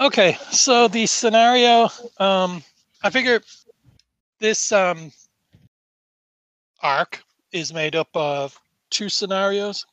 [0.00, 2.64] Okay, so the scenario, um,
[3.02, 3.42] I figure
[4.38, 5.12] this um,
[6.82, 7.22] arc
[7.52, 8.58] is made up of
[8.88, 9.84] two scenarios.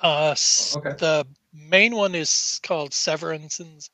[0.00, 0.34] Uh,
[0.76, 0.94] Okay.
[0.98, 1.24] The
[1.54, 3.88] main one is called Severinson's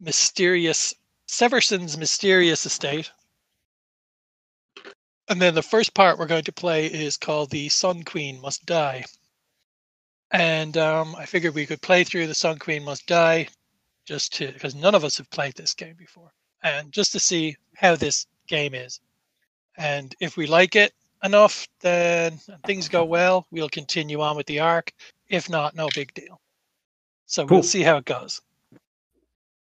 [0.00, 0.92] mysterious
[1.26, 3.12] Severson's mysterious estate,
[5.28, 8.66] and then the first part we're going to play is called the Sun Queen Must
[8.66, 9.04] Die.
[10.32, 13.48] And um, I figured we could play through the Sun Queen Must Die
[14.04, 17.56] just to because none of us have played this game before, and just to see
[17.76, 19.00] how this game is.
[19.76, 20.92] And if we like it
[21.24, 24.92] enough, then things go well, we'll continue on with the arc.
[25.28, 26.40] If not, no big deal.
[27.26, 27.56] So Cool.
[27.56, 28.40] we'll see how it goes.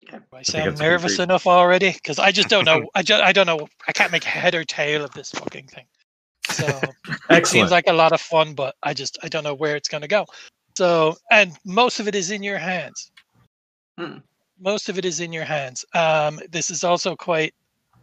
[0.08, 0.18] Okay.
[0.18, 1.92] Do I think sound that's nervous enough already?
[1.92, 2.88] Because I just don't know.
[2.94, 3.68] I just I don't know.
[3.86, 5.84] I can't make head or tail of this fucking thing.
[6.48, 6.80] So
[7.30, 9.88] it seems like a lot of fun, but I just I don't know where it's
[9.88, 10.26] going to go.
[10.76, 13.11] So and most of it is in your hands.
[13.98, 14.18] Hmm.
[14.58, 15.84] Most of it is in your hands.
[15.94, 17.54] Um, this is also quite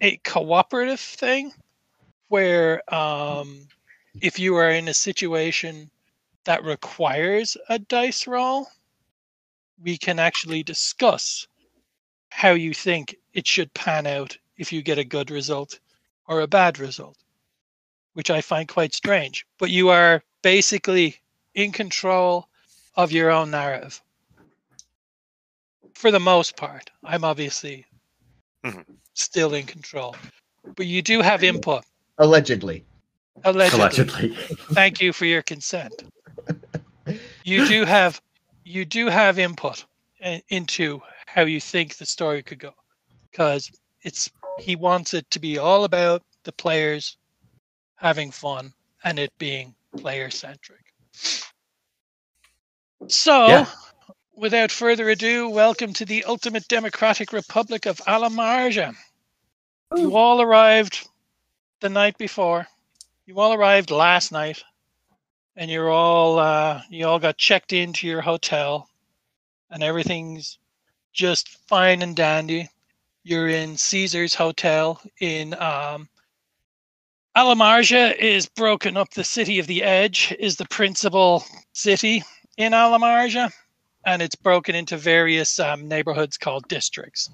[0.01, 1.53] a cooperative thing,
[2.27, 3.67] where um,
[4.21, 5.89] if you are in a situation
[6.45, 8.67] that requires a dice roll,
[9.81, 11.47] we can actually discuss
[12.29, 15.79] how you think it should pan out if you get a good result
[16.27, 17.17] or a bad result,
[18.13, 19.45] which I find quite strange.
[19.57, 21.17] But you are basically
[21.55, 22.47] in control
[22.95, 24.01] of your own narrative
[25.99, 26.89] for the most part.
[27.03, 27.85] I'm obviously
[28.63, 28.85] Mhm.
[29.13, 30.15] still in control,
[30.77, 31.83] but you do have input.
[32.19, 32.85] Allegedly.
[33.43, 33.79] Allegedly.
[33.79, 34.29] Allegedly.
[34.73, 36.03] Thank you for your consent.
[37.43, 38.21] You do have
[38.63, 39.83] you do have input
[40.49, 42.73] into how you think the story could go,
[43.29, 43.69] because
[44.03, 47.17] it's he wants it to be all about the players
[47.95, 50.93] having fun and it being player centric.
[53.07, 53.65] So, Yeah.
[54.39, 58.95] Without further ado, welcome to the ultimate democratic republic of Alamarja.
[59.93, 61.09] You all arrived
[61.81, 62.65] the night before.
[63.25, 64.63] You all arrived last night,
[65.57, 68.87] and you're all uh, you all got checked into your hotel,
[69.69, 70.57] and everything's
[71.11, 72.69] just fine and dandy.
[73.23, 76.07] You're in Caesar's hotel in um,
[77.35, 79.09] Alamarja is broken up.
[79.09, 82.23] The city of the Edge is the principal city
[82.55, 83.51] in Alamarja,
[84.05, 87.29] and it's broken into various um, neighborhoods called districts.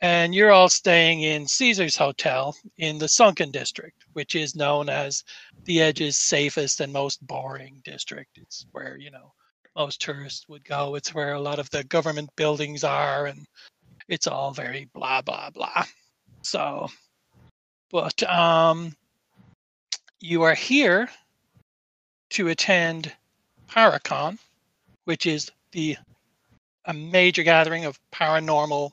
[0.00, 5.24] And you're all staying in Caesar's hotel in the Sunken district, which is known as
[5.64, 8.36] the Edge's safest and most boring district.
[8.36, 9.32] It's where you know
[9.76, 10.94] most tourists would go.
[10.94, 13.46] It's where a lot of the government buildings are, and
[14.08, 15.84] it's all very blah blah blah.
[16.42, 16.88] So,
[17.90, 18.94] but um,
[20.20, 21.08] you are here
[22.30, 23.12] to attend
[23.68, 24.38] Paracon,
[25.04, 25.96] which is the
[26.86, 28.92] a major gathering of paranormal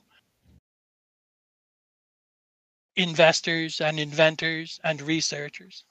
[2.96, 5.86] investors and inventors and researchers.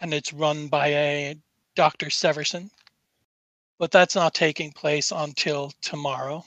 [0.00, 1.36] And it's run by a
[1.76, 2.06] Dr.
[2.06, 2.70] Severson.
[3.78, 6.44] But that's not taking place until tomorrow.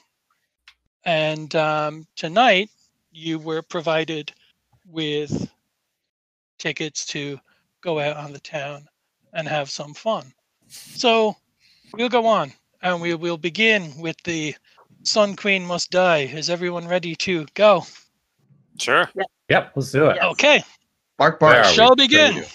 [1.04, 2.70] And um, tonight,
[3.12, 4.32] you were provided
[4.88, 5.50] with
[6.58, 7.40] tickets to
[7.82, 8.88] go out on the town
[9.34, 10.34] and have some fun.
[10.68, 11.36] So
[11.94, 12.52] we'll go on
[12.86, 14.56] and we will begin with the
[15.04, 16.20] Sun Queen Must Die.
[16.20, 17.84] Is everyone ready to go?
[18.80, 19.10] Sure.
[19.50, 20.18] Yep, let's do it.
[20.18, 20.28] Yeah.
[20.30, 20.64] Okay,
[21.18, 21.66] Bark, bark.
[21.66, 22.46] shall we begin.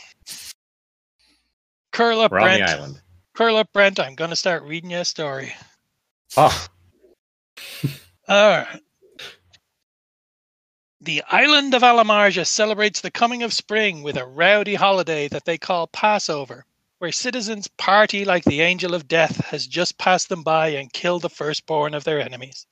[1.93, 2.67] Curl up, We're on Brent.
[2.67, 3.01] the island.
[3.35, 3.99] Curl up, Brent.
[3.99, 5.53] I'm going to start reading your story.
[6.37, 6.67] Oh,
[8.29, 8.81] All right.
[11.01, 15.59] The island of Alamarja celebrates the coming of spring with a rowdy holiday that they
[15.59, 16.65] call Passover,
[17.01, 21.23] where citizens party like the angel of death has just passed them by and killed
[21.23, 22.67] the firstborn of their enemies.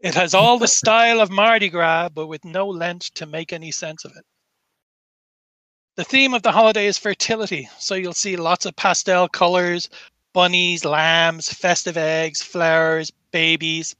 [0.00, 3.70] It has all the style of Mardi Gras, but with no Lent to make any
[3.70, 4.24] sense of it.
[5.96, 9.90] The theme of the holiday is fertility, so you'll see lots of pastel colors,
[10.32, 13.94] bunnies, lambs, festive eggs, flowers, babies.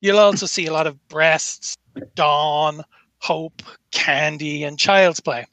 [0.00, 1.76] You'll also see a lot of breasts,
[2.14, 2.84] dawn,
[3.18, 5.44] hope, candy, and child's play.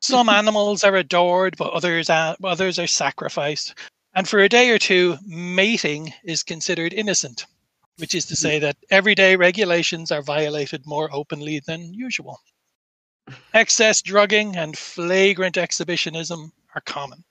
[0.00, 3.74] Some animals are adored, but others are, others are sacrificed.
[4.14, 7.46] And for a day or two, mating is considered innocent,
[7.98, 12.40] which is to say that everyday regulations are violated more openly than usual.
[13.54, 17.22] Excess drugging and flagrant exhibitionism are common.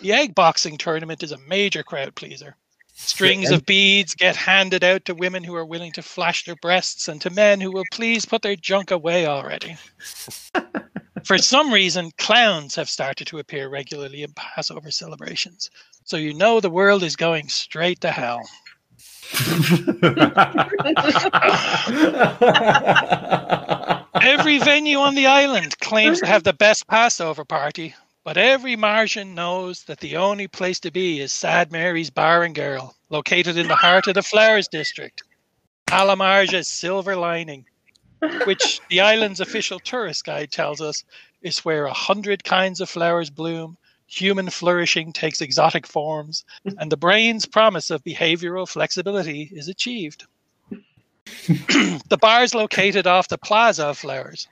[0.00, 2.56] The egg boxing tournament is a major crowd pleaser.
[2.94, 7.08] Strings of beads get handed out to women who are willing to flash their breasts
[7.08, 9.76] and to men who will please put their junk away already.
[11.24, 15.70] For some reason, clowns have started to appear regularly in Passover celebrations.
[16.04, 18.42] So you know the world is going straight to hell.
[24.20, 29.34] Every venue on the island claims to have the best Passover party, but every Martian
[29.34, 33.68] knows that the only place to be is Sad Mary's Bar and Girl, located in
[33.68, 35.22] the heart of the Flowers District.
[35.88, 37.64] Alamarja's Silver Lining,
[38.44, 41.04] which the island's official tourist guide tells us
[41.42, 43.76] is where a hundred kinds of flowers bloom,
[44.06, 50.26] human flourishing takes exotic forms, and the brain's promise of behavioral flexibility is achieved.
[51.46, 54.46] the bar is located off the Plaza of Flowers.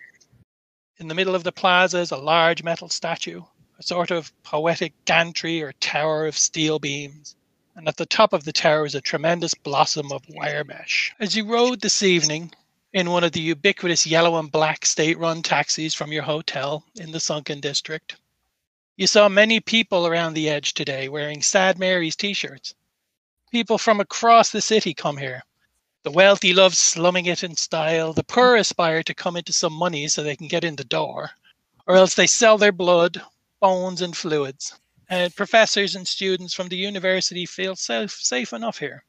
[0.99, 3.43] In the middle of the plaza is a large metal statue,
[3.79, 7.37] a sort of poetic gantry or tower of steel beams.
[7.77, 11.15] And at the top of the tower is a tremendous blossom of wire mesh.
[11.19, 12.53] As you rode this evening
[12.93, 17.13] in one of the ubiquitous yellow and black state run taxis from your hotel in
[17.13, 18.17] the sunken district,
[18.97, 22.75] you saw many people around the edge today wearing Sad Mary's t shirts.
[23.51, 25.43] People from across the city come here.
[26.03, 28.13] The wealthy love slumming it in style.
[28.13, 31.31] The poor aspire to come into some money so they can get in the door.
[31.87, 33.23] Or else they sell their blood,
[33.61, 34.79] bones, and fluids.
[35.09, 39.05] And professors and students from the university feel safe, safe enough here.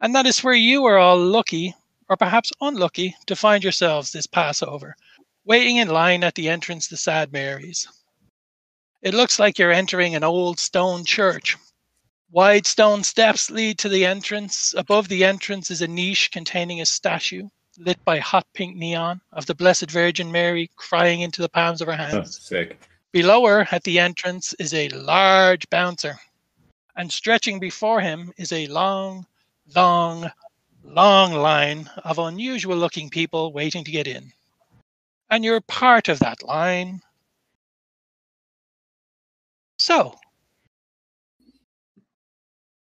[0.00, 1.74] And that is where you are all lucky,
[2.08, 4.96] or perhaps unlucky, to find yourselves this Passover,
[5.44, 7.86] waiting in line at the entrance to Sad Mary's.
[9.02, 11.56] It looks like you're entering an old stone church
[12.32, 14.74] Wide stone steps lead to the entrance.
[14.76, 17.48] Above the entrance is a niche containing a statue
[17.78, 21.86] lit by hot pink neon of the Blessed Virgin Mary crying into the palms of
[21.86, 22.42] her Oh, hands.
[22.42, 22.80] sick.
[23.12, 26.18] Below her at the entrance is a large bouncer,
[26.96, 29.24] and stretching before him is a long,
[29.76, 30.30] long,
[30.88, 34.32] long line of unusual looking people waiting to get in.
[35.30, 37.00] And you're part of that line.
[39.78, 40.14] So,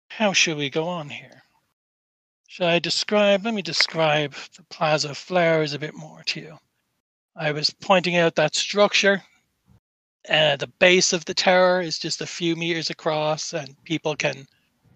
[0.09, 1.43] how should we go on here?
[2.47, 3.45] Shall I describe?
[3.45, 6.59] Let me describe the Plaza Flowers a bit more to you.
[7.35, 9.23] I was pointing out that structure.
[10.27, 14.47] Uh, the base of the tower is just a few meters across, and people can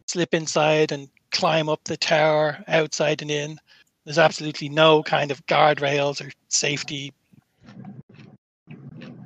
[0.07, 3.59] slip inside and climb up the tower, outside and in.
[4.05, 7.13] There's absolutely no kind of guardrails or safety.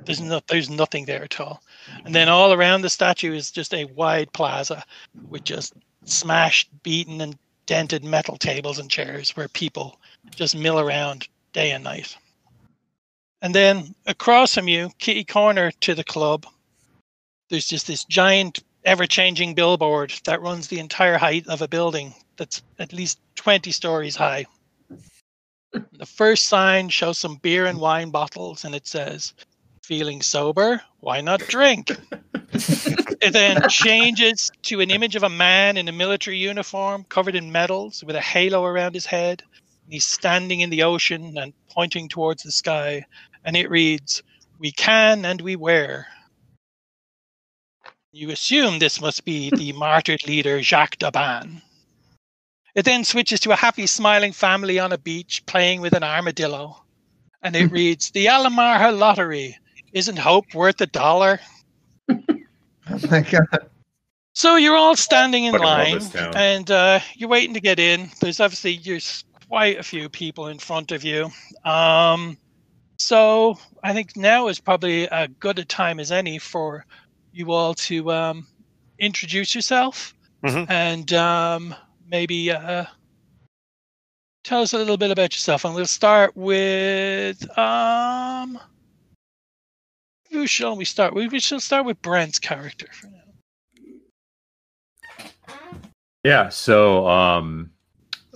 [0.04, 1.62] There's no, there's nothing there at all.
[2.04, 4.82] And then all around the statue is just a wide plaza
[5.28, 5.74] with just
[6.04, 10.00] smashed, beaten, and dented metal tables and chairs where people
[10.34, 12.16] just mill around day and night.
[13.42, 16.46] And then across from you, kitty corner to the club,
[17.50, 22.14] there's just this giant, ever changing billboard that runs the entire height of a building
[22.36, 24.46] that's at least 20 stories high.
[25.72, 29.34] The first sign shows some beer and wine bottles and it says,
[29.82, 30.82] Feeling sober?
[31.00, 31.90] Why not drink?
[32.52, 37.52] it then changes to an image of a man in a military uniform covered in
[37.52, 39.42] medals with a halo around his head.
[39.88, 43.04] He's standing in the ocean and pointing towards the sky,
[43.44, 44.22] and it reads,
[44.58, 46.06] We can and we wear.
[48.18, 51.62] You assume this must be the martyred leader Jacques Daban.
[52.74, 56.82] It then switches to a happy, smiling family on a beach playing with an armadillo,
[57.42, 59.56] and it reads, The Alamarja Lottery.
[59.92, 61.38] Isn't hope worth a dollar?
[62.10, 63.70] Oh my god.
[64.32, 66.00] So you're all standing in line,
[66.34, 68.10] and uh, you're waiting to get in.
[68.20, 71.30] There's obviously there's quite a few people in front of you.
[71.64, 72.36] Um,
[72.96, 76.84] so I think now is probably as good a time as any for
[77.32, 78.46] you all to um,
[78.98, 80.66] introduce yourself Mhm.
[80.70, 81.74] and um,
[82.08, 82.84] maybe uh,
[84.44, 85.64] tell us a little bit about yourself.
[85.64, 88.58] And we'll start with um,
[90.30, 91.14] who shall we start?
[91.14, 91.32] with?
[91.32, 93.18] we shall start with Brent's character for now.
[96.24, 97.70] Yeah, so um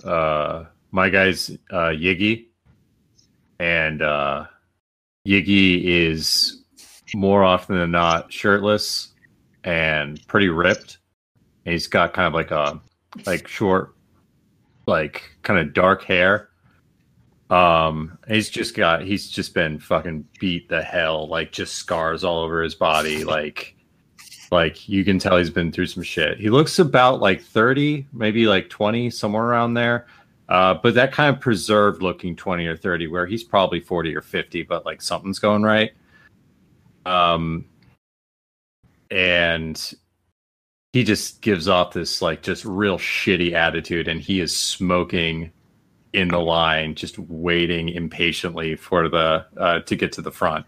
[0.03, 2.47] uh my guy's uh Yiggy
[3.59, 4.45] and uh
[5.27, 6.62] Yiggy is
[7.13, 9.09] more often than not shirtless
[9.63, 10.97] and pretty ripped.
[11.65, 12.81] And he's got kind of like a
[13.25, 13.95] like short
[14.85, 16.49] like kind of dark hair.
[17.49, 22.39] Um he's just got he's just been fucking beat the hell like just scars all
[22.39, 23.75] over his body like
[24.53, 26.39] like you can tell he's been through some shit.
[26.39, 30.05] He looks about like 30, maybe like 20, somewhere around there.
[30.47, 34.21] Uh, but that kind of preserved looking 20 or 30, where he's probably 40 or
[34.21, 35.91] 50, but like something's going right.
[37.05, 37.65] Um,
[39.11, 39.93] and
[40.93, 45.51] he just gives off this like just real shitty attitude, and he is smoking
[46.13, 50.65] in the line, just waiting impatiently for the uh, to get to the front.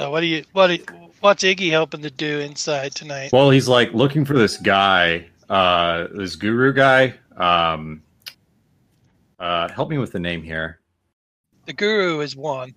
[0.00, 0.84] So what do you what do you,
[1.20, 3.30] what's Iggy hoping to do inside tonight?
[3.32, 7.14] Well, he's like looking for this guy uh, this guru guy.
[7.36, 8.02] Um,
[9.38, 10.80] uh, help me with the name here.
[11.66, 12.74] The guru is one.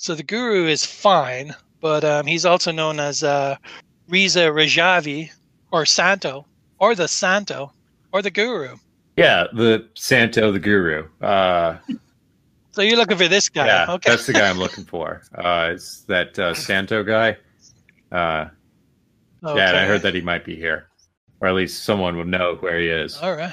[0.00, 3.56] So the guru is fine, but um, he's also known as uh,
[4.08, 5.30] Riza Rajavi
[5.72, 6.46] or Santo
[6.78, 7.72] or the Santo
[8.12, 8.76] or the guru.
[9.16, 11.08] Yeah, the Santo, the guru.
[11.20, 11.78] Uh,
[12.70, 13.66] So you're looking for this guy.
[13.66, 14.10] yeah, okay.
[14.10, 15.22] that's the guy I'm looking for.
[15.34, 17.36] Uh, it's that uh, Santo guy.
[18.12, 18.46] Uh,
[19.42, 20.86] Yeah, and I heard that he might be here,
[21.40, 23.16] or at least someone would know where he is.
[23.18, 23.52] All right.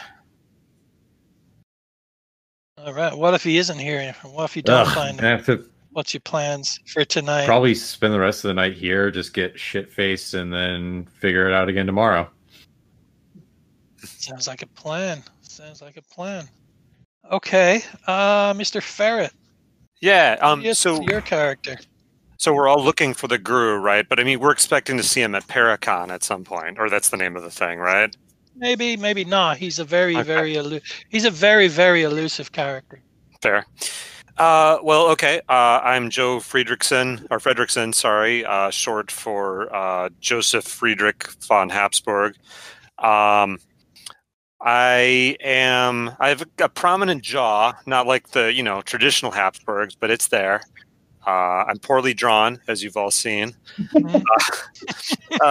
[2.78, 3.18] All right.
[3.18, 4.14] What if he isn't here?
[4.22, 5.38] What if you don't Ugh, find I him?
[5.38, 7.46] have to What's your plans for tonight?
[7.46, 11.48] probably spend the rest of the night here, just get shit faced, and then figure
[11.48, 12.30] it out again tomorrow.
[14.04, 15.24] Sounds like a plan.
[15.42, 16.50] Sounds like a plan.
[17.32, 18.84] Okay, uh, Mr.
[18.84, 19.32] Ferret.
[20.02, 20.36] Yeah.
[20.42, 20.60] Um.
[20.62, 21.78] yes, So your character.
[22.38, 24.06] so we're all looking for the guru, right?
[24.10, 27.08] But I mean, we're expecting to see him at Paracon at some point, or that's
[27.08, 28.14] the name of the thing, right?
[28.58, 29.56] Maybe, maybe not.
[29.56, 30.24] He's a very, Okay.
[30.24, 33.00] very elu- He's a very, very elusive character.
[33.42, 33.66] Fair.
[34.38, 35.40] Uh, well, okay.
[35.48, 42.36] Uh, I'm Joe Friedrichsen, or Fredrickson, sorry, uh, short for uh, Joseph Friedrich von Habsburg.
[42.98, 43.60] Um,
[44.62, 46.12] I am.
[46.20, 50.28] I have a, a prominent jaw, not like the you know traditional Habsburgs, but it's
[50.28, 50.62] there.
[51.26, 53.56] Uh, I'm poorly drawn, as you've all seen.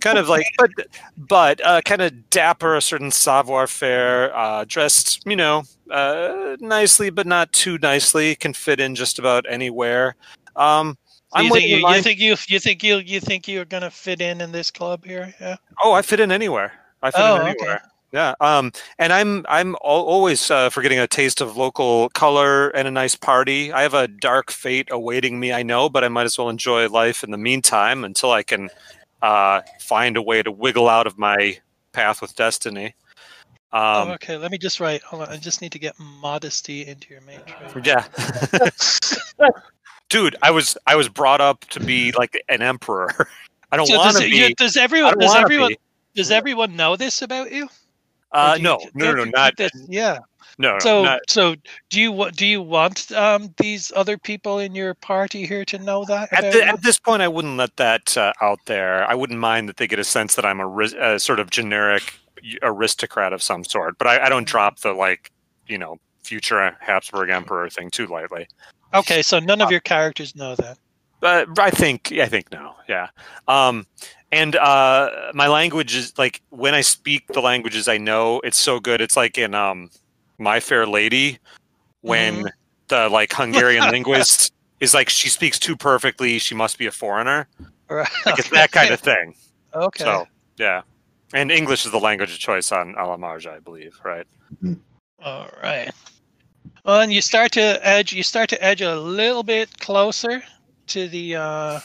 [0.00, 0.70] Kind of like, but
[1.16, 7.26] but uh, kind of dapper, a certain savoir-faire, uh, dressed, you know, uh, nicely, but
[7.26, 8.34] not too nicely.
[8.36, 10.14] Can fit in just about anywhere.
[10.56, 10.98] Um,
[11.30, 13.90] So I'm you think you, you think you you think you you think you're gonna
[13.90, 15.34] fit in in this club here?
[15.40, 15.56] Yeah.
[15.82, 16.72] Oh, I fit in anywhere.
[17.02, 17.50] I fit Oh, in okay.
[17.50, 17.82] anywhere.
[18.12, 18.34] Yeah.
[18.40, 22.90] Um, and I'm I'm always uh, for getting a taste of local color and a
[22.90, 23.70] nice party.
[23.70, 26.88] I have a dark fate awaiting me, I know, but I might as well enjoy
[26.88, 28.70] life in the meantime until I can
[29.22, 31.58] uh, find a way to wiggle out of my
[31.92, 32.94] path with destiny.
[33.72, 34.36] Um, oh, okay.
[34.38, 35.02] Let me just write.
[35.02, 35.28] Hold on.
[35.28, 37.86] I just need to get modesty into your matrix.
[37.86, 38.04] Yeah.
[40.08, 43.08] Dude, I was I was brought up to be like an emperor.
[43.72, 44.36] I don't So want to be.
[44.36, 45.78] you- does everyone does everyone be.
[46.14, 47.68] does everyone know this about you?
[48.32, 50.18] Uh, you- no, no, no, no, not this- yeah.
[50.58, 51.54] no, So so
[51.88, 56.04] do you do you want um these other people in your party here to know
[56.06, 56.32] that?
[56.32, 57.22] at, the, at this point.
[57.22, 59.08] I wouldn't let that uh, out there.
[59.08, 60.80] I wouldn't mind that they get a sense that I'm a,
[61.14, 62.14] a sort of generic
[62.62, 63.98] aristocrat of some sort.
[63.98, 65.32] But I, I don't drop the like,
[65.66, 68.46] you know, future Habsburg emperor thing too lightly.
[68.94, 70.78] Okay, so none of your characters know that.
[71.20, 73.08] But I think I think no, yeah.
[73.48, 73.86] Um,
[74.30, 78.78] and uh, my language is like when I speak the languages I know, it's so
[78.78, 79.00] good.
[79.00, 79.90] It's like in um,
[80.38, 81.38] My Fair Lady,
[82.02, 82.44] when
[82.88, 87.48] the like Hungarian linguist is like she speaks too perfectly, she must be a foreigner.
[87.88, 88.08] Right.
[88.26, 89.34] Like it's that kind of thing.
[89.74, 90.04] Okay.
[90.04, 90.82] So yeah,
[91.32, 94.26] and English is the language of choice on Alamarja, I believe, right?
[95.22, 95.90] All right.
[96.84, 98.12] Well, and you start to edge.
[98.12, 100.42] You start to edge a little bit closer
[100.88, 101.80] to the uh,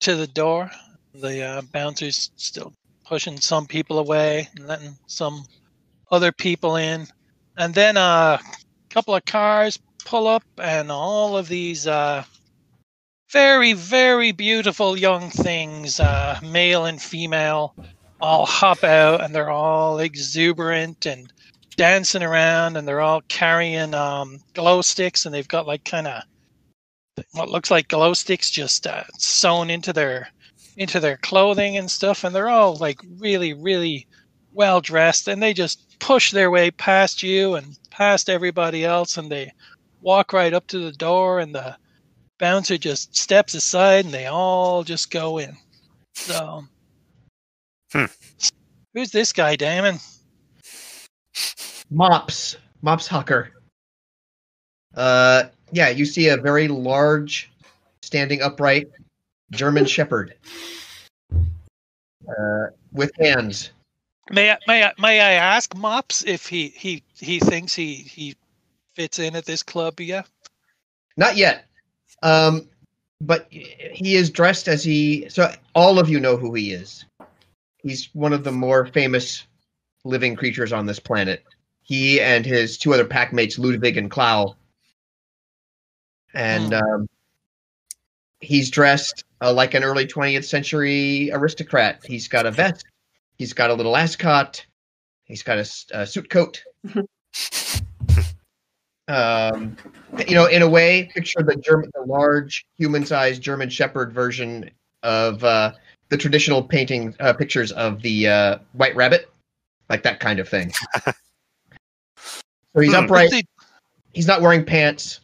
[0.00, 0.70] to the door.
[1.14, 2.72] The uh, bouncers still
[3.04, 5.44] pushing some people away, and letting some
[6.10, 7.06] other people in,
[7.56, 12.24] and then uh, a couple of cars pull up, and all of these uh,
[13.30, 17.74] very, very beautiful young things, uh, male and female,
[18.20, 21.32] all hop out, and they're all exuberant and
[21.76, 26.22] dancing around and they're all carrying um, glow sticks and they've got like kind of
[27.32, 30.28] what looks like glow sticks just uh, sewn into their
[30.76, 34.06] into their clothing and stuff and they're all like really really
[34.52, 39.30] well dressed and they just push their way past you and past everybody else and
[39.30, 39.50] they
[40.02, 41.76] walk right up to the door and the
[42.38, 45.56] bouncer just steps aside and they all just go in
[46.14, 46.62] so
[47.92, 48.06] Hmm.
[48.94, 49.98] who's this guy damon
[51.90, 52.56] Mops.
[52.82, 53.52] Mops Hacker.
[54.94, 57.50] Uh, yeah, you see a very large,
[58.02, 58.88] standing upright
[59.50, 60.34] German Shepherd.
[62.28, 63.70] Uh, with hands.
[64.30, 68.34] May I, may I, may I ask Mops if he, he, he thinks he, he
[68.96, 70.00] fits in at this club?
[70.00, 70.22] Yeah.
[71.16, 71.66] Not yet.
[72.22, 72.68] Um,
[73.20, 75.28] but he is dressed as he.
[75.28, 77.04] So all of you know who he is.
[77.78, 79.46] He's one of the more famous
[80.04, 81.44] living creatures on this planet.
[81.82, 84.56] He and his two other pack mates, Ludwig and Klau.
[86.36, 87.08] And um,
[88.40, 92.00] he's dressed uh, like an early 20th century aristocrat.
[92.04, 92.84] He's got a vest.
[93.38, 94.64] He's got a little ascot.
[95.24, 96.62] He's got a suit coat.
[99.08, 99.76] um,
[100.28, 104.70] you know, in a way, picture the German, the large human-sized German Shepherd version
[105.02, 105.72] of uh,
[106.10, 109.30] the traditional painting uh, pictures of the uh, white rabbit,
[109.88, 110.70] like that kind of thing.
[111.06, 111.12] so
[112.80, 113.04] he's Hmm.
[113.04, 113.46] upright.
[114.12, 115.20] He's not wearing pants.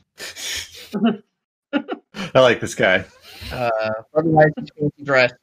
[1.73, 3.05] I like this guy.
[3.53, 5.35] Uh, otherwise, he's dressed,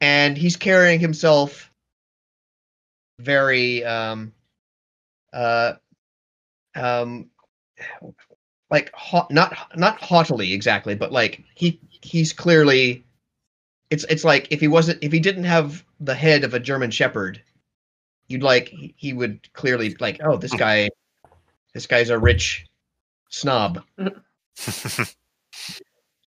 [0.00, 1.70] and he's carrying himself
[3.18, 4.32] very um,
[5.32, 5.74] uh,
[6.74, 7.30] um,
[8.70, 13.04] like ha- not not haughtily exactly, but like he he's clearly
[13.90, 16.90] it's it's like if he wasn't if he didn't have the head of a German
[16.90, 17.42] Shepherd,
[18.28, 20.88] you'd like he would clearly like oh this guy
[21.74, 22.66] this guy's a rich
[23.28, 23.82] snob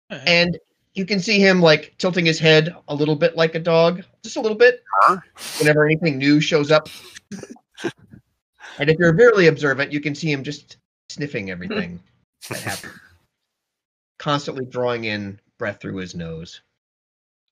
[0.09, 0.57] and
[0.97, 4.35] you can see him like tilting his head a little bit like a dog, just
[4.35, 5.17] a little bit, Huh?
[5.59, 6.89] whenever anything new shows up.
[7.83, 10.77] and if you're very observant, you can see him just
[11.09, 11.99] sniffing everything
[12.49, 12.93] that happens,
[14.17, 16.61] constantly drawing in breath through his nose.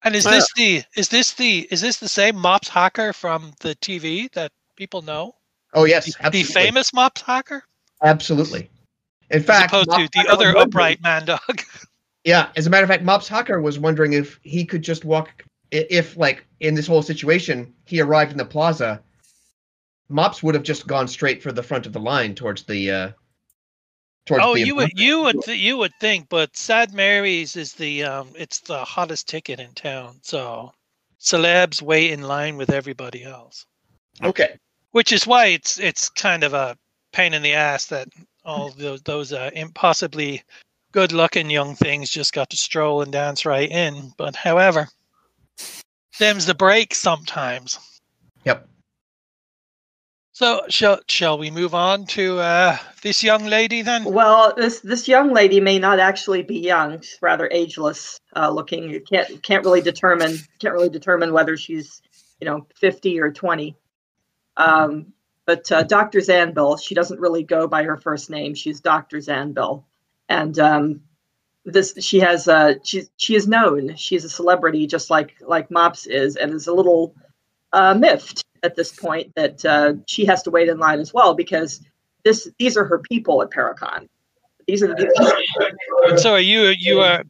[0.04, 3.76] And is this the is this the is this the same Mops Hacker from the
[3.76, 5.36] TV that people know?
[5.74, 7.64] Oh yes, The, the famous Mops Hacker,
[8.04, 8.70] absolutely.
[9.30, 11.62] In as fact, opposed to the Hacker other upright man dog.
[12.24, 15.46] Yeah, as a matter of fact, Mops Hacker was wondering if he could just walk,
[15.70, 19.00] if like in this whole situation, he arrived in the plaza.
[20.10, 22.90] Mops would have just gone straight for the front of the line towards the.
[22.90, 23.12] uh
[24.26, 27.74] towards oh, the you would you would th- you would think, but Sad Mary's is
[27.74, 30.74] the um it's the hottest ticket in town, so
[31.20, 33.68] celebs wait in line with everybody else.
[34.24, 34.58] Okay.
[34.92, 36.78] which is why it's it's kind of a
[37.12, 38.08] pain in the ass that
[38.46, 40.44] all those those uh, impossibly
[40.92, 44.14] good looking young things just got to stroll and dance right in.
[44.18, 44.88] But however,
[46.20, 47.80] them's the break sometimes.
[48.46, 48.70] Yep.
[50.32, 54.04] So shall shall we move on to uh, this young lady then?
[54.04, 58.90] Well, this this young lady may not actually be young; she's rather ageless uh, looking.
[58.90, 62.02] You can't can't really determine can't really determine whether she's
[62.42, 63.78] you know fifty or twenty.
[64.58, 65.14] Um,
[65.46, 66.20] but uh, Dr.
[66.20, 68.56] Zanville, she doesn't really go by her first name.
[68.56, 69.18] She's Dr.
[69.18, 69.84] Zanville,
[70.28, 71.02] and um,
[71.66, 73.96] this she has uh, she she is known.
[73.96, 77.16] She's a celebrity, just like like Mops is, and is a little
[77.74, 81.34] uh, miffed at this point that uh, she has to wait in line as well
[81.34, 81.82] because
[82.24, 84.08] this these are her people at Paracon.
[84.68, 87.24] These are the So are you you are,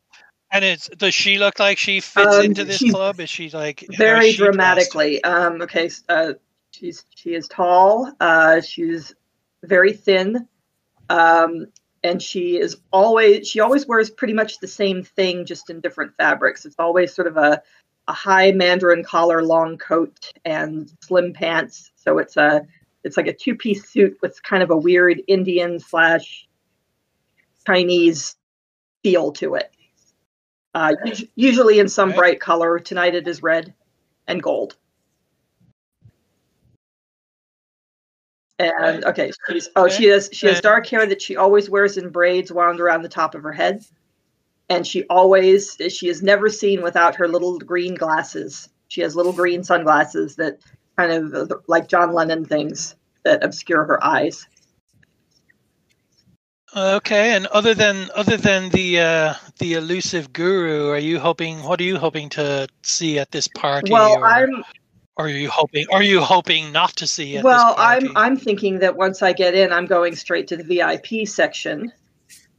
[0.52, 3.20] and it's does she look like she fits Um, into this club?
[3.20, 5.24] Is she like very she dramatically.
[5.24, 6.34] Um, okay, uh,
[6.76, 8.12] she's she is tall.
[8.20, 9.14] Uh, she's
[9.64, 10.48] very thin,
[11.10, 11.68] um,
[12.04, 16.16] and she is always she always wears pretty much the same thing, just in different
[16.18, 16.66] fabrics.
[16.66, 17.62] It's always sort of a
[18.08, 21.92] a high mandarin collar, long coat, and slim pants.
[21.96, 22.66] So it's a
[23.04, 26.48] it's like a two piece suit with kind of a weird Indian slash
[27.66, 28.36] Chinese
[29.04, 29.72] feel to it.
[30.74, 30.94] Uh,
[31.36, 32.80] usually in some bright color.
[32.80, 33.74] Tonight it is red
[34.28, 34.76] and gold.
[38.58, 42.10] And okay, she's oh she has she has dark hair that she always wears in
[42.10, 43.84] braids wound around the top of her head,
[44.70, 48.70] and she always she is never seen without her little green glasses.
[48.88, 50.60] She has little green sunglasses that
[50.98, 54.48] kind of uh, like John Lennon things that obscure her eyes.
[56.74, 61.64] Okay, and other than other than the uh, the elusive guru, are you hoping?
[61.64, 63.92] What are you hoping to see at this party?
[63.92, 64.64] Well, or, I'm
[65.18, 65.86] Or are you hoping?
[65.94, 67.76] Are you hoping not to see at well, this?
[67.78, 71.92] I'm I'm thinking that once I get in, I'm going straight to the VIP section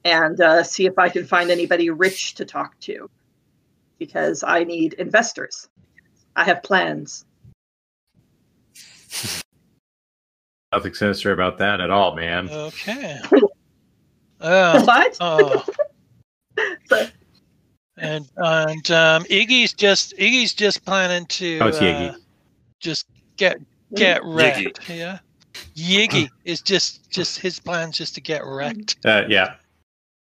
[0.05, 3.11] and uh, see if I can find anybody rich to talk to,
[3.99, 5.69] because I need investors.
[6.35, 7.27] I have plans.
[10.73, 12.49] Nothing sinister about that at all, man.
[12.49, 13.21] Okay.
[14.41, 15.17] Oh, what?
[15.21, 15.65] oh,
[16.89, 17.07] So-
[17.99, 22.11] and and um, Iggy's just Iggy's just planning to Oh, it's Yiggy.
[22.11, 22.17] uh,
[22.87, 23.59] just get
[23.95, 24.89] get wrecked.
[24.89, 25.19] Yeah,
[25.75, 28.97] Yiggy is just just his plan's just to get wrecked.
[29.05, 29.55] Uh, yeah,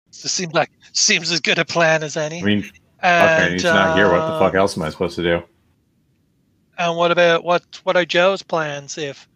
[0.08, 2.40] It seems like seems as good a plan as any.
[2.40, 4.06] I mean, fuck, and, man, he's not here.
[4.10, 5.42] What the uh, fuck else am I supposed to do?
[6.78, 9.28] And what about what what are Joe's plans if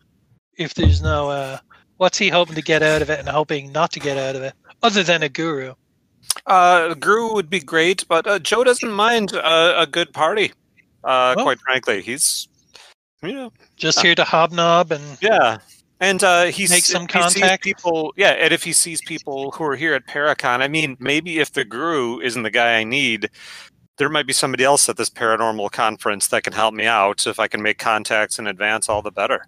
[0.56, 1.58] if there's no uh
[1.98, 4.42] what's he hoping to get out of it and hoping not to get out of
[4.42, 5.74] it other than a guru?
[6.46, 10.52] Uh, a Guru would be great, but uh, Joe doesn't mind uh, a good party.
[11.02, 12.46] Uh, Well- quite frankly, he's
[13.22, 15.58] you know Just here to hobnob and yeah,
[16.00, 17.62] and uh, he's Make some he contact.
[17.62, 18.12] people.
[18.16, 21.52] Yeah, and if he sees people who are here at Paracon, I mean, maybe if
[21.52, 23.28] the Guru isn't the guy I need,
[23.98, 27.20] there might be somebody else at this paranormal conference that can help me out.
[27.20, 29.46] So If I can make contacts in advance, all the better.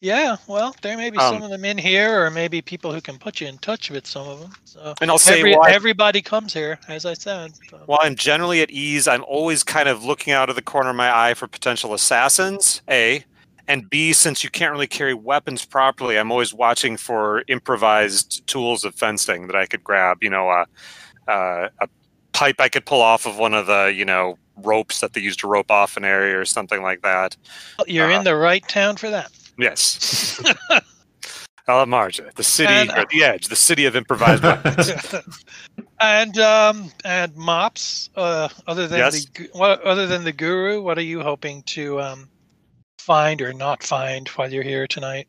[0.00, 3.00] Yeah, well, there may be Um, some of them in here, or maybe people who
[3.00, 4.52] can put you in touch with some of them.
[4.64, 7.52] So And I'll say every, why- everybody comes here, as I said.
[7.68, 10.90] so- While I'm generally at ease, I'm always kind of looking out of the corner
[10.90, 13.24] of my eye for potential assassins, A.
[13.66, 18.82] And B, since you can't really carry weapons properly, I'm always watching for improvised tools
[18.84, 20.22] of fencing that I could grab.
[20.22, 20.64] You know, uh,
[21.26, 21.88] uh, a
[22.32, 25.36] pipe I could pull off of one of the, you know, ropes that they use
[25.36, 27.36] to rope off an area or something like that.
[27.86, 29.30] You're uh, in the right town for that.
[29.58, 30.40] Yes.
[31.68, 34.90] Alamarja, the city, And- or the edge, the city of improvised weapons.
[36.00, 38.08] and um and mops.
[38.16, 39.26] Uh, other than Yes.
[39.26, 42.30] the what other than the guru, what are you hoping to um
[42.98, 45.28] find or not find while you're here tonight?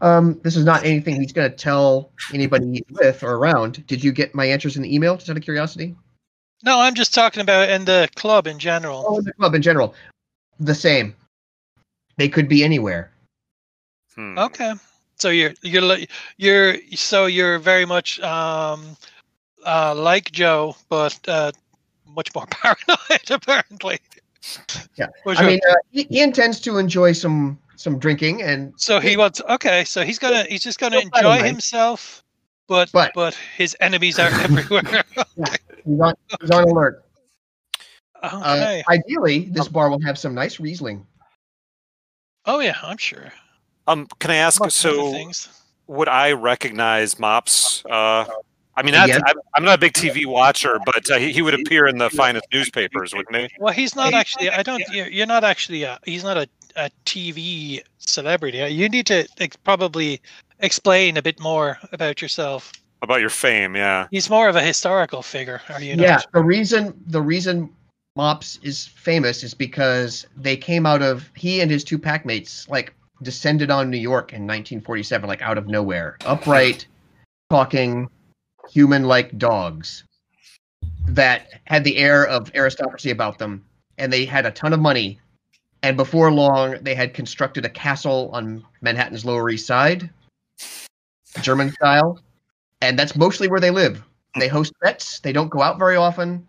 [0.00, 3.86] Um, this is not anything he's going to tell anybody with or around.
[3.86, 5.16] Did you get my answers in the email?
[5.16, 5.94] Just out of curiosity.
[6.62, 9.04] No, I'm just talking about in the club in general.
[9.06, 9.94] Oh, in the club in general,
[10.58, 11.14] the same.
[12.16, 13.10] They could be anywhere.
[14.16, 14.38] Hmm.
[14.38, 14.72] Okay.
[15.16, 15.96] So you're you're
[16.36, 18.96] you're so you're very much um
[19.64, 21.52] uh like Joe, but uh
[22.06, 23.98] much more paranoid apparently.
[24.96, 25.06] Yeah.
[25.24, 29.00] Which I are- mean, uh, he, he intends to enjoy some some drinking, and so
[29.00, 32.22] he wants okay, so he's gonna he's just gonna Still fighting, enjoy himself,
[32.68, 35.04] but But- but his enemies are everywhere.
[35.84, 37.04] he's on, he's on alert.
[38.22, 38.82] Uh, okay.
[38.88, 41.06] ideally, this bar will have some nice Riesling.
[42.46, 43.30] oh yeah, I'm sure.
[43.86, 44.60] Um, can I ask?
[44.60, 45.30] Other So,
[45.86, 47.84] would I recognize Mops?
[47.84, 48.24] Uh,
[48.76, 49.22] I mean, that's, Yes.
[49.26, 52.10] I'm, I'm not a big TV watcher, but uh, he, he would appear in the
[52.10, 53.48] finest newspapers, wouldn't he?
[53.58, 54.50] Well, he's not actually.
[54.50, 54.82] I don't.
[54.90, 55.84] You're, you're not actually.
[55.84, 58.58] A, he's not a, a TV celebrity.
[58.72, 60.20] You need to ex- probably
[60.60, 62.72] explain a bit more about yourself.
[63.02, 64.08] About your fame, yeah.
[64.10, 65.60] He's more of a historical figure.
[65.68, 66.32] Are you yeah, not?
[66.32, 67.70] the reason the reason
[68.16, 72.68] Mops is famous is because they came out of he and his two pack mates
[72.68, 72.94] like
[73.24, 76.86] descended on New York in 1947, like out of nowhere, upright,
[77.50, 78.08] talking,
[78.70, 80.04] human-like dogs
[81.06, 83.64] that had the air of aristocracy about them,
[83.98, 85.18] and they had a ton of money.
[85.82, 90.08] And before long, they had constructed a castle on Manhattan's Lower East Side,
[91.40, 92.20] German style,
[92.80, 94.02] and that's mostly where they live.
[94.38, 95.20] They host bets.
[95.20, 96.46] They don't go out very often,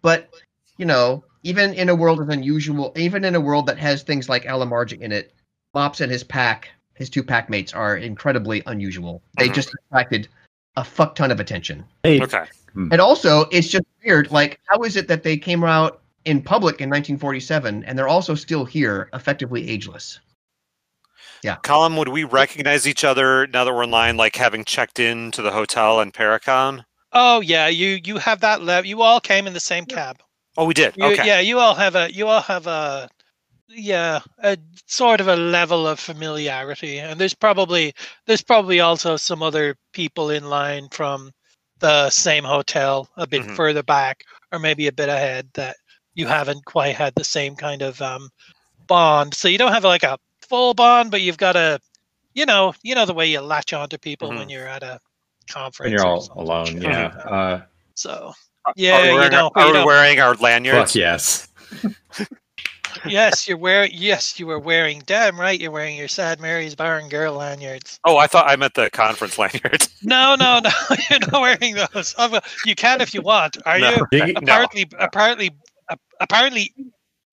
[0.00, 0.30] but
[0.78, 4.28] you know, even in a world as unusual, even in a world that has things
[4.28, 5.34] like Alamarja in it,
[5.74, 9.22] Mops and his pack, his two pack mates, are incredibly unusual.
[9.38, 9.54] They Mhm.
[9.54, 10.28] just attracted
[10.76, 11.84] a fuck ton of attention.
[12.02, 12.44] Hey, Okay.
[12.74, 14.30] And also, it's just weird.
[14.30, 18.34] Like, how is it that they came out in public in 1947 and they're also
[18.34, 20.20] still here, effectively ageless?
[21.42, 21.56] Yeah.
[21.56, 25.30] Colin, would we recognize each other now that we're in line, like having checked in
[25.32, 26.84] to the hotel in Paracon?
[27.12, 27.66] Oh yeah.
[27.66, 28.88] You you have that level.
[28.88, 30.22] You all came in the same cab.
[30.56, 30.94] Oh, we did.
[30.96, 31.26] You, Okay.
[31.26, 31.40] Yeah.
[31.40, 32.10] You all have a.
[32.10, 33.10] You all have a.
[33.74, 37.94] Yeah, a sort of a level of familiarity, and there's probably
[38.26, 41.32] there's probably also some other people in line from
[41.78, 43.56] the same hotel a bit Mhm.
[43.56, 45.76] further back, or maybe a bit ahead that
[46.14, 48.28] you haven't quite had the same kind of um,
[48.86, 49.34] bond.
[49.34, 51.80] So you don't have like a full bond, but you've got a,
[52.34, 55.00] you know, you know the way you latch onto people when you're at a
[55.48, 55.90] conference.
[55.90, 57.06] when you're all alone, yeah.
[57.06, 57.62] Uh,
[57.94, 58.32] So
[58.66, 60.92] Are yeah, we you know, our, are we wearing our lanyards?
[60.92, 61.48] fuck yes.
[63.06, 63.90] yes, you're wearing.
[63.94, 65.02] Yes, you were wearing.
[65.06, 67.98] Damn right, you're wearing your Sad Mary's Bar and Girl lanyards.
[68.04, 69.88] Oh, I thought I meant the conference lanyards.
[70.02, 70.70] No, no, no,
[71.10, 72.14] you're not wearing those.
[72.18, 73.56] Oh, You can if you want.
[73.66, 73.90] Are No.
[73.90, 73.96] you?
[74.12, 74.52] Yiggy- No.
[74.52, 75.50] Apparently, apparently,
[76.20, 76.72] apparently,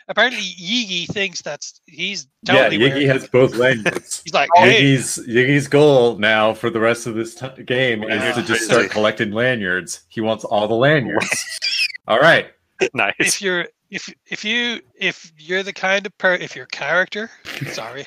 [0.08, 3.08] apparently, Yiggy thinks that's he's totally yeah, Yiggy wearing.
[3.08, 4.22] has both lanyards.
[4.24, 8.36] He's like, hey, Yiggy's Yiggy's goal now for the rest of this t- game is
[8.36, 10.02] to just start collecting lanyards.
[10.10, 11.60] He wants all the lanyards.
[12.08, 12.48] all right.
[12.94, 13.14] nice.
[13.20, 17.30] if you're if if you if you're the kind of per if your character,
[17.72, 18.06] sorry,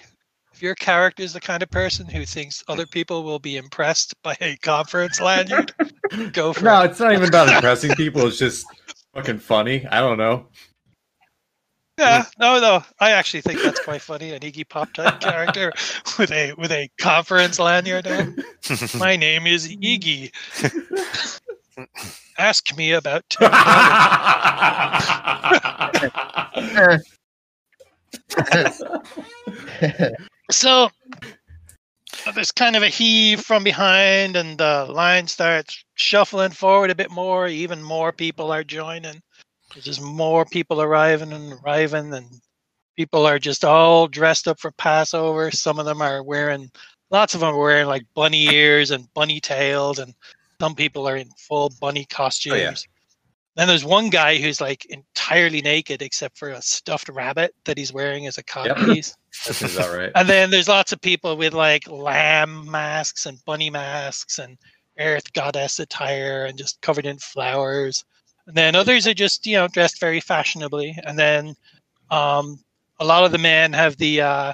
[0.53, 4.15] if your character is the kind of person who thinks other people will be impressed
[4.23, 5.73] by a conference lanyard,
[6.33, 6.91] go for No, it.
[6.93, 8.27] it's not even about impressing people.
[8.27, 8.67] It's just
[9.15, 9.87] fucking funny.
[9.87, 10.47] I don't know.
[11.99, 12.83] Yeah, no, no.
[13.01, 14.33] I actually think that's quite funny.
[14.33, 15.71] An Iggy Pop type character
[16.19, 18.07] with a with a conference lanyard.
[18.07, 18.35] on.
[18.99, 20.33] My name is Iggy.
[22.39, 23.25] Ask me about.
[30.53, 30.91] So
[32.35, 37.11] there's kind of a heave from behind, and the line starts shuffling forward a bit
[37.11, 37.49] more.
[37.49, 39.23] Even more people are joining.
[39.73, 42.27] There's just more people arriving and arriving, and
[42.97, 45.51] people are just all dressed up for Passover.
[45.51, 46.71] Some of them are wearing,
[47.11, 50.15] lots of them are wearing like bunny ears and bunny tails, and
[50.63, 52.55] some people are in full bunny costumes.
[52.55, 52.75] Oh, yeah.
[53.57, 57.93] Then there's one guy who's like entirely naked except for a stuffed rabbit that he's
[57.93, 58.77] wearing as a Yep.
[58.77, 59.15] codpiece.
[59.47, 60.13] That seems about right.
[60.15, 64.57] And then there's lots of people with like lamb masks and bunny masks and
[65.01, 68.05] earth goddess attire and just covered in flowers.
[68.47, 70.97] And then others are just, you know, dressed very fashionably.
[71.03, 71.57] And then
[72.11, 72.61] um,
[73.01, 74.53] a lot of the men have the uh,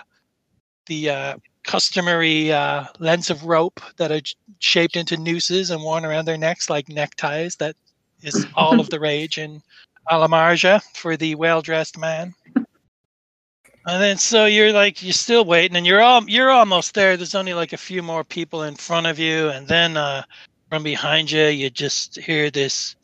[0.87, 1.37] the uh,
[1.69, 4.23] customary uh, lengths of rope that are
[4.59, 7.57] shaped into nooses and worn around their necks like neckties.
[7.57, 7.77] That
[8.23, 9.63] is all of the rage in
[10.11, 12.35] Alamarja for the well dressed man.
[12.57, 17.19] And then so you're like you're still waiting and you're all you're almost there.
[17.19, 20.23] There's only like a few more people in front of you, and then uh
[20.71, 22.97] from behind you you just hear this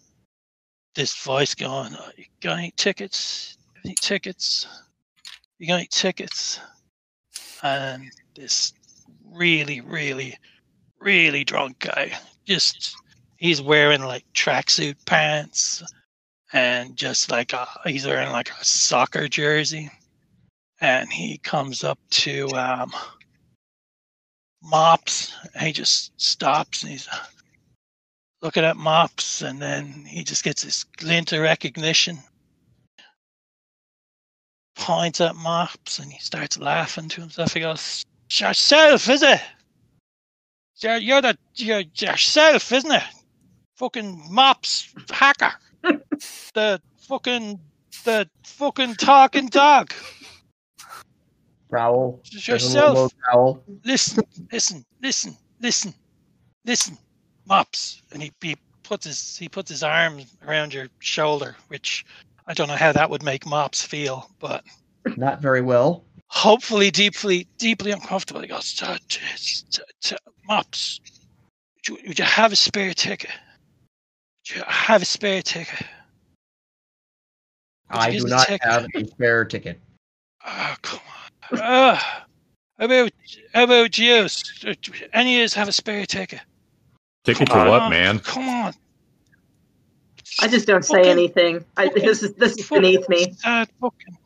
[0.94, 3.58] this voice going, oh, you got any tickets?
[3.84, 4.66] Any tickets?
[5.58, 6.60] You got any tickets?
[7.62, 8.72] And this
[9.30, 10.36] really, really,
[11.00, 12.12] really drunk guy.
[12.44, 12.94] Just
[13.36, 15.82] he's wearing like tracksuit pants
[16.52, 19.90] and just like a, he's wearing like a soccer jersey.
[20.80, 22.92] And he comes up to um,
[24.62, 25.34] mops.
[25.60, 27.08] He just stops and he's
[28.42, 32.18] looking at mops and then he just gets this glint of recognition.
[34.76, 37.54] Points at mops and he starts laughing to himself.
[37.54, 39.40] He goes "It's yourself is it
[40.76, 43.02] you're, you're the you're yourself isn't it
[43.76, 45.52] fucking mops hacker
[46.54, 47.60] the fucking
[48.04, 49.92] the fucking talking dog
[51.74, 52.20] Growl.
[52.20, 53.64] it's There's yourself growl.
[53.84, 55.92] listen, listen, listen, listen,
[56.64, 56.98] listen,
[57.46, 58.00] mops.
[58.12, 62.04] And he, he puts his he puts his arm around your shoulder, which
[62.46, 64.62] I don't know how that would make mops feel, but
[65.16, 66.04] Not very well.
[66.28, 68.40] Hopefully deeply deeply uncomfortable.
[68.40, 69.20] He goes, "T- t-
[69.70, 71.00] t- t- mops.
[71.76, 73.30] Would you, would you have a spare ticket?
[74.48, 75.86] Would you have a spare ticket?
[77.90, 78.68] I do not ticket?
[78.68, 79.80] have a spare ticket.
[80.46, 81.00] Oh, come
[81.52, 81.58] on.
[81.58, 83.10] Uh, how about
[83.54, 84.26] how about you?
[85.14, 86.40] Any of us have a spare ticket?
[87.24, 88.18] Ticket to Come what, man?
[88.18, 88.74] Come on.
[90.40, 91.64] I just don't say Fucking- anything.
[91.78, 93.32] I, this is this is beneath me.
[93.38, 94.18] Sad fucking.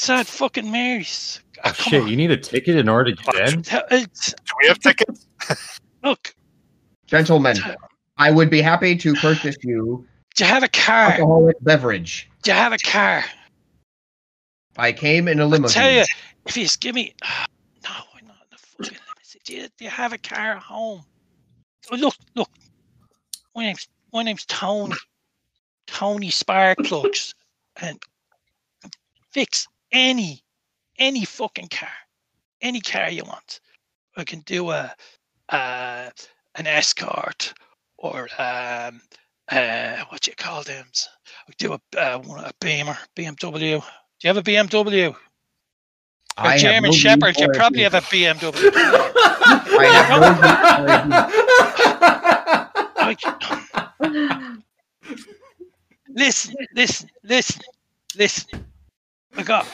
[0.00, 1.40] Sad fucking Marys.
[1.62, 2.08] Oh, shit, on.
[2.08, 3.62] you need a ticket in order to get in?
[3.62, 5.26] Tell- it's- Do we have tickets?
[6.02, 6.34] Look,
[7.06, 7.58] Gentlemen,
[8.16, 11.10] I would be happy to purchase you do you have a car?
[11.10, 12.30] alcoholic beverage.
[12.42, 13.22] Do you have a car?
[14.78, 15.82] I came in a I limousine.
[15.82, 16.04] tell you,
[16.46, 17.12] if you just give me.
[17.20, 17.44] Uh,
[17.84, 19.40] no, I'm not in the fucking limousine.
[19.44, 21.02] Do you, do you have a car at home?
[21.92, 22.48] Oh, look, look.
[23.54, 24.94] My name's my name's Tony.
[25.86, 27.34] Tony Sparkplugs,
[27.82, 27.98] and
[29.30, 30.42] fix any
[30.98, 31.88] any fucking car,
[32.60, 33.60] any car you want.
[34.16, 34.94] I can do a
[35.48, 36.10] uh,
[36.56, 37.52] an escort
[37.98, 39.00] or um
[39.50, 40.86] uh what you call them?
[41.48, 43.60] I do a uh, one- a Beamer BMW.
[43.80, 45.14] Do you have a BMW?
[46.36, 47.98] I A have German no Shepherd, you probably have vehicle.
[47.98, 48.70] a BMW.
[49.76, 51.40] I have no need for a vehicle.
[56.14, 57.62] Listen, listen, listen,
[58.16, 58.48] listen.
[59.36, 59.66] I got,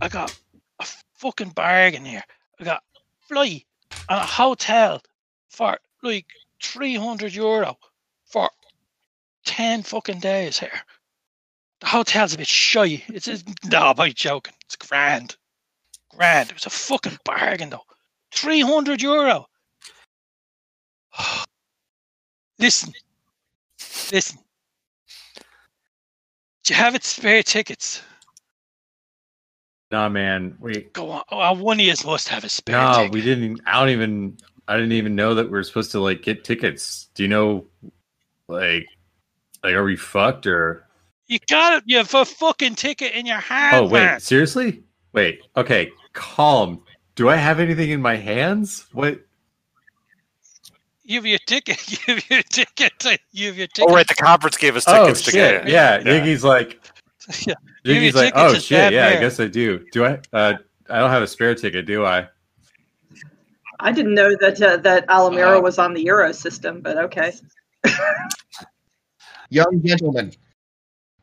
[0.00, 0.38] I got
[0.80, 2.22] a fucking bargain here.
[2.60, 2.82] I got
[3.26, 3.64] fly
[4.08, 5.02] and a hotel
[5.48, 6.26] for like
[6.62, 7.76] three hundred euro
[8.24, 8.50] for
[9.44, 10.80] ten fucking days here.
[11.80, 13.02] The hotel's a bit shy.
[13.08, 14.54] It's a, no, I'm joking.
[14.64, 15.36] It's grand,
[16.14, 16.50] grand.
[16.50, 17.84] It was a fucking bargain though.
[18.32, 19.46] Three hundred euro.
[22.58, 22.92] Listen,
[24.10, 24.38] listen.
[26.68, 28.02] Do you have it spare tickets?
[29.90, 30.54] Nah, man.
[30.60, 30.92] Wait.
[30.92, 31.22] Go on.
[31.30, 33.12] Oh, one of you to have a spare No, ticket.
[33.12, 33.62] we didn't.
[33.64, 34.36] I don't even.
[34.68, 37.08] I didn't even know that we are supposed to like get tickets.
[37.14, 37.64] Do you know,
[38.48, 38.86] like,
[39.64, 40.86] like are we fucked or?
[41.26, 41.84] You got it.
[41.86, 43.76] You have a fucking ticket in your hand.
[43.76, 44.20] Oh wait, man.
[44.20, 44.82] seriously?
[45.14, 45.40] Wait.
[45.56, 46.82] Okay, calm.
[47.14, 48.84] Do I have anything in my hands?
[48.92, 49.20] What?
[51.08, 51.78] You have your ticket.
[52.06, 53.20] You have your ticket.
[53.32, 53.90] You have your ticket.
[53.90, 54.06] Oh, right.
[54.06, 55.64] The conference gave us Oh tickets to shit!
[55.64, 55.68] get.
[55.68, 56.80] Yeah, Iggy's like,
[57.46, 57.54] Yeah.
[57.82, 58.78] Give me Iggy's like, oh shit!
[58.78, 59.84] bad Yeah, I guess I do.
[59.90, 60.20] Do I?
[60.34, 60.54] Uh,
[60.90, 62.28] I don't have a spare ticket, do I?
[63.80, 67.32] I didn't know that uh, that Alamira Uh, was on the Euro system, but okay.
[69.48, 70.34] Young gentlemen,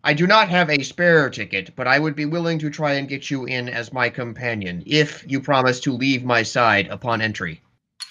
[0.04, 3.08] I do not have a spare ticket, but I would be willing to try and
[3.08, 7.62] get you in as my companion if you promise to leave my side upon entry.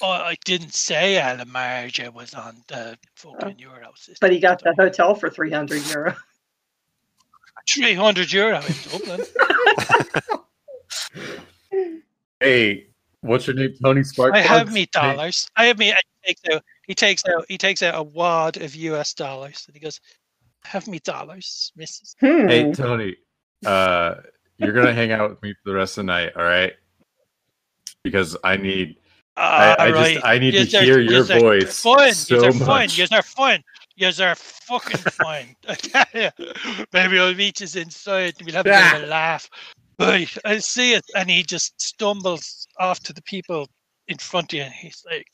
[0.02, 4.16] Oh, I didn't say Alamarja was on the fucking Euro system.
[4.20, 6.14] But he got the hotel for 300 euro.
[7.68, 9.26] 300 euro in Dublin.
[12.40, 12.88] Hey,
[13.22, 13.74] what's your name?
[13.82, 14.34] Tony Spark.
[14.34, 15.48] I have me dollars.
[15.56, 15.92] I have me.
[15.92, 16.62] I take the.
[16.86, 19.98] he takes out he takes out a wad of US dollars and he goes,
[20.64, 22.16] Have me dollars, Mrs.
[22.20, 22.48] Hmm.
[22.48, 23.16] Hey Tony,
[23.64, 24.16] uh,
[24.58, 26.74] you're gonna hang out with me for the rest of the night, all right?
[28.02, 28.96] Because I need
[29.36, 30.14] I, I Alright.
[30.14, 31.40] just I need Yes, to hear Yes, your sir.
[31.40, 32.14] voice Fun.
[32.14, 32.66] so yes, are fun.
[32.68, 32.98] much.
[32.98, 33.62] Yes, are fun.
[33.96, 35.56] Yes, are fucking fun.
[36.92, 39.48] Maybe I'll reach us inside and we'll have a bit a laugh.
[39.98, 41.04] Right, I see it.
[41.16, 43.68] And he just stumbles off to the people
[44.08, 45.26] in front of you and he's like,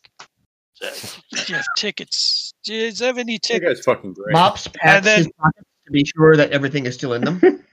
[0.82, 0.90] "Uh,
[1.32, 2.52] Do you have tickets?
[2.64, 4.32] Do you have any tickets?" You guys fucking great.
[4.32, 7.40] Mops pats then- his pockets to be sure that everything is still in them.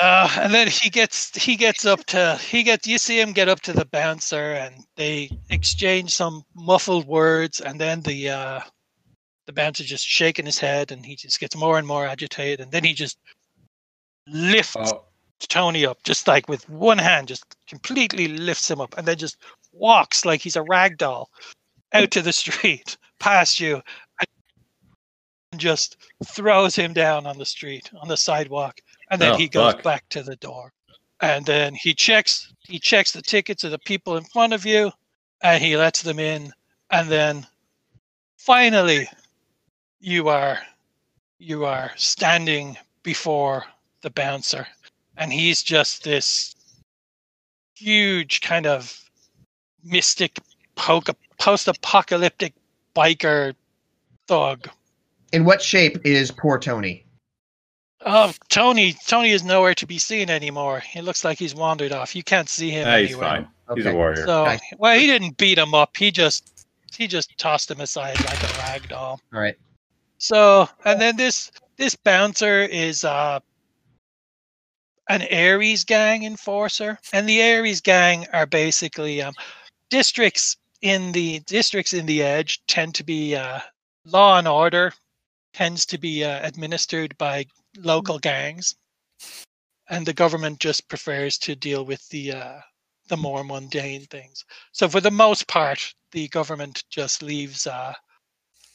[0.00, 3.48] Uh, and then he gets he gets up to he gets you see him get
[3.48, 8.60] up to the bouncer and they exchange some muffled words and then the uh
[9.46, 12.72] the bouncer just shaking his head and he just gets more and more agitated and
[12.72, 13.18] then he just
[14.26, 15.04] lifts Oh,
[15.48, 19.36] Tony up just like with one hand just completely lifts him up and then just
[19.72, 21.28] walks like he's a rag doll
[21.92, 23.82] out to the street past you
[24.20, 28.80] and just throws him down on the street on the sidewalk
[29.12, 29.82] and then Oh, he goes fuck.
[29.84, 30.72] back to the door
[31.20, 34.90] and then he checks he checks the tickets of the people in front of you
[35.42, 36.52] and he lets them in
[36.90, 37.46] and then
[38.38, 39.06] finally
[40.00, 40.58] you are
[41.38, 43.64] you are standing before
[44.00, 44.66] the bouncer
[45.18, 46.56] and he's just this
[47.76, 48.98] huge kind of
[49.84, 50.38] mystic
[50.76, 52.54] post-apocalyptic
[52.96, 53.54] biker
[54.26, 54.68] thug
[55.32, 57.04] In what shape is poor Tony?
[58.04, 62.14] Oh tony tony is nowhere to be seen anymore he looks like he's wandered off
[62.16, 63.48] you can't see him ah, he's anywhere fine.
[63.74, 64.26] He's a warrior.
[64.26, 64.58] so Okay.
[64.78, 68.58] well he didn't beat him up he just he just tossed him aside like a
[68.58, 69.56] rag doll All right.
[70.18, 73.40] So, and then this this bouncer is uh
[75.08, 79.34] an Aries gang enforcer, and the Aries gang are basically um,
[79.90, 83.58] districts in the districts in the edge tend to be uh,
[84.04, 84.92] law and order
[85.54, 87.44] tends to be uh, administered by
[87.76, 88.74] local gangs,
[89.90, 92.60] and the government just prefers to deal with the uh,
[93.08, 94.44] the more mundane things.
[94.72, 97.66] So, for the most part, the government just leaves.
[97.66, 97.94] Uh,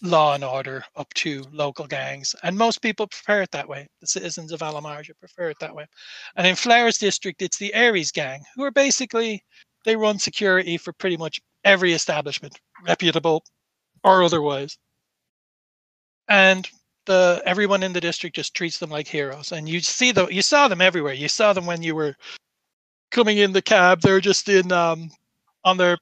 [0.02, 2.36] law and order up to local gangs.
[2.44, 3.88] And most people prefer it that way.
[4.02, 5.86] The citizens of Alamarja prefer it that way.
[6.36, 9.44] And in Flowers District, it's the Aries gang, who are basically,
[9.86, 13.44] they run security for pretty much every establishment, reputable
[14.04, 14.78] or otherwise.
[16.28, 16.70] And
[17.08, 19.52] the everyone in the district just treats them like heroes.
[19.52, 21.14] And you see them, you saw them everywhere.
[21.14, 22.16] You saw them when you were
[23.10, 24.02] coming in the cab.
[24.02, 25.10] They're just in um
[25.64, 25.98] on their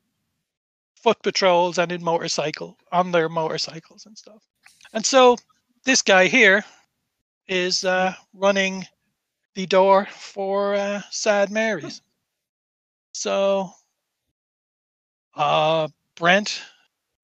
[0.96, 4.44] foot patrols and in motorcycle on their motorcycles and stuff.
[4.94, 5.38] And so
[5.86, 6.66] this guy here
[7.48, 8.86] is uh, running
[9.54, 12.02] the door for uh, Sad Mary's.
[13.14, 13.70] So
[15.36, 16.62] uh, Brent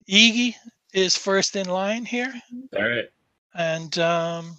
[0.09, 0.55] Iggy
[0.93, 2.33] is first in line here,
[2.75, 3.09] All right.
[3.55, 4.55] And um,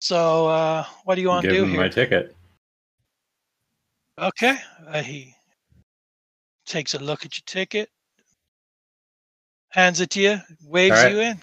[0.00, 1.80] so uh, what do you want to Give do him here?
[1.80, 2.34] my ticket.
[4.18, 4.56] Okay.
[4.86, 5.34] Uh, he
[6.66, 7.88] takes a look at your ticket,
[9.70, 11.12] hands it to you, waves right.
[11.12, 11.42] you in,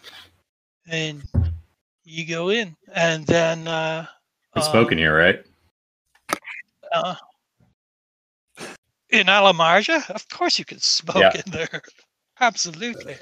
[0.88, 1.24] and
[2.04, 2.76] you go in.
[2.94, 4.06] And then uh,
[4.60, 5.44] smoking um, here, right?
[6.92, 7.16] Uh,
[9.10, 11.42] in Alamarja, of course you can smoke Yeah.
[11.46, 11.82] in there.
[12.40, 13.16] Absolutely.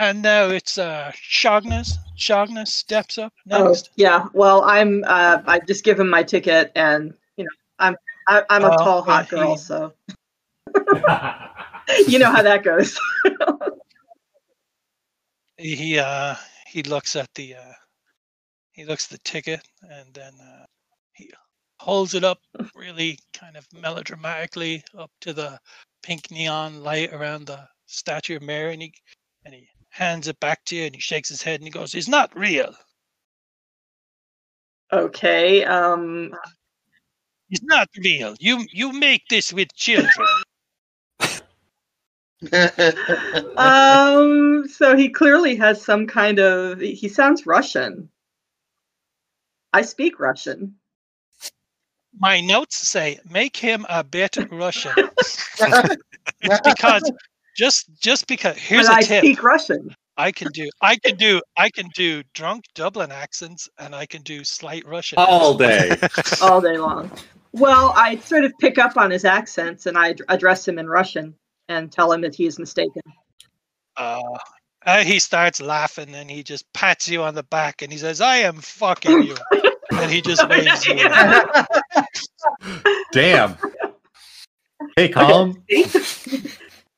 [0.00, 1.92] And now it's uh, Shagnas.
[2.18, 4.28] Shagnas steps up Oh, yeah.
[4.32, 5.04] Well, I'm.
[5.06, 7.96] Uh, I just give him my ticket, and you know, I'm.
[8.26, 9.92] I, I'm a Oh, tall, hot girl, so
[12.08, 12.98] you know how that goes.
[15.58, 16.34] he he, uh
[16.66, 17.72] he looks at the uh
[18.72, 20.64] he looks at the ticket and then uh
[21.12, 21.30] he
[21.78, 22.38] holds it up
[22.74, 25.58] really kind of melodramatically up to the
[26.02, 28.94] pink neon light around the statue of Mary and he
[29.44, 31.94] and he hands it back to you and he shakes his head and he goes,
[31.94, 32.74] It's not real.
[34.92, 35.64] okay.
[35.64, 36.32] Um.
[37.50, 38.34] It's not real.
[38.38, 40.28] You you make this with children.
[43.56, 44.66] Um.
[44.68, 46.80] So he clearly has some kind of.
[46.80, 48.08] He sounds Russian.
[49.72, 50.76] I speak Russian.
[52.18, 54.92] My notes say make him a bit Russian.
[56.42, 57.10] It's because
[57.56, 59.24] just just because here's but a I tip.
[59.24, 59.94] speak Russian.
[60.16, 64.22] I can do I can do I can do drunk Dublin accents and I can
[64.22, 65.18] do slight Russian.
[65.18, 65.96] All day.
[66.42, 67.10] all day long.
[67.52, 71.34] Well, I sort of pick up on his accents and I address him in Russian
[71.68, 73.02] and tell him that he is mistaken.
[73.96, 74.38] Uh,
[74.86, 78.20] uh, he starts laughing and he just pats you on the back and he says,
[78.20, 79.36] "I am fucking you,"
[79.92, 80.96] and he just waves you.
[83.12, 83.56] Damn.
[84.96, 85.62] Hey, calm.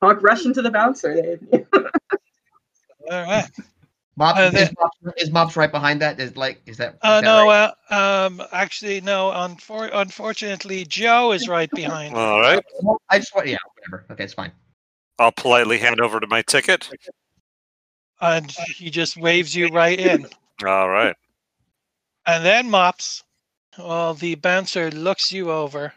[0.03, 1.15] Talk rush into the bouncer.
[1.15, 1.65] They-
[3.11, 3.49] All right.
[4.17, 6.19] Mops, Uh, is, Mops, is Mops right behind that?
[6.19, 6.97] Is like is that?
[7.01, 7.71] Uh, that no, right?
[7.89, 9.31] uh, um, actually, no.
[9.33, 12.15] Unfor- unfortunately, Joe is right behind.
[12.15, 12.61] All right.
[13.09, 14.05] I just want yeah, whatever.
[14.11, 14.51] Okay, it's fine.
[15.19, 16.89] I'll politely hand over to my ticket.
[18.19, 20.27] and he just waves you right in.
[20.65, 21.15] All right.
[22.25, 23.23] And then mops.
[23.77, 25.93] Well, the bouncer looks you over,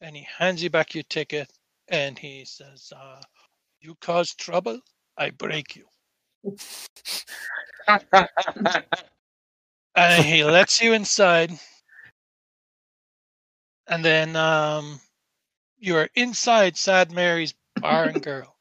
[0.00, 1.52] and he hands you back your ticket,
[1.88, 3.20] and he says, uh,
[3.80, 4.80] "You cause trouble,
[5.18, 5.86] I break you."
[9.94, 11.52] And he lets you inside,
[13.88, 15.00] and then um,
[15.78, 18.56] you are inside Sad Mary's bar and girl.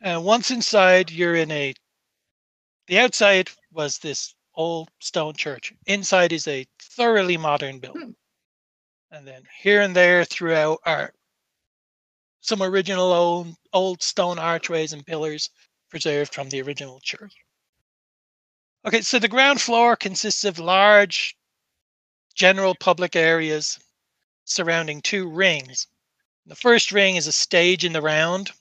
[0.00, 1.74] And once inside, you're in a.
[2.88, 5.72] The outside was this old stone church.
[5.86, 8.16] Inside is a thoroughly modern building.
[9.12, 11.12] And then here and there throughout are
[12.40, 15.50] some original old, old stone archways and pillars
[15.88, 17.34] preserved from the original church.
[18.84, 21.36] Okay, so the ground floor consists of large
[22.34, 23.80] general public areas
[24.44, 25.88] surrounding two rings.
[26.46, 28.52] The first ring is a stage in the round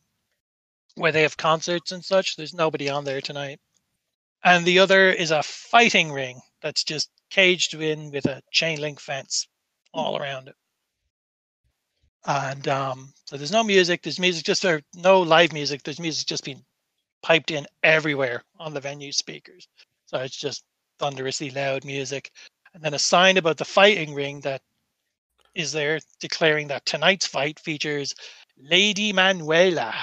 [0.96, 2.36] where they have concerts and such.
[2.36, 3.60] There's nobody on there tonight.
[4.44, 9.00] And the other is a fighting ring that's just caged in with a chain link
[9.00, 9.48] fence
[9.94, 10.56] all around it.
[12.26, 14.02] And um, so there's no music.
[14.04, 15.84] There's music just or no live music.
[15.84, 16.64] There's music just being
[17.22, 19.68] piped in everywhere on the venue speakers.
[20.06, 20.64] So it's just
[21.00, 22.32] thunderously loud music.
[22.74, 24.62] And then a sign about the fighting ring that
[25.56, 28.14] is there declaring that tonight's fight features
[28.58, 29.94] Lady Manuela.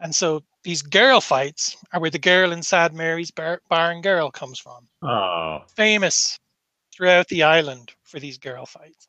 [0.00, 4.02] And so these girl fights are where the girl in Sad Mary's bar, bar and
[4.02, 4.88] girl comes from.
[5.02, 6.38] Oh, Famous
[6.94, 9.08] throughout the island for these girl fights.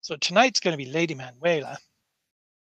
[0.00, 1.78] So tonight's going to be Lady Manuela.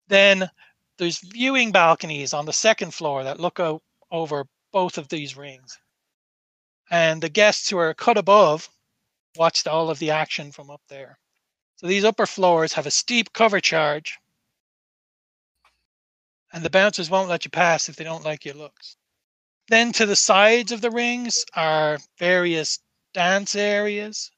[0.08, 0.50] Then
[0.98, 3.82] there's viewing balconies on the second floor that look out
[4.12, 5.78] over both of these rings.
[6.90, 8.70] And the guests who are cut above
[9.36, 11.18] watched all of the action from up there.
[11.78, 14.20] So these upper floors have a steep cover charge,
[16.54, 18.98] and the bouncers won't let you pass if they don't like your looks.
[19.70, 22.80] Then to the sides of the rings are various
[23.14, 24.30] dance areas,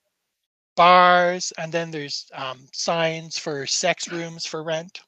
[0.76, 5.02] bars, and then there's um, signs for sex rooms for rent.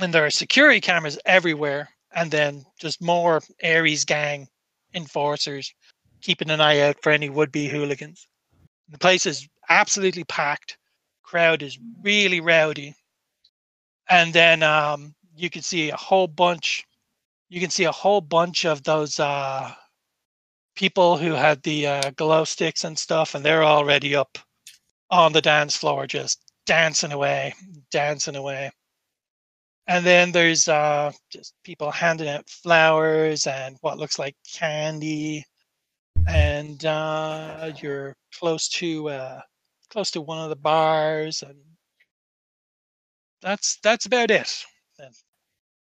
[0.00, 4.48] And there are security cameras everywhere, and then just more Aries gang
[4.94, 5.72] enforcers
[6.20, 8.26] keeping an eye out for any would-be hooligans.
[8.88, 10.78] The place is absolutely packed.
[11.22, 12.94] Crowd is really rowdy.
[14.08, 16.84] And then um, you can see a whole bunch.
[17.48, 19.72] You can see a whole bunch of those uh,
[20.74, 24.38] people who had the uh, glow sticks and stuff, and they're already up
[25.10, 27.54] on the dance floor, just dancing away,
[27.90, 28.70] dancing away.
[29.88, 35.44] And then there's uh, just people handing out flowers and what looks like candy,
[36.28, 39.40] and uh, you're close to uh,
[39.90, 41.58] close to one of the bars, and
[43.42, 44.64] that's that's about it.
[45.00, 45.14] And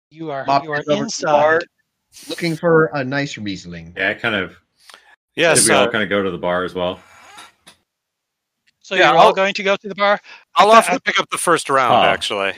[0.10, 2.30] you are Mops you are goes over to the bar, inside.
[2.30, 3.94] looking for a nice Riesling.
[3.96, 4.58] yeah, kind of.
[5.36, 5.62] Yes.
[5.64, 7.00] Did we all kind of go to the bar as well?
[8.80, 10.20] So Yeah, you're all I'll- going to go to the bar.
[10.56, 12.10] I'll at offer the- pick up the first round, Oh.
[12.10, 12.54] actually.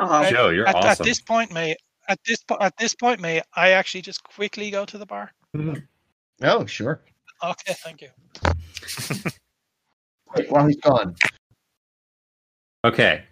[0.00, 1.74] Oh, Joe, you're at, at this point, may
[2.08, 5.32] at this po- at this point, may I actually just quickly go to the bar?
[5.56, 5.80] Mm-hmm.
[6.42, 7.00] Oh, sure.
[7.42, 8.08] Okay, thank you.
[10.48, 11.16] While he's gone.
[12.84, 13.24] Okay.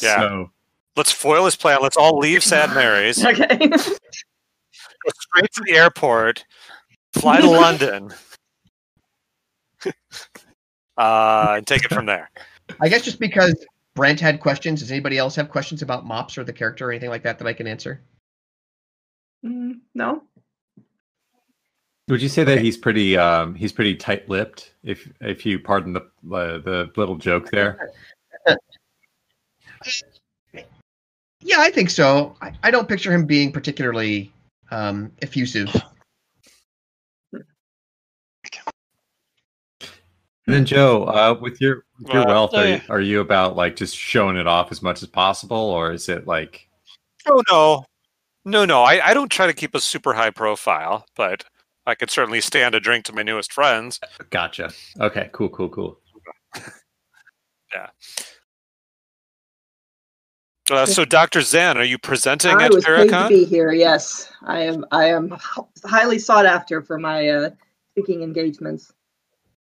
[0.00, 0.18] Yeah.
[0.20, 0.50] So
[0.96, 1.78] Let's foil his plan.
[1.82, 3.46] Let's all leave Sad Mary's, okay.
[3.46, 3.76] go okay.
[3.76, 6.44] straight to the airport,
[7.20, 8.12] fly to London,
[10.96, 12.30] uh, and take it from there.
[12.80, 13.54] I guess just because
[13.94, 17.10] Brent had questions, does anybody else have questions about Mops or the character or anything
[17.10, 18.00] like that that I can answer?
[19.44, 20.22] Mm, no.
[22.08, 22.62] would you say that Okay.
[22.62, 27.50] he's pretty um he's pretty tight-lipped if if you pardon the uh, the little joke
[27.50, 27.92] there?
[31.40, 32.34] Yeah, I think so.
[32.40, 34.32] I, I don't picture him being particularly
[34.72, 35.68] um, effusive.
[40.46, 43.56] And then Joe, uh, with your with your Uh, wealth, are, you, are you about
[43.56, 46.68] like just showing it off as much as possible, or is it like
[47.28, 47.84] Oh no,
[48.44, 48.82] no, no.
[48.82, 51.44] I, I don't try to keep a super high profile, but
[51.84, 53.98] I could certainly stand a drink to my newest friends.
[54.30, 54.70] gotcha?
[55.00, 56.00] Okay, cool, cool, cool.
[60.68, 63.28] Uh, so, Doctor Zan, are you presenting I at was paid to Paracon?
[63.28, 63.72] be here.
[63.72, 64.84] Yes, I am.
[64.90, 65.36] I am
[65.84, 67.50] highly sought after for my uh,
[67.92, 68.92] speaking engagements.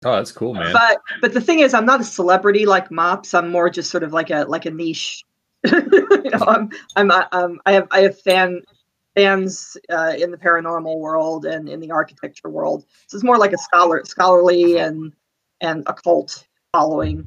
[0.05, 0.73] Oh, that's cool, man.
[0.73, 3.35] But but the thing is, I'm not a celebrity like Mops.
[3.35, 5.25] I'm more just sort of like a like a niche
[5.73, 8.63] you know, I'm, I'm, uh, um, I have, I have fan
[9.17, 12.85] fans uh, in the paranormal world and in the architecture world.
[13.07, 15.13] So it's more like a scholar, scholarly and
[15.61, 17.27] and occult following,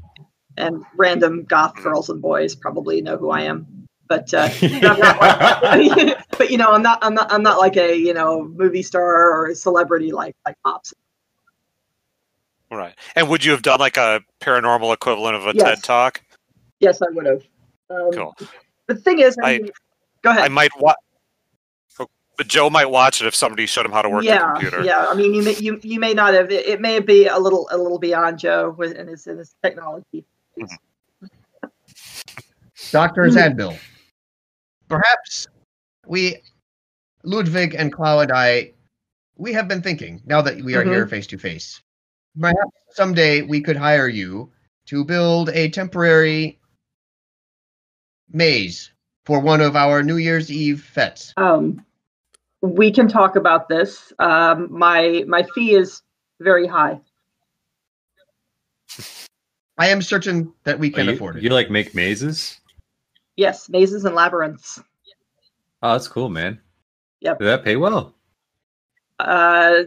[0.57, 3.88] and random goth girls and boys probably know who I am.
[4.07, 8.13] But uh, like, but you know, I'm not, I'm not, I'm not like a you
[8.13, 10.93] know movie star or a celebrity like like Mops.
[12.70, 12.95] Right.
[13.15, 15.63] And would you have done like a paranormal equivalent of a Yes.
[15.63, 16.22] TED talk?
[16.80, 17.43] Yes, I would have.
[17.89, 18.36] Um, Cool.
[18.88, 19.72] The thing is, I I- mean,
[20.22, 20.43] go ahead.
[20.43, 20.97] I might watch.
[22.38, 24.84] But Joe might watch it if somebody showed him how to work the yeah, computer.
[24.84, 25.07] yeah.
[25.09, 26.51] I mean, you may you, you may not have.
[26.51, 29.55] It, it may be a little a little beyond Joe with in his in his
[29.63, 30.24] technology.
[32.91, 33.26] Dr.
[33.26, 33.36] Hmm.
[33.38, 33.78] Zadbil.
[34.88, 35.47] Perhaps
[36.05, 36.38] we,
[37.24, 38.72] Ludwig and Clau and I,
[39.36, 40.89] we have been thinking, now that we are Mhm.
[40.93, 41.82] here face to face,
[42.40, 44.52] perhaps someday we could hire you
[44.88, 46.60] to build a temporary
[48.32, 48.92] maze
[49.26, 51.34] for one of our New Year's Eve fetes.
[51.38, 51.86] Um,
[52.62, 54.14] we can talk about this.
[54.20, 56.02] Um, my my fee is
[56.40, 57.00] very high.
[59.78, 61.44] I am certain that we Oh, can you, afford it.
[61.44, 62.60] you like make mazes?
[63.36, 64.82] Yes, mazes and labyrinths.
[65.84, 66.60] Oh, that's cool, man.
[67.20, 67.40] Yep.
[67.40, 68.16] Did that pay well?
[69.20, 69.84] Uh,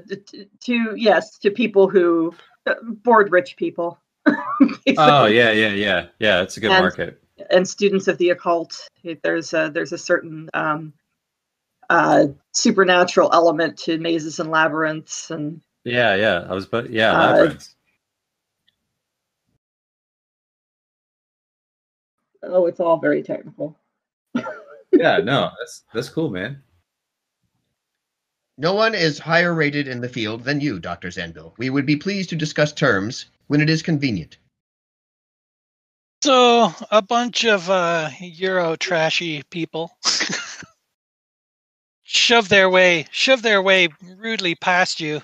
[0.60, 2.34] to yes, to people who
[2.66, 3.98] uh, bored rich people.
[4.98, 6.42] Oh yeah, yeah, yeah, yeah.
[6.42, 7.22] It's a good And- market.
[7.50, 8.88] and students of the occult.
[9.22, 10.92] There's a, there's a certain um,
[11.88, 16.46] uh, supernatural element to mazes and labyrinths, and Yeah, yeah.
[16.50, 17.74] I was, but yeah, Uh, labyrinths.
[22.42, 23.76] oh, it's all very technical.
[24.92, 26.62] Yeah, no, that's that's cool, man.
[28.60, 31.08] No one is higher rated in the field than you, Dr.
[31.08, 31.54] Zanville.
[31.56, 34.36] We would be pleased to discuss terms when it is convenient.
[36.22, 39.96] So a bunch of uh, Euro trashy people
[42.02, 43.88] shove their way, shove their way
[44.18, 45.22] rudely past you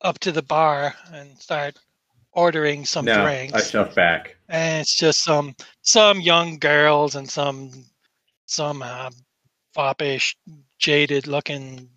[0.00, 1.76] up to the bar and start
[2.30, 3.54] ordering some no, drinks.
[3.54, 4.36] I shove back.
[4.48, 7.72] and it's just some some young girls and some
[8.46, 9.10] some uh,
[9.74, 10.36] foppish,
[10.78, 11.90] jaded looking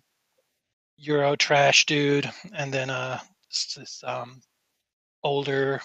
[1.00, 3.18] Euro trash dude, and then uh
[3.76, 4.42] this, um
[5.22, 5.80] older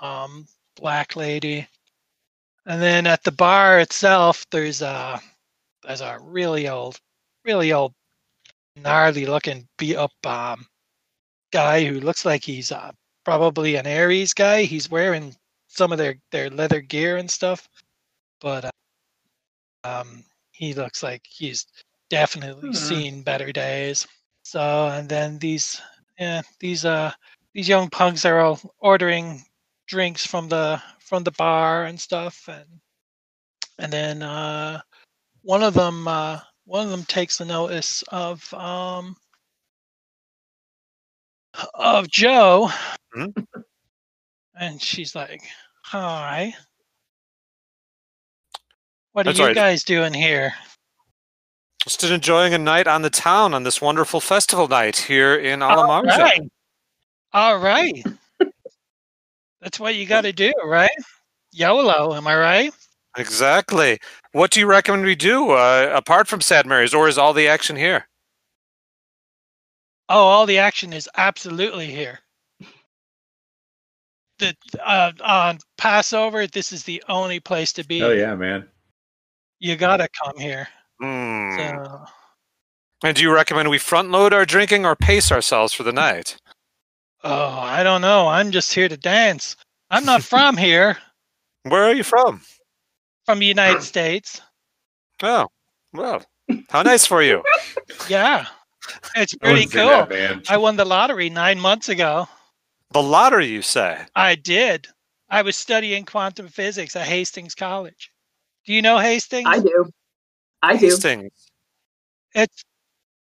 [0.00, 0.46] um
[0.76, 1.68] black lady,
[2.66, 5.20] and then at the bar itself, there's a
[5.82, 7.00] there's a really old,
[7.44, 7.94] really old,
[8.76, 10.66] gnarly looking beat up um
[11.52, 12.92] guy who looks like he's uh
[13.24, 14.62] probably an Aries guy.
[14.64, 15.36] He's wearing
[15.68, 17.68] some of their their leather gear and stuff,
[18.40, 18.70] but uh,
[19.84, 21.66] um, he looks like he's
[22.10, 22.76] definitely Hmm.
[22.76, 24.06] seen better days.
[24.42, 25.80] So, and then these
[26.18, 27.12] yeah these uh
[27.54, 29.44] these young punks are all ordering
[29.86, 32.66] drinks from the from the bar and stuff, and
[33.78, 34.80] and then uh,
[35.42, 39.16] one of them uh, one of them takes the notice of um
[41.74, 42.70] of Joe,
[43.14, 43.46] Mhm.
[44.54, 45.42] and she's like,
[45.84, 46.54] "Hi,
[49.12, 49.54] what are That's you right.
[49.54, 50.54] guys doing here?"
[51.84, 55.76] Just enjoying a night on the town on this wonderful festival night here in All
[55.76, 56.18] Alamarja.
[56.18, 56.42] right.
[57.32, 58.04] All right.
[59.60, 60.90] That's what you got to do, right?
[61.52, 62.72] YOLO, am I right?
[63.16, 63.98] Exactly.
[64.32, 67.48] What do you recommend we do uh, apart from Sad Marys, or is all the
[67.48, 68.06] action here?
[70.08, 72.20] Oh, all the action is absolutely here.
[74.38, 78.02] The uh, on Passover, this is the only place to be.
[78.02, 78.66] Oh yeah, man.
[79.58, 80.68] You gotta come here.
[81.02, 81.56] Hmm.
[81.56, 82.04] So,
[83.02, 86.36] And do you recommend we front load our drinking or pace ourselves for the night?
[87.24, 88.26] oh, I don't know.
[88.28, 89.56] I'm just here to dance.
[89.90, 90.98] I'm not from here.
[91.64, 92.40] Where are you from?
[93.26, 94.40] From the United States.
[95.22, 95.46] Oh,
[95.92, 96.24] well,
[96.70, 97.42] how nice for you.
[98.08, 98.46] Yeah,
[99.14, 100.06] it's pretty cool.
[100.06, 100.50] that.
[100.50, 102.26] I won the lottery nine months ago.
[102.90, 104.00] The lottery, you say?
[104.16, 104.88] I did.
[105.30, 108.10] I was studying quantum physics at Hastings College.
[108.66, 109.46] Do you know Hastings?
[109.48, 109.88] I do.
[110.62, 110.86] I do.
[110.86, 111.50] Hastings.
[112.34, 112.64] It's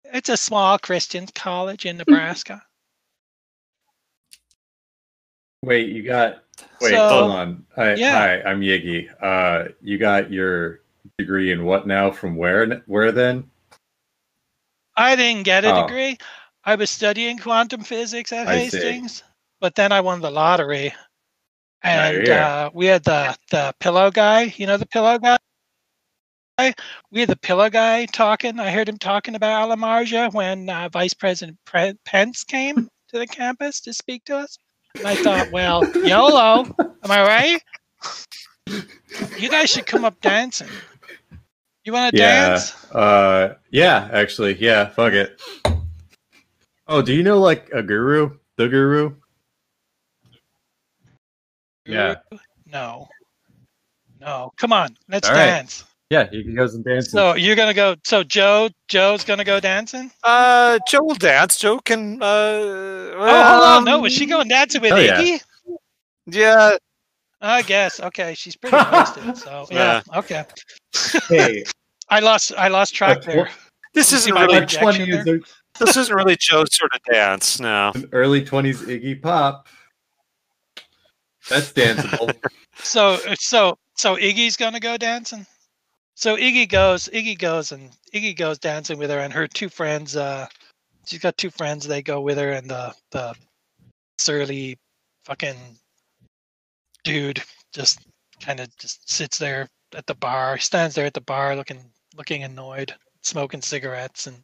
[0.04, 2.62] it's a small Christian college in Nebraska.
[5.62, 6.44] Wait, you got.
[6.80, 7.66] Wait, So- hold on.
[7.76, 8.12] Hi, yeah.
[8.12, 9.08] hi, I'm Yiggy.
[9.22, 10.80] Uh, you got your
[11.18, 12.10] degree in what now?
[12.10, 12.62] From where?
[12.62, 13.48] n- Where then?
[14.96, 15.86] I didn't get a Oh.
[15.86, 16.18] degree.
[16.64, 18.76] I was studying quantum physics at I see.
[18.78, 19.22] Hastings,
[19.60, 20.92] but then I won the lottery,
[21.82, 24.52] and uh, we had the the pillow guy.
[24.56, 25.38] You know the pillow guy.
[27.10, 28.58] We had the pillow guy talking.
[28.58, 33.26] I heard him talking about Alamarja when uh, Vice President Pre- Pence came to the
[33.26, 34.58] campus to speak to us.
[34.96, 37.62] And I thought, well, YOLO, am I right?
[39.38, 40.68] You guys should come up dancing.
[41.84, 42.48] You want to Yeah.
[42.48, 42.92] dance?
[42.92, 44.86] Uh, yeah, actually, yeah.
[44.86, 45.40] Fuck it.
[46.88, 48.36] Oh, do you know like a guru?
[48.56, 49.14] The guru?
[51.86, 52.16] Yeah.
[52.66, 53.08] No.
[54.20, 54.52] No.
[54.56, 54.96] Come on.
[55.08, 55.84] Let's All dance.
[56.10, 57.12] Yeah, he goes and dances.
[57.12, 57.94] So you're gonna go.
[58.04, 60.10] So Joe, Joe's gonna go dancing.
[60.24, 61.58] Uh, Joe will dance.
[61.58, 62.22] Joe can.
[62.22, 63.84] Uh, oh, hold on.
[63.84, 65.20] No, um, was she going dancing with oh, yeah.
[65.20, 65.40] Iggy?
[66.26, 66.76] Yeah.
[67.40, 68.00] I guess.
[68.00, 69.36] Okay, she's pretty wasted.
[69.36, 70.00] So yeah.
[70.16, 70.44] Okay.
[71.28, 71.64] hey,
[72.08, 72.52] I lost.
[72.56, 73.46] I lost track there.
[73.46, 73.50] tw-
[73.94, 74.58] This isn't my really.
[74.58, 75.26] a twenty years
[75.78, 77.60] This isn't really Joe's sort of dance.
[77.60, 77.92] No.
[77.94, 79.66] an early twenties Iggy Pop.
[81.50, 82.34] That's danceable.
[82.82, 85.46] So so so Iggy's gonna go dancing.
[86.18, 87.08] So Iggy goes.
[87.12, 90.16] Iggy goes and Iggy goes dancing with her and her two friends.
[90.16, 90.48] Uh,
[91.06, 91.86] she's got two friends.
[91.86, 93.36] They go with her and the the
[94.18, 94.76] surly
[95.22, 95.78] fucking
[97.04, 97.40] dude
[97.72, 98.00] just
[98.40, 100.56] kind of just sits there at the bar.
[100.56, 102.92] He stands there at the bar looking looking annoyed,
[103.22, 104.42] smoking cigarettes and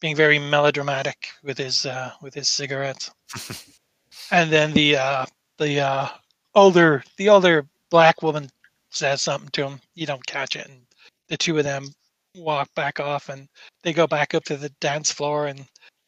[0.00, 3.10] being very melodramatic with his uh, with his cigarettes.
[4.30, 5.26] and then the uh,
[5.58, 6.08] the uh,
[6.54, 8.48] older the older black woman
[8.88, 9.80] says something to him.
[9.94, 10.83] You don't catch it, and
[11.28, 11.88] the two of them
[12.34, 13.48] walk back off, and
[13.82, 15.64] they go back up to the dance floor, and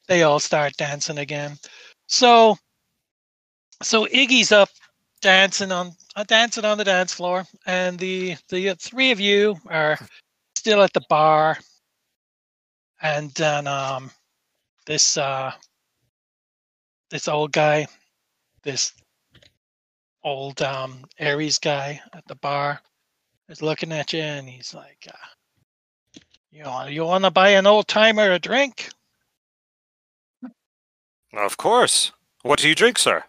[0.09, 1.57] they all start dancing again.
[2.09, 2.57] So,
[3.83, 4.69] so Iggy's up
[5.21, 9.99] dancing on uh, dancing on the dance floor, and the the three of you are
[10.57, 11.59] still at the bar,
[13.03, 14.11] and then um,
[14.87, 15.53] this uh,
[17.11, 17.87] this old guy,
[18.63, 18.93] this
[20.25, 22.81] old um, Aries guy at the bar
[23.49, 26.21] is looking at you, and he's like, uh,
[26.51, 28.91] "You want you want to buy an old timer a drink?"
[31.33, 32.13] Of course.
[32.43, 33.25] What do you drink, sir?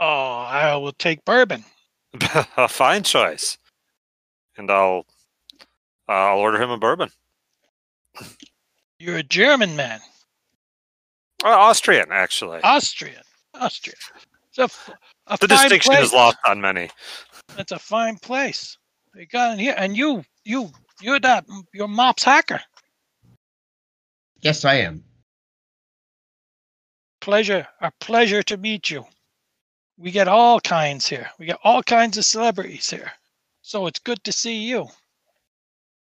[0.00, 0.06] Oh,
[0.48, 1.64] I will take bourbon.
[2.56, 3.58] a fine choice.
[4.56, 5.06] And I'll.
[6.08, 7.10] I'll order him a bourbon.
[8.98, 10.00] You're a German man,
[11.44, 12.60] Uh, Austrian, actually.
[12.62, 13.22] Austrian,
[13.54, 13.98] Austrian.
[14.48, 14.92] It's a,
[15.26, 16.04] a the distinction place.
[16.06, 16.88] is lost on many.
[17.58, 18.78] It's a fine place.
[19.16, 22.60] You got in here, and you, you, you're that, you're Mops Hacker.
[24.40, 25.02] Yes, I am.
[27.20, 29.06] Pleasure, a pleasure to meet you.
[29.96, 31.30] We get all kinds here.
[31.38, 33.10] We get all kinds of celebrities here.
[33.62, 34.86] So it's good to see you.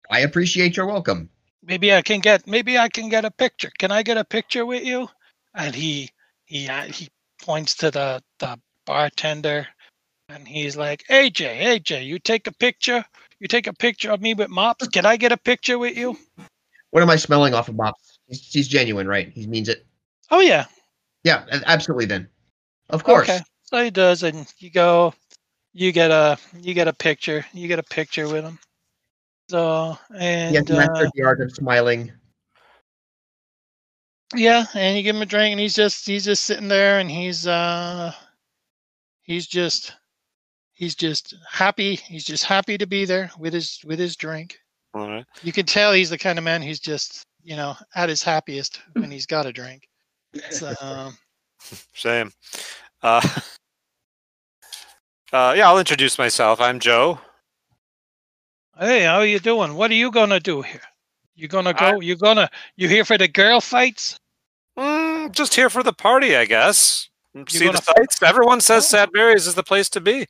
[0.09, 1.29] I appreciate your welcome.
[1.61, 3.71] Maybe I can get, maybe I can get a picture.
[3.77, 5.09] Can I get a picture with you?
[5.53, 6.09] And he,
[6.45, 7.09] he, uh, he
[7.41, 9.67] points to the the bartender,
[10.29, 13.03] and he's like, AJ, AJ, you take a picture.
[13.39, 14.87] You take a picture of me with mops.
[14.87, 16.17] Can I get a picture with you?
[16.91, 18.19] What am I smelling off of Mops?
[18.27, 19.29] He's, he's genuine, right?
[19.33, 19.85] He means it.
[20.31, 20.65] Oh yeah,
[21.23, 22.05] Yeah, absolutely.
[22.05, 22.29] Then,
[22.89, 23.29] of course.
[23.29, 23.39] Okay.
[23.63, 25.13] So he does, and you go,
[25.73, 27.45] you get a, you get a picture.
[27.51, 28.59] You get a picture with him.
[29.49, 32.11] So and He has uh, the art of smiling.
[34.35, 37.09] yeah, and you give him a drink, and he's just, he's just sitting there, and
[37.09, 38.13] he's, uh,
[39.23, 39.93] he's just,
[40.73, 41.95] he's just happy.
[41.95, 44.57] He's just happy to be there with his, with his drink.
[44.93, 45.25] All right.
[45.41, 48.81] You can tell he's the kind of man who's just, you know, at his happiest
[48.93, 49.87] when he's got a drink.
[50.51, 51.17] So, um,
[51.95, 52.31] Same.
[53.01, 53.21] Uh,
[55.33, 56.61] uh, yeah, I'll introduce myself.
[56.61, 57.19] I'm Joe.
[58.79, 59.75] hey, how are you doing?
[59.75, 60.81] What are you gonna do here?
[61.35, 61.99] You gonna I- go?
[61.99, 62.49] You gonna?
[62.75, 64.17] You here for the girl fights?
[64.77, 67.09] Mm, just here for the party, I guess.
[67.49, 68.21] See gonna the sights.
[68.21, 68.97] Everyone says Oh.
[68.97, 70.27] Sad Mary's is the place to be.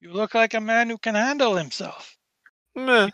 [0.00, 2.16] You look like a man who can handle himself.
[2.74, 3.08] Meh.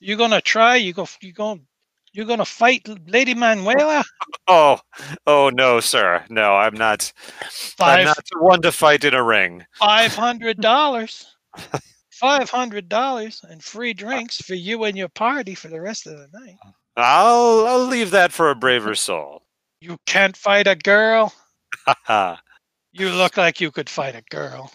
[0.00, 0.76] You gonna try?
[0.76, 1.06] You go?
[1.20, 1.66] You going?
[2.12, 4.04] You're gonna fight Lady Manuela?
[4.48, 4.80] Oh,
[5.26, 6.24] oh no, sir.
[6.28, 7.12] No, I'm not.
[7.80, 9.64] I'm not the one to fight in a ring.
[9.78, 11.26] five hundred dollars.
[12.12, 16.18] Five hundred dollars and free drinks for you and your party for the rest of
[16.18, 16.56] the night.
[16.94, 19.42] I'll I'll leave that for a braver soul.
[19.80, 21.32] You can't fight a girl.
[22.92, 24.70] You look like you could fight a girl.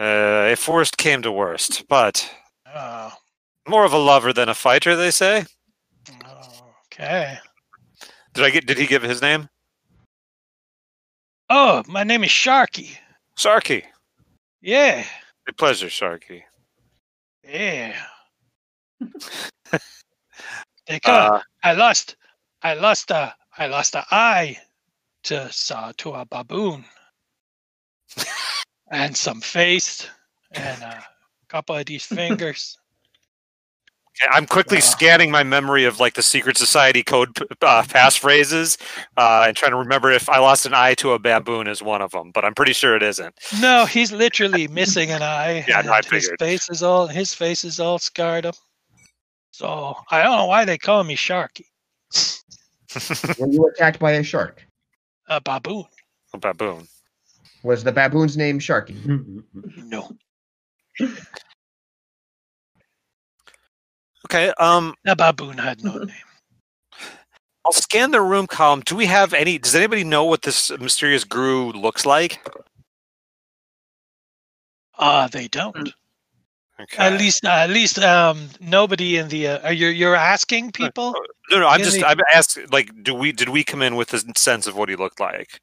[0.00, 2.28] If worst came to worst, but
[2.72, 3.12] Oh,
[3.68, 5.44] more of a lover than a fighter, they say.
[6.92, 7.38] okay.
[8.34, 8.66] Did I get?
[8.66, 9.48] Did he give his name?
[11.48, 12.96] Oh, my name is Sharky.
[13.36, 13.82] Sharky.
[14.62, 15.04] Yeah,
[15.48, 16.42] A pleasure, Sharky.
[17.44, 17.96] yeah.
[21.04, 22.16] Uh, I lost,
[22.62, 24.58] I lost a, I lost a eye
[25.24, 26.84] to saw to a baboon,
[28.90, 30.06] and some face,
[30.52, 31.04] and a
[31.48, 32.76] couple of these fingers.
[34.22, 34.82] Okay, I'm quickly Uh.
[34.82, 37.30] scanning my memory of like the secret society code
[37.62, 38.76] uh, passphrases
[39.16, 42.02] uh, and trying to remember if I lost an eye to a baboon is one
[42.02, 43.34] of them, but I'm pretty sure it isn't.
[43.60, 45.64] No, he's literally missing an eye.
[45.68, 48.56] Yeah, no, I and his face is all his face is all scarred up.
[49.52, 51.64] So I don't know why they call me Sharky,
[53.38, 54.64] Were you attacked by a shark?
[55.28, 55.84] a baboon.
[56.34, 56.88] A baboon.
[57.62, 58.94] Was the baboon's name Sharky?
[59.76, 60.10] No,
[64.26, 66.14] Okay, um, a baboon had no name.
[67.64, 68.80] I'll scan the room column.
[68.80, 69.58] Do we have any?
[69.58, 72.40] Does anybody know what this mysterious guru looks like?
[74.98, 75.92] Ah, they don't.
[76.80, 76.96] Okay.
[76.98, 79.48] At least, at least, um, nobody in the.
[79.48, 81.14] Uh, are you you're asking people?
[81.50, 81.66] no, no.
[81.68, 81.98] I'm in just.
[81.98, 82.66] the- I'm asking.
[82.70, 83.32] Like, do we?
[83.32, 85.60] Did we come in with a sense of what he looked like?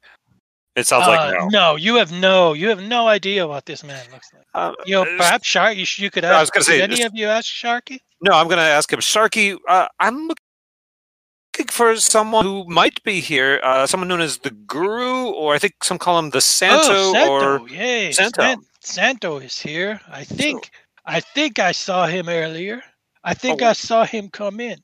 [0.76, 1.76] It sounds like Uh, no.
[1.76, 4.44] you have no, you have no idea what this man looks like.
[4.54, 5.76] Uh, You know, uh, perhaps Shark.
[5.76, 6.52] You, you could I was ask.
[6.54, 7.98] gonna say, any of you ask Sharky?
[8.20, 9.00] No, I'm going to ask him.
[9.00, 13.60] Sharky, uh, I'm looking for someone who might be here.
[13.62, 17.12] Uh, someone known as the Guru, or I think some call him the Santo, oh,
[17.12, 18.42] Santo, or yay, Santo.
[18.42, 20.00] San- Santo is here.
[20.10, 20.70] I think.
[21.06, 22.82] I think I saw him earlier.
[23.24, 23.66] I think Oh.
[23.68, 24.78] I saw him come in.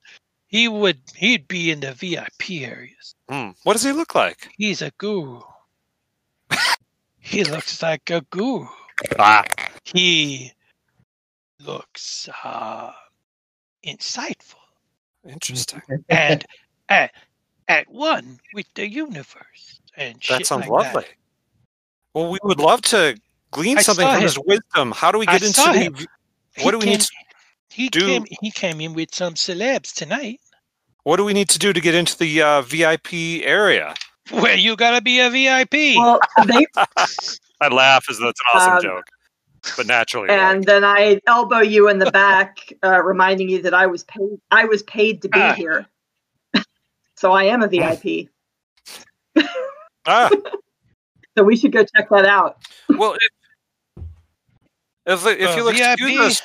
[0.49, 1.01] He would.
[1.17, 3.15] He'd be in the VIP areas.
[3.29, 4.49] Hmm, what does he look like?
[4.57, 5.41] He's a guru.
[7.25, 8.67] He looks like a guru.
[9.19, 9.45] Ah,
[9.85, 10.53] He
[11.61, 12.93] looks uh,
[13.85, 14.57] insightful
[15.29, 15.83] interesting.
[16.09, 16.45] and
[16.89, 17.13] at
[17.69, 21.05] at one with the universe and shit That sounds like lovely.
[22.13, 23.19] Well, we would love to
[23.51, 24.23] glean I something from him.
[24.23, 24.93] his wisdom.
[24.93, 25.79] How do we I get into saw the?
[25.79, 25.97] him.
[26.63, 27.09] What do we need came-
[27.71, 28.01] He do?
[28.07, 28.25] came.
[28.43, 30.41] He came in with some celebs tonight.
[31.05, 33.13] What do we need to do to get into the uh, VIP
[33.45, 33.95] area?
[34.33, 35.97] Well, you gotta be a VIP.
[35.99, 36.67] Well, they
[37.61, 39.07] I laugh as though it's an awesome Um, joke,
[39.77, 40.39] but naturally, right.
[40.57, 44.39] and then I elbow you in the back, uh, reminding you that I was paid.
[44.51, 45.55] I was paid to be Ah.
[45.55, 45.87] here,
[47.17, 48.29] so I am a VIP.
[50.07, 50.31] ah,
[51.37, 52.57] So we should go check that out.
[52.89, 53.31] well, if
[55.07, 56.21] if, if Uh, you'll excuse VIP?
[56.21, 56.43] us,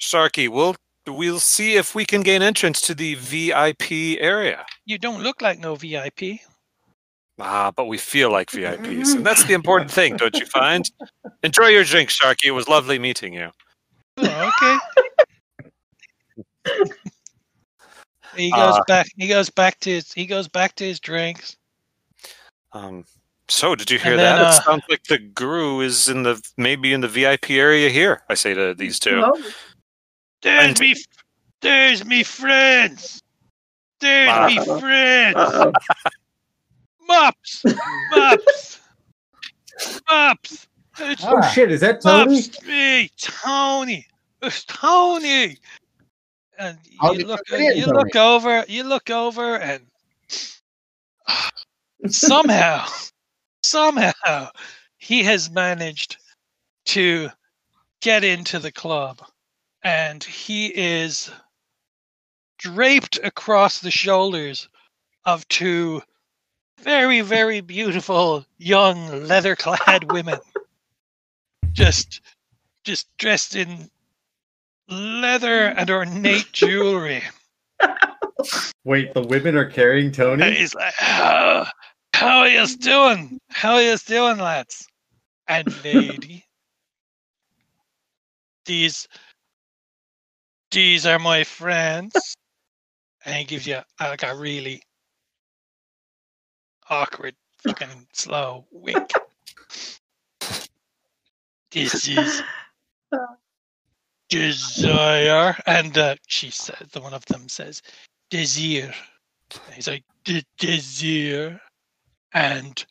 [0.00, 0.74] Sharky, we'll
[1.06, 4.64] we'll see if we can gain entrance to the VIP area.
[4.90, 6.40] You don't look like no VIP.
[7.38, 10.90] Ah, but we feel like VIPs, and that's the important thing, don't you find?
[11.42, 12.46] Enjoy your drink, Sharky.
[12.46, 13.50] It was lovely meeting you.
[14.18, 14.78] Oh, okay.
[18.36, 19.06] he goes Uh, back.
[19.16, 20.12] He goes back to his.
[20.12, 21.56] He goes back to his drinks.
[22.72, 23.04] Um,
[23.48, 24.44] so did you hear then, that?
[24.46, 28.22] uh, it sounds like the guru is in the maybe in the VIP area here.
[28.28, 29.22] I say to these two.
[29.24, 29.42] Oh,
[30.42, 30.94] There's And- me.
[31.62, 33.22] There's me friends.
[34.00, 35.36] There's Uh, me friends.
[35.36, 35.72] uh-oh.
[37.06, 37.64] Mops.
[38.10, 38.80] Mops.
[40.08, 40.66] Mops.
[40.98, 42.34] It's Oh shit, is that Tony?
[42.36, 42.62] Mops.
[42.64, 44.06] Me, Tony.
[44.42, 45.56] It's Tony.
[46.58, 47.40] And How you did look.
[47.50, 47.98] you get in, You Tony?
[47.98, 48.64] look over.
[48.68, 49.86] You look over, and
[52.08, 52.86] somehow,
[53.62, 54.48] somehow,
[54.98, 56.16] he has managed
[56.86, 57.30] to
[58.02, 59.22] get into the club,
[59.82, 61.30] and he is
[62.60, 64.68] draped across the shoulders
[65.24, 66.02] of two
[66.80, 70.40] very, very beautiful young leather-clad women,
[71.72, 72.20] just,
[72.84, 73.90] just dressed in
[74.88, 77.22] leather and ornate jewelry.
[78.84, 80.56] Wait, the women are carrying And Tony?
[80.56, 81.66] he's like, how,
[82.14, 83.38] how are you doing?
[83.50, 84.88] How are you doing, lads?
[85.48, 86.46] And lady,
[88.66, 89.08] these,
[90.70, 92.36] these are my friends.
[93.30, 94.82] And he gives you like a really
[96.88, 99.08] awkward, fucking slow wink.
[101.70, 102.42] This is
[104.28, 107.80] desire, and uh, she says, the one of them says,
[108.28, 108.92] desire.
[109.66, 111.60] And he's like, "De- desire,
[112.34, 112.84] and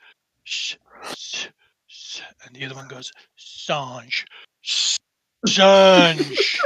[0.46, 0.78] sh-
[1.14, 1.48] sh-
[1.88, 4.26] sh-" and the other one goes, Sange,
[5.46, 6.60] Sange.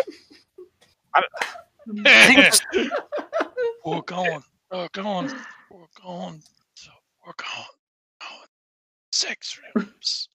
[3.85, 5.29] we're going, we're going,
[5.69, 6.41] we're going,
[6.75, 6.91] so
[7.25, 7.67] we're going,
[8.21, 8.47] going,
[9.11, 10.29] six rooms.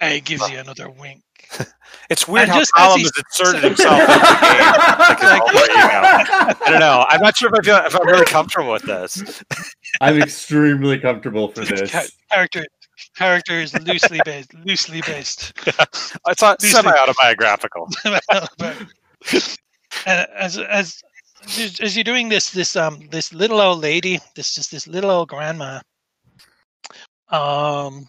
[0.00, 1.22] And he gives you another wink.
[2.08, 4.98] It's weird And how just Colin has inserted himself into the game.
[4.98, 6.64] Like his alter ego.
[6.64, 7.04] I don't know.
[7.08, 9.42] I'm not sure if I feel if I'm really comfortable with this.
[10.00, 12.12] I'm extremely comfortable for this.
[12.30, 12.64] character,
[13.16, 15.52] character is loosely based, loosely based.
[15.66, 17.88] It's not These semi autobiographical.
[20.06, 21.02] And as as
[21.80, 25.28] as you're doing this, this um this little old lady, this just this little old
[25.28, 25.80] grandma,
[27.28, 28.08] um,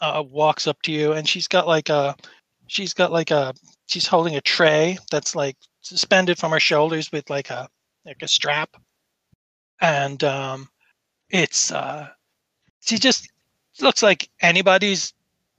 [0.00, 2.16] uh, walks up to you, and she's got like a,
[2.66, 3.54] she's got like a,
[3.86, 7.68] she's holding a tray that's like suspended from her shoulders with like a
[8.04, 8.76] like a strap,
[9.80, 10.68] and um,
[11.30, 12.08] it's uh,
[12.80, 13.30] she just
[13.80, 15.12] looks like anybody's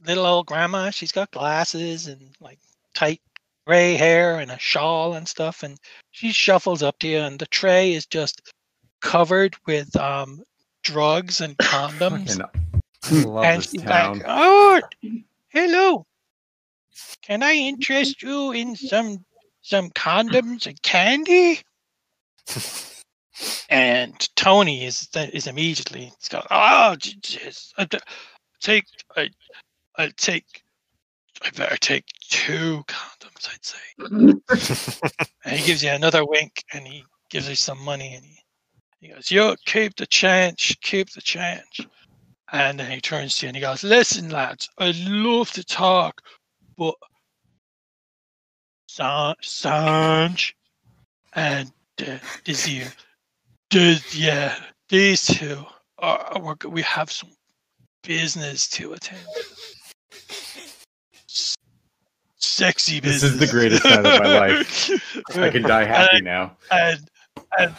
[0.05, 0.89] little old grandma.
[0.89, 2.59] She's got glasses and like
[2.93, 3.22] tight
[3.66, 5.78] gray hair and a shawl and stuff, and
[6.11, 8.41] she shuffles up to you, and the tray is just
[9.01, 10.43] covered with um,
[10.84, 12.39] drugs and condoms.
[13.11, 14.20] Love and this she's town.
[14.20, 14.82] like, "Oh,
[15.49, 16.05] hello.
[17.22, 19.26] Can I interest you in some
[19.61, 21.61] some condoms and candy?"
[23.70, 27.99] and Tony is is immediately he's got, "Oh, j- jeez, I d-
[28.61, 28.86] take
[29.16, 29.30] I
[29.97, 30.62] I take
[31.44, 37.04] I better take two condoms, I'd say." and he gives you another wink, and he
[37.30, 38.39] gives you some money, and he
[39.00, 41.88] he goes, "You keep the change, keep the change."
[42.54, 46.22] And then he turns to you and he goes, Listen, lads, I'd love to talk,
[46.78, 46.94] but
[48.88, 50.54] San- Sanj
[51.34, 51.72] and
[52.08, 52.94] uh, Desir,
[53.72, 54.56] Des- yeah,
[54.88, 55.66] these two
[55.98, 57.32] are, we have some
[58.04, 59.26] business to attend.
[62.54, 64.89] Sexy This is the greatest night of my life.
[65.36, 66.56] I can die happy now.
[66.70, 66.99] and,
[67.58, 67.74] and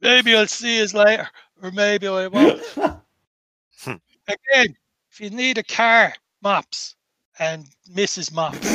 [0.00, 1.28] maybe I'll see you later,
[1.62, 2.62] or maybe I won't.
[3.86, 4.74] Again,
[5.10, 6.96] if you need a car, mops
[7.38, 8.32] and Mrs.
[8.32, 8.66] Mops,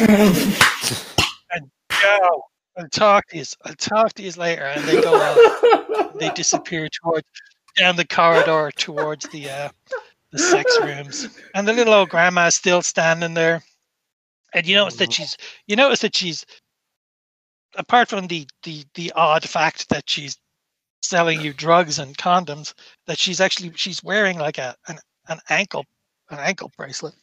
[1.52, 2.44] and go.
[2.78, 3.44] I'll talk to you.
[3.66, 6.20] I'll talk to you later, and they go out.
[6.20, 7.26] They disappear towards
[7.76, 9.70] down the corridor towards the uh,
[10.32, 13.64] the sex rooms, and the little old grandma's still standing there.
[14.54, 15.38] And you notice that she's
[15.68, 16.46] you notice that she's
[17.76, 20.38] apart from the the the odd fact that she's
[21.02, 22.74] selling you drugs and condoms,
[23.08, 25.00] that she's actually she's wearing like a an,
[25.30, 25.86] an ankle
[26.30, 27.14] an ankle bracelet,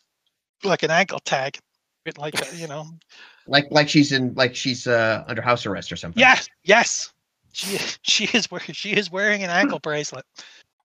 [0.64, 1.59] like an ankle tag,
[2.16, 2.87] like you know
[3.47, 6.20] Like like she's in like she's uh under house arrest or something.
[6.20, 7.12] Yes, yes.
[7.53, 10.24] She she is wearing she is wearing an ankle bracelet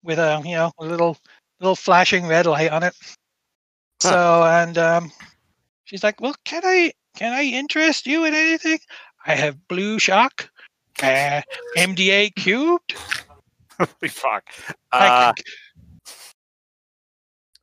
[0.03, 1.17] with a you know a little
[1.59, 2.95] little flashing red light on it.
[4.01, 5.11] So and um,
[5.93, 8.79] she's like, "Well, can I can I interest you in anything?
[9.27, 10.49] I have Blue Shock,
[11.03, 11.41] uh,
[11.77, 12.95] MDA cubed.
[13.79, 14.43] Holy fuck.
[14.91, 15.33] I,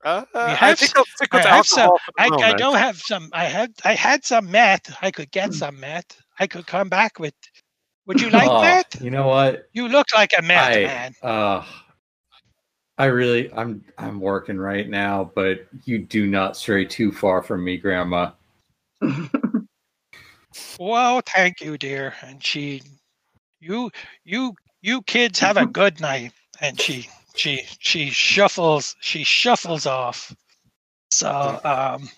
[0.02, 2.48] Uh, uh, I have think I'll stick with I have some- alcohol for the I,
[2.50, 3.28] I don't have some.
[3.32, 4.96] I had I had some meth.
[5.02, 6.16] I could get some meth.
[6.38, 7.34] I could come back with.
[8.06, 9.02] Would you like Oh, meth?
[9.02, 9.64] You know what?
[9.74, 11.14] You look like a meth I, man.
[11.22, 11.64] uh,
[13.00, 17.64] I really, I'm, I'm working right now, but you do not stray too far from
[17.64, 18.32] me, Grandma.
[20.78, 22.12] Well, thank you, dear.
[22.22, 22.82] And she,
[23.60, 23.90] you,
[24.24, 26.32] you, you kids have a good night.
[26.60, 30.34] And she, she, she shuffles, she shuffles off.
[31.10, 31.30] So,
[31.64, 32.08] um,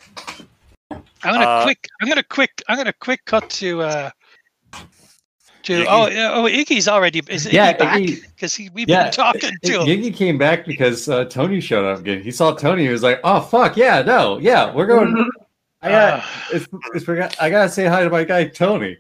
[0.91, 4.11] I'm gonna Uh, quick, I'm gonna quick, I'm gonna quick cut to, uh,
[5.65, 5.87] to Iggy.
[5.89, 9.81] oh, yeah, oh, Iggy's already is Iggy back because he we've Yeah, been talking to
[9.81, 9.87] him.
[9.87, 12.23] Yiggy came back because uh, Tony showed up again.
[12.23, 12.85] He saw Tony.
[12.85, 15.31] He was like, "Oh fuck yeah, no, yeah, we're going."
[15.83, 17.09] I got uh, it's, it's,
[17.41, 18.99] I gotta say hi to my guy Tony.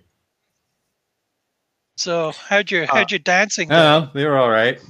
[1.96, 4.00] so how'd your how'd your dancing I go?
[4.00, 4.80] don't they were all right.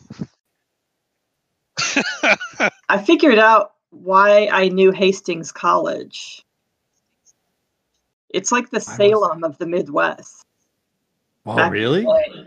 [2.89, 6.45] I figured out why I knew Hastings College.
[8.31, 10.47] It's like the Salem of the Midwest.
[11.45, 12.07] Oh Back- really?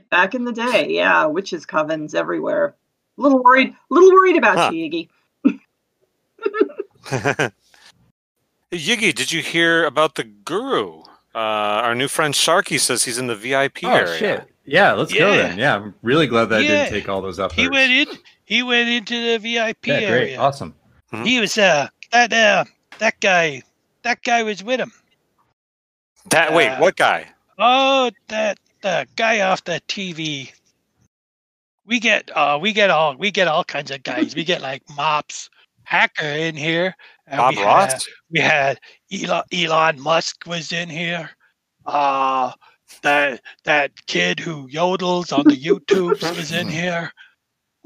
[0.09, 2.75] Back in the day, yeah, witches covens everywhere.
[3.17, 4.71] A little worried, a little worried about Huh.
[4.71, 5.09] you, Iggy.
[8.71, 11.01] Yiggy, did you hear about the guru?
[11.33, 11.37] Uh,
[11.83, 14.17] our new friend Sharky says he's in the VIP Oh area.
[14.17, 14.43] shit!
[14.65, 15.57] Yeah, let's go then.
[15.57, 17.51] Yeah, I'm really glad that I didn't take all those up.
[17.51, 18.07] he went in.
[18.45, 20.25] He went into the VIP Yeah, area.
[20.25, 20.73] great, awesome.
[21.23, 22.63] He was uh that uh
[22.99, 23.61] that guy
[24.03, 24.91] that guy was with him.
[26.29, 27.27] That wait, Uh, what guy?
[27.57, 30.51] Oh, that the guy off the TV.
[31.88, 34.36] We get uh we get all we get all kinds of guys.
[34.36, 35.49] We get like Mops
[35.86, 36.95] Hacker in here.
[37.25, 37.91] and Bob we Ross?
[37.91, 38.79] Had, we had
[39.11, 41.31] Elon, Elon Musk was in here.
[41.88, 42.51] Uh
[43.01, 47.11] that that kid who yodels on the YouTubes was in here.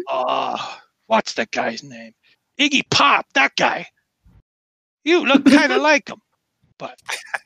[0.10, 0.58] Uh
[1.08, 2.14] what's that guy's name?
[2.60, 3.88] Iggy Pop, that guy.
[5.06, 6.22] You look kind of like him,
[6.78, 7.00] but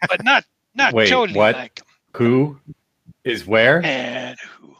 [0.10, 0.44] but not
[0.74, 1.56] not Wait, totally what?
[1.56, 1.86] like him.
[2.16, 2.60] Who
[3.24, 3.84] is where?
[3.86, 4.76] And who?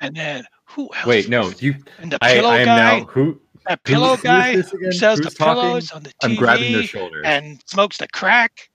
[0.00, 1.06] And then who else?
[1.06, 1.72] Wait, no, you.
[1.72, 1.82] there?
[2.00, 3.40] And the I, pillow I am guy, now who?
[3.66, 4.92] that pillow who is guy this who again?
[4.92, 5.62] sells the talking?
[5.62, 7.22] pillows on the TV I'm grabbing their shoulders.
[7.26, 8.70] and smokes the crack.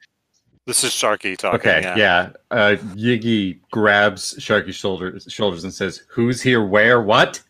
[0.66, 1.60] This is Sharky talking.
[1.60, 1.96] Okay, yeah.
[1.98, 2.30] yeah.
[2.50, 6.64] Uh, Yiggy grabs Sharky's shoulders, shoulders and says, "Who's here?
[6.64, 7.02] Where?
[7.02, 7.42] What?"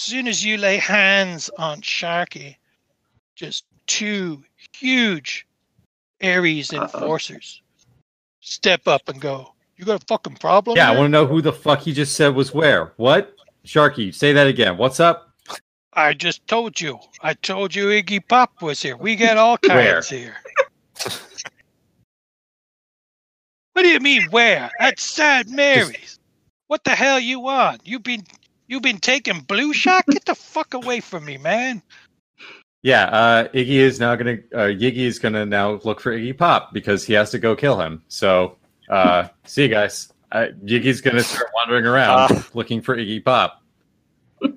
[0.00, 2.56] As soon as you lay hands on Sharky,
[3.36, 4.42] just two
[4.72, 5.46] huge
[6.22, 6.82] Ares Uh-oh.
[6.82, 7.61] enforcers
[8.42, 11.40] step up and go, "You got a fucking problem?" Yeah, I want to know who
[11.40, 12.92] the fuck he just said was where.
[12.96, 13.34] What?
[13.64, 14.76] Sharky, say that again.
[14.76, 15.30] What's up?
[15.94, 16.98] I just told you.
[17.22, 18.96] I told you Iggy Pop was here.
[18.96, 20.36] We got all kinds here.
[23.72, 24.70] what do you mean where?
[24.80, 26.18] At Sad Mary's.
[26.66, 27.82] What the hell you want?
[27.84, 28.24] You've been
[28.66, 30.06] you've been taking Blue Shock?
[30.06, 31.82] Get the fuck away from me, man.
[32.82, 36.72] Yeah, uh, Iggy is now gonna uh, Yiggy is gonna now look for Iggy Pop
[36.72, 38.02] because he has to go kill him.
[38.08, 38.56] So,
[38.90, 40.12] uh, see you guys.
[40.32, 42.42] Uh, Yiggy's gonna start wandering around Uh.
[42.54, 43.62] looking for Iggy Pop.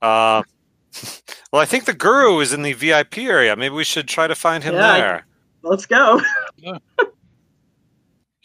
[0.00, 0.44] Uh,
[1.52, 3.56] well, I think the guru is in the VIP area.
[3.56, 5.26] Maybe we should try to find him Yeah, there.
[5.64, 6.20] Let's go.
[6.56, 6.78] You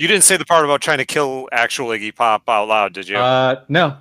[0.07, 3.17] didn't say the part about trying to kill actual Iggy Pop out loud, did you?
[3.17, 3.97] Uh, no,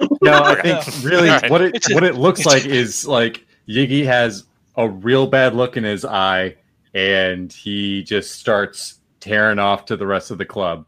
[0.00, 0.42] no.
[0.42, 1.50] I think really Alright.
[1.50, 4.44] what it what it looks like is like Yiggy has
[4.76, 6.56] a real bad look in his eye,
[6.94, 10.86] and he just starts tearing off to the rest of the club.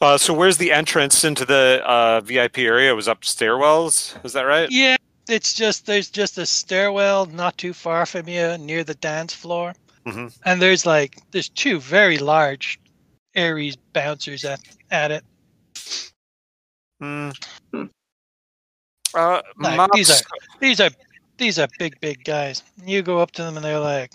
[0.00, 2.90] Uh, so where's the entrance into the uh, VIP area?
[2.90, 4.22] It was up stairwells.
[4.24, 4.68] Is that right?
[4.70, 4.96] Yeah,
[5.28, 9.74] it's just there's just a stairwell not too far from you near the dance floor,
[10.06, 10.36] Mhm.
[10.44, 12.80] and there's like there's two very large
[13.34, 14.60] Aries bouncers at
[14.90, 15.24] at it.
[17.00, 17.30] Hmm.
[17.72, 17.84] Hmm.
[19.14, 20.24] Uh, Like, these are
[20.60, 20.90] these are
[21.38, 22.62] these are big big guys.
[22.84, 24.12] You go up to them and they're like,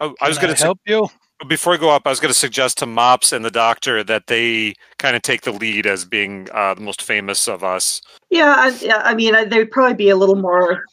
[0.00, 1.08] oh, I was going to help you."
[1.48, 2.02] before I go up.
[2.04, 5.40] I was going to suggest to Mops and the Doctor that they kind of take
[5.40, 8.02] the lead as being uh, the most famous of us.
[8.28, 9.00] Yeah, I, yeah.
[9.02, 10.84] I mean, I- they'd probably be a little more.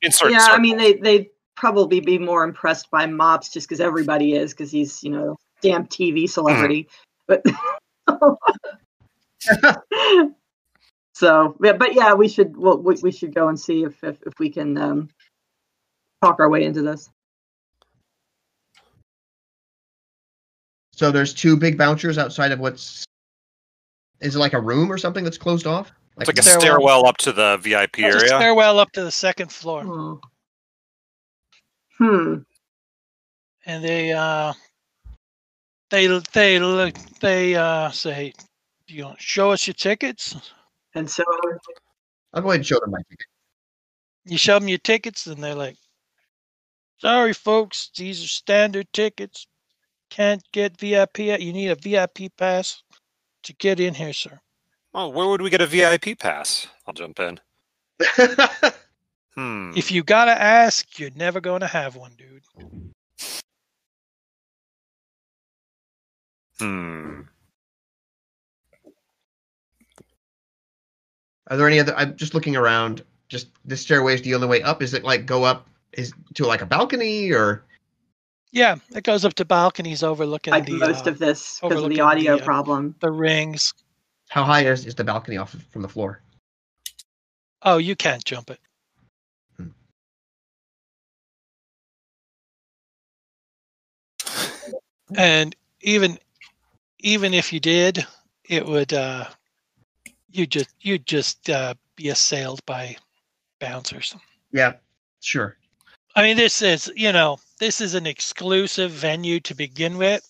[0.00, 0.32] Insert.
[0.32, 4.52] yeah, I mean, they they'd probably be more impressed by Mops just because everybody is
[4.52, 6.88] because he's you know damn TV celebrity.
[7.26, 7.42] But
[11.14, 14.22] so, yeah, but yeah, we should well, we, we should go and see if if,
[14.26, 15.08] if we can um,
[16.22, 17.08] talk our way into this.
[20.94, 23.04] So there's two big bouncers outside of what's
[24.20, 25.90] is it like a room or something that's closed off?
[26.18, 26.60] it's like a Stairwell.
[26.60, 28.28] stairwell up to the VIP There's a area.
[28.28, 30.14] stairwell up to the second floor, Hmm.
[32.04, 32.34] Hmm.
[33.66, 34.52] and they uh
[35.92, 38.32] they they look they uh say,
[38.88, 40.34] "You want to show us your tickets?"
[40.94, 41.22] And so
[42.32, 43.26] I'll go ahead and show them my ticket.
[44.24, 45.76] You show them your tickets, and they're like,
[46.98, 49.46] "Sorry, folks, these are standard tickets.
[50.08, 51.18] Can't get VIP.
[51.18, 52.82] You need a VIP pass
[53.42, 54.40] to get in here, sir."
[54.94, 56.66] Oh, where would we get a VIP pass?
[56.86, 57.38] I'll jump in.
[59.34, 59.72] Hmm.
[59.74, 62.42] If you gotta ask, you're never gonna have one, dude.
[66.62, 67.22] Hmm.
[71.48, 71.94] Are there any other?
[71.96, 73.02] I'm just looking around.
[73.28, 74.80] Just this stairway is the only way up.
[74.80, 77.64] Is it like go up is to like a balcony or?
[78.52, 81.90] Yeah, it goes up to balconies overlooking like the most uh, of this because of
[81.90, 82.94] the audio the, uh, problem.
[83.00, 83.74] the rings.
[84.28, 86.22] How high is, is the balcony off of- from the floor?
[87.62, 88.60] Oh, you can't jump it.
[89.56, 89.68] Hmm.
[95.16, 96.18] And even
[97.02, 98.06] even if you did,
[98.48, 99.26] it would uh
[100.30, 102.96] you just you'd just uh be assailed by
[103.60, 104.16] bouncers.
[104.52, 104.74] Yeah,
[105.20, 105.56] sure.
[106.16, 110.26] I mean this is you know, this is an exclusive venue to begin with.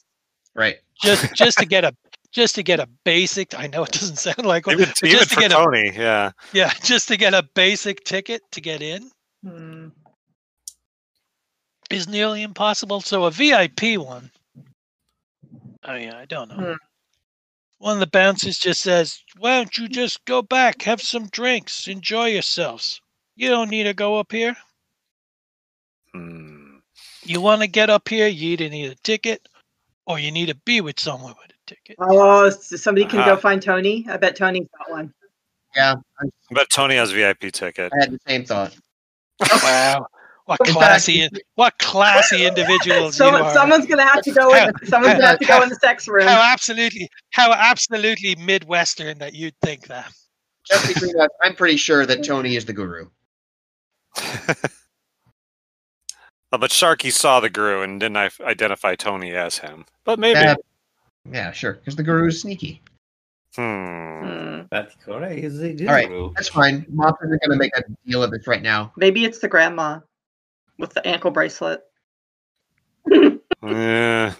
[0.55, 0.79] Right.
[1.01, 1.95] Just just to get a
[2.33, 5.19] just to get a basic I know it doesn't sound like one, Even, but even
[5.19, 6.33] just to for get a Tony, yeah.
[6.53, 9.11] yeah, just to get a basic ticket to get in.
[9.45, 9.89] Hmm.
[11.91, 13.01] is nearly impossible.
[13.01, 14.31] So a VIP one,
[15.83, 16.55] I mean, I don't know.
[16.57, 16.73] Hmm.
[17.79, 21.89] One of the bouncers just says, "Why don't you just go back, have some drinks,
[21.89, 23.01] enjoy yourselves?
[23.35, 24.57] You don't need to go up here.
[26.13, 26.77] Hmm.
[27.25, 29.49] You want to get up here, you either need a ticket,
[30.07, 33.35] or you need to be with someone with a ticket." Oh, so somebody can Uh-huh.
[33.35, 34.07] go find Tony.
[34.09, 35.13] I bet Tony's got one.
[35.75, 37.93] Yeah, I bet Tony has VIP ticket.
[37.95, 38.77] I had the same thought.
[39.65, 40.07] Wow,
[40.47, 43.53] what classy, what classy individuals you are!
[43.53, 44.73] someone's gonna have to go in.
[44.85, 46.27] Someone's gonna have to go in the sex room.
[46.27, 50.13] How absolutely, how absolutely midwestern that you'd think that.
[50.65, 53.09] Just between us, I'm pretty sure that Tony is the guru.
[56.53, 59.87] Oh, but Sharky saw the guru and didn't I identify Tony as him.
[60.05, 60.41] But maybe.
[60.41, 60.55] Yeah,
[61.31, 61.75] yeah, sure.
[61.75, 62.83] Because the guru is sneaky.
[63.57, 64.21] Hmm.
[64.23, 64.61] Hmm.
[64.71, 65.43] That's correct.
[65.43, 65.89] Is a guru.
[65.89, 66.35] All right.
[66.37, 66.85] That's fine.
[66.91, 68.93] Mop isn't going to make a deal of this right now.
[68.99, 70.01] Maybe it's the grandma
[70.79, 71.83] with the ankle bracelet.
[73.63, 74.35] Yeah.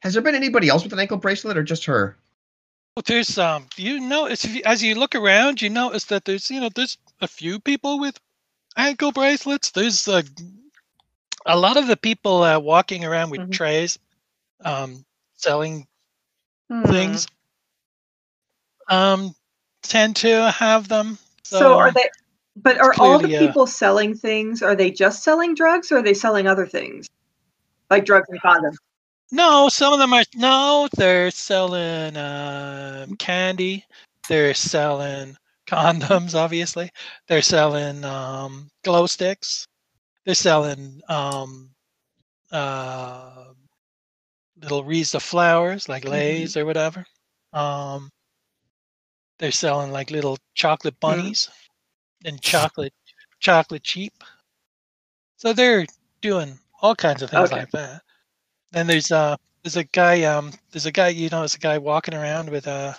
[0.00, 2.16] Has there been anybody else with an ankle bracelet or just her?
[2.96, 6.50] Well, there's um, you know, as you, as you look around, you notice that there's
[6.50, 8.18] you know there's a few people with
[8.76, 9.70] ankle bracelets.
[9.70, 10.22] There's a,
[11.46, 13.50] a lot of the people uh, walking around with Mhm.
[13.50, 13.98] trays,
[14.64, 15.04] um,
[15.34, 15.86] selling
[16.70, 16.84] Hmm.
[16.84, 17.26] things,
[18.88, 19.34] um,
[19.82, 21.18] tend to have them.
[21.44, 22.08] So, So, are they?
[22.56, 24.62] But are all the people selling things?
[24.62, 27.08] Are they just selling drugs, or are they selling other things,
[27.90, 28.76] like drugs and condoms?
[29.32, 30.88] No, some of them are no.
[30.96, 33.84] They're selling um, candy.
[34.28, 35.36] They're selling
[35.66, 36.34] condoms.
[36.38, 36.90] Obviously,
[37.26, 39.66] they're selling um, glow sticks.
[40.24, 41.70] They're selling um,
[42.52, 43.46] uh,
[44.62, 47.04] little wreaths of flowers, like lays or whatever.
[47.52, 48.10] Um,
[49.38, 51.50] they're selling like little chocolate bunnies
[52.24, 52.92] and chocolate
[53.40, 54.12] chocolate cheap.
[55.36, 55.86] So they're
[56.20, 57.60] doing all kinds of things Okay.
[57.60, 58.02] like that.
[58.72, 61.78] Then there's uh there's a guy um there's a guy you know there's a guy
[61.78, 62.96] walking around with a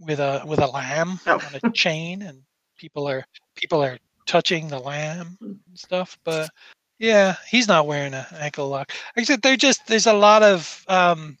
[0.00, 1.34] with a with a lamb Oh.
[1.34, 2.42] on a chain and
[2.76, 6.50] people are people are touching the lamb and stuff but
[6.98, 11.38] yeah he's not wearing an ankle lock except they're just there's a lot of um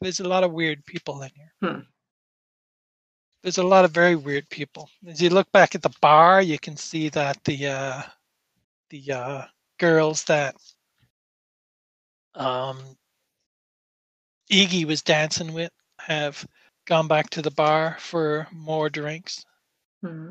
[0.00, 1.80] there's a lot of weird people in here Hmm.
[3.44, 6.58] There's a lot of very weird people as you look back at the bar you
[6.58, 8.02] can see that the uh
[8.90, 9.42] the uh
[9.78, 10.56] girls that
[12.34, 12.78] um
[14.50, 16.46] Iggy was dancing with have
[16.86, 19.44] gone back to the bar for more drinks.
[20.02, 20.30] Hmm.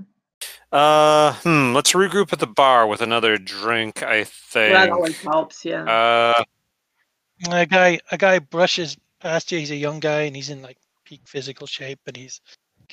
[0.72, 1.74] Uh, hmm.
[1.74, 4.04] Let's regroup at the bar with another drink.
[4.04, 4.74] I think.
[4.74, 5.66] That always helps.
[5.66, 5.84] Yeah.
[5.84, 6.44] Uh,
[7.50, 10.78] A guy a guy brushes past you, he's a young guy and he's in like
[11.06, 12.40] peak physical shape and he's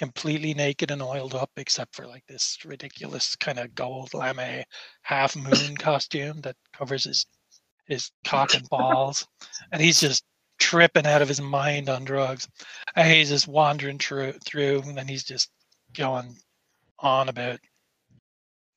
[0.00, 4.64] completely naked and oiled up except for like this ridiculous kind of gold lame
[5.02, 7.26] half moon costume that covers his
[7.84, 9.26] his cock and balls.
[9.72, 10.24] And he's just
[10.58, 12.48] tripping out of his mind on drugs.
[12.96, 15.50] And he's just wandering through through and then he's just
[15.94, 16.34] going
[17.00, 17.58] on about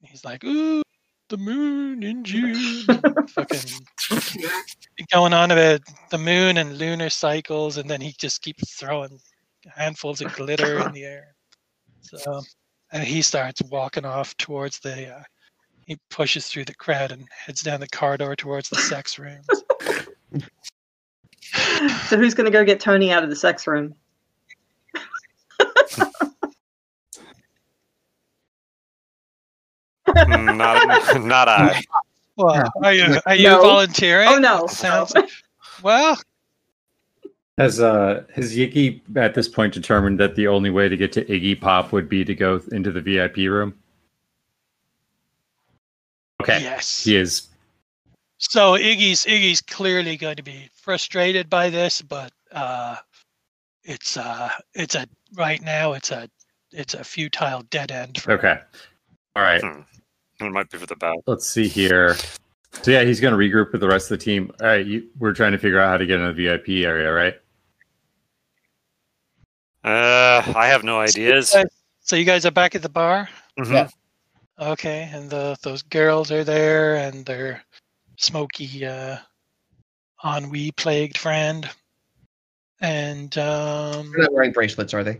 [0.01, 0.84] he's like, Ooh,
[1.30, 2.84] the moon in June
[3.30, 3.61] fucking
[5.13, 5.80] going on about
[6.11, 9.17] the moon and lunar cycles, and then he just keeps throwing
[9.76, 11.36] handfuls of glitter in the air.
[12.01, 12.41] So,
[12.91, 15.16] and he starts walking off towards the.
[15.16, 15.24] Uh,
[15.86, 19.45] he pushes through the crowd and heads down the corridor towards the sex rooms.
[22.07, 23.93] so who's going to go get Tony out of the sex room?
[30.07, 31.82] mm, not, not I.
[32.36, 33.61] Well, are you are you No.
[33.61, 34.28] volunteering?
[34.28, 34.66] Oh no!
[34.68, 35.14] Sounds
[35.84, 36.18] well.
[37.58, 41.26] Has uh has Yiggy at this point determined that the only way to get to
[41.26, 43.76] Iggy Pop would be to go into the VIP room?
[46.41, 46.62] Okay.
[46.62, 47.04] Yes.
[47.04, 47.47] He is
[48.39, 52.95] So Iggy's Iggy's clearly going to be frustrated by this, but uh,
[53.84, 56.28] it's uh, it's a right now it's a
[56.72, 58.20] it's a futile dead end.
[58.20, 58.60] For okay.
[59.36, 59.64] All right.
[59.64, 61.20] It might be for the best.
[61.28, 62.16] Let's see here.
[62.82, 64.51] So yeah, he's going to regroup with the rest of the team.
[64.60, 67.12] All right, you, we're trying to figure out how to get in the VIP area,
[67.14, 67.36] right?
[69.84, 71.56] Uh, I have no ideas.
[72.02, 73.74] So you guys are back at the bar, Mhm.
[73.74, 73.88] Yeah.
[74.60, 75.10] okay?
[75.14, 77.64] And the those girls are there, and their
[78.18, 79.18] smoky uh,
[80.24, 81.70] ennui plagued friend,
[82.80, 85.20] and um, They're not wearing bracelets, are they?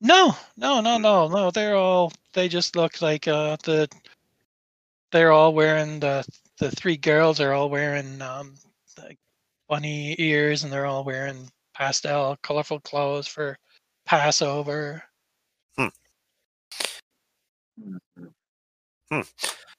[0.00, 1.50] No, no, no, no, no.
[1.50, 2.12] They're all.
[2.32, 3.88] They just look like uh, the.
[5.12, 6.24] They're all wearing the
[6.58, 8.54] the three girls are all wearing um,
[8.98, 9.18] like
[9.68, 11.50] bunny ears, and they're all wearing
[11.90, 13.56] pastel, colorful clothes for
[14.04, 15.02] Passover.
[15.78, 15.86] Hmm.
[19.10, 19.20] Hmm.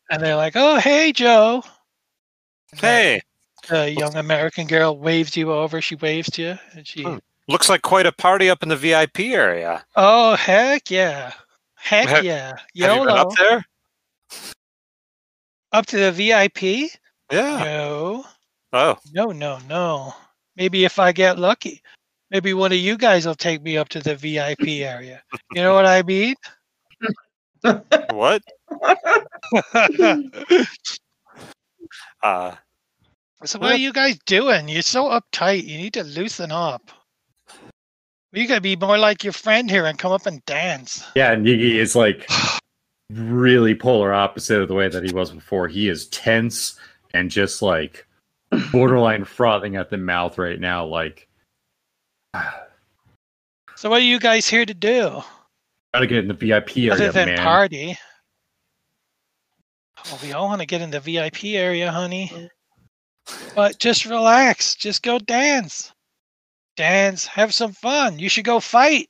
[0.10, 1.64] And they're like, "Oh, hey, Joe."
[2.78, 3.22] Hey,
[3.70, 5.82] A young American girl waves you over.
[5.82, 7.04] She waves to you, and she.
[7.04, 7.18] Hmm.
[7.48, 9.86] looks like quite a party up in the VIP area.
[9.96, 11.34] Oh heck yeah!
[11.76, 12.48] Heck Have- yeah!
[12.50, 13.14] Have you been YOLO.
[13.16, 13.66] up there?
[15.74, 16.92] Up to the VIP?
[17.32, 17.64] Yeah.
[17.64, 18.26] No,
[18.74, 20.14] Oh, no, no, no.
[20.56, 21.82] Maybe if I get lucky,
[22.30, 25.22] maybe one of you guys will take me up to the VIP area.
[25.54, 26.36] You know what I mean?
[28.12, 28.42] what?
[32.24, 32.56] Uh,
[33.44, 34.68] so what are you guys doing?
[34.68, 35.66] You're so uptight.
[35.66, 36.92] You need to loosen up.
[38.34, 41.04] You gotta be more like your friend here and come up and dance.
[41.16, 42.30] Yeah, and Yiggy is like
[43.10, 45.68] really polar opposite of the way that he was before.
[45.68, 46.80] He is tense
[47.14, 48.08] and just like
[48.72, 50.86] borderline frothing at the mouth right now.
[50.86, 51.28] Like,
[53.76, 55.22] So what are you guys here to do?
[55.94, 57.38] gotta get in the VIP area, Other than man.
[57.38, 57.98] party.
[60.06, 62.50] Well, we all want to get in the VIP area, honey.
[63.56, 64.74] But just relax.
[64.76, 65.92] Just go dance.
[66.76, 67.26] Dance.
[67.28, 68.18] Have some fun.
[68.18, 69.10] You should go fight.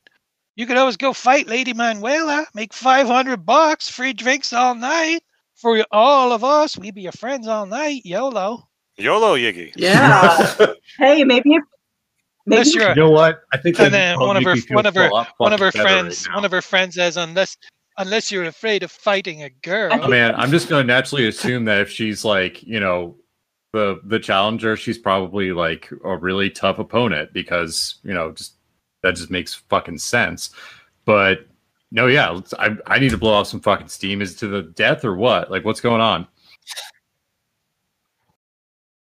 [0.56, 2.46] You could always go fight Lady Manuela.
[2.54, 3.90] Make 500 bucks.
[3.90, 5.22] Free drinks all night.
[5.56, 8.02] for all of us, we be your friends all night.
[8.04, 8.68] YOLO.
[8.98, 9.74] YOLO Yiggy.
[9.76, 10.56] Yeah.
[10.98, 11.64] hey, maybe if
[12.46, 13.44] maybe Unless you're You know what?
[13.54, 15.84] I think And then one of her make one of her one of her fucking
[15.84, 17.58] better right friends one of her friends says unless
[17.98, 19.92] unless you're afraid of fighting a girl.
[20.02, 23.16] Oh, man, I'm just going to naturally assume that if she's like, you know,
[23.74, 28.56] the the challenger, she's probably like a really tough opponent because you know, just
[29.02, 30.50] that just makes fucking sense.
[31.06, 31.48] But
[31.92, 34.22] no, yeah, let's, I I need to blow off some fucking steam.
[34.22, 35.50] Is it to the death or what?
[35.50, 36.28] Like, what's going on?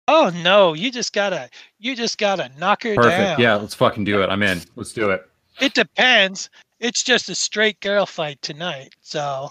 [0.09, 3.03] Oh no, you just gotta you just gotta knock her down.
[3.03, 3.19] Perfect.
[3.19, 3.41] down.
[3.41, 4.29] Yeah, let's fucking do it.
[4.29, 4.61] I'm in.
[4.77, 5.29] Let's do it.
[5.61, 6.51] It depends.
[6.79, 8.95] It's just a straight girl fight tonight.
[9.01, 9.49] So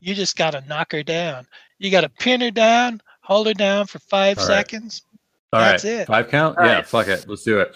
[0.00, 1.46] you just gotta knock her down.
[1.78, 4.56] You gotta pin her down, hold her down for five All right.
[4.56, 5.02] seconds.
[5.52, 6.06] All right, That's it.
[6.08, 6.58] Five count.
[6.58, 6.86] All yeah, right.
[6.86, 7.26] fuck it.
[7.28, 7.74] Let's do it.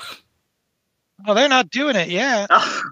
[1.26, 2.48] Oh, they're not doing it yet.
[2.50, 2.82] Ah.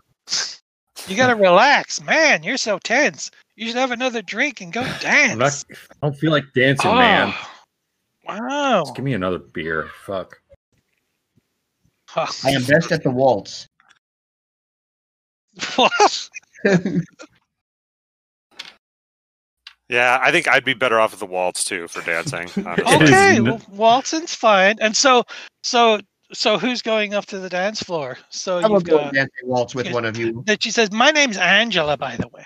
[1.09, 2.03] You gotta relax.
[2.03, 3.31] Man, you're so tense.
[3.57, 5.33] You should have another drink and go dance.
[5.33, 5.65] I'm not.
[5.71, 7.33] I don't feel like dancing, oh, man.
[8.29, 8.83] Wow.
[8.85, 9.91] Just give me another beer.
[10.05, 10.41] Fuck.
[12.17, 13.67] I am best at the waltz.
[15.77, 16.29] what?
[19.89, 22.49] Yeah, I think I'd be better off with the waltz too for dancing.
[22.67, 22.85] honestly.
[22.97, 24.77] It is Okay, n- well, waltzing's fine.
[24.81, 25.23] And so,
[25.63, 26.01] so,
[26.33, 28.19] so, who's going up to the dance floor?
[28.31, 29.15] So I will you've go got.
[29.15, 30.43] dancing waltz with one of you.
[30.47, 32.45] That she says, "My name's Angela, by the way.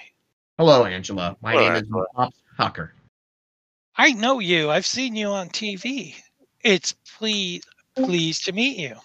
[0.59, 1.35] Hello, Angela.
[1.40, 2.05] My Hello, name is Angela.
[2.15, 2.93] Mops Hacker.
[4.01, 4.70] I know you.
[4.70, 6.14] I've seen you on TV.
[6.64, 7.62] It's please,
[7.94, 8.97] pleased to meet you."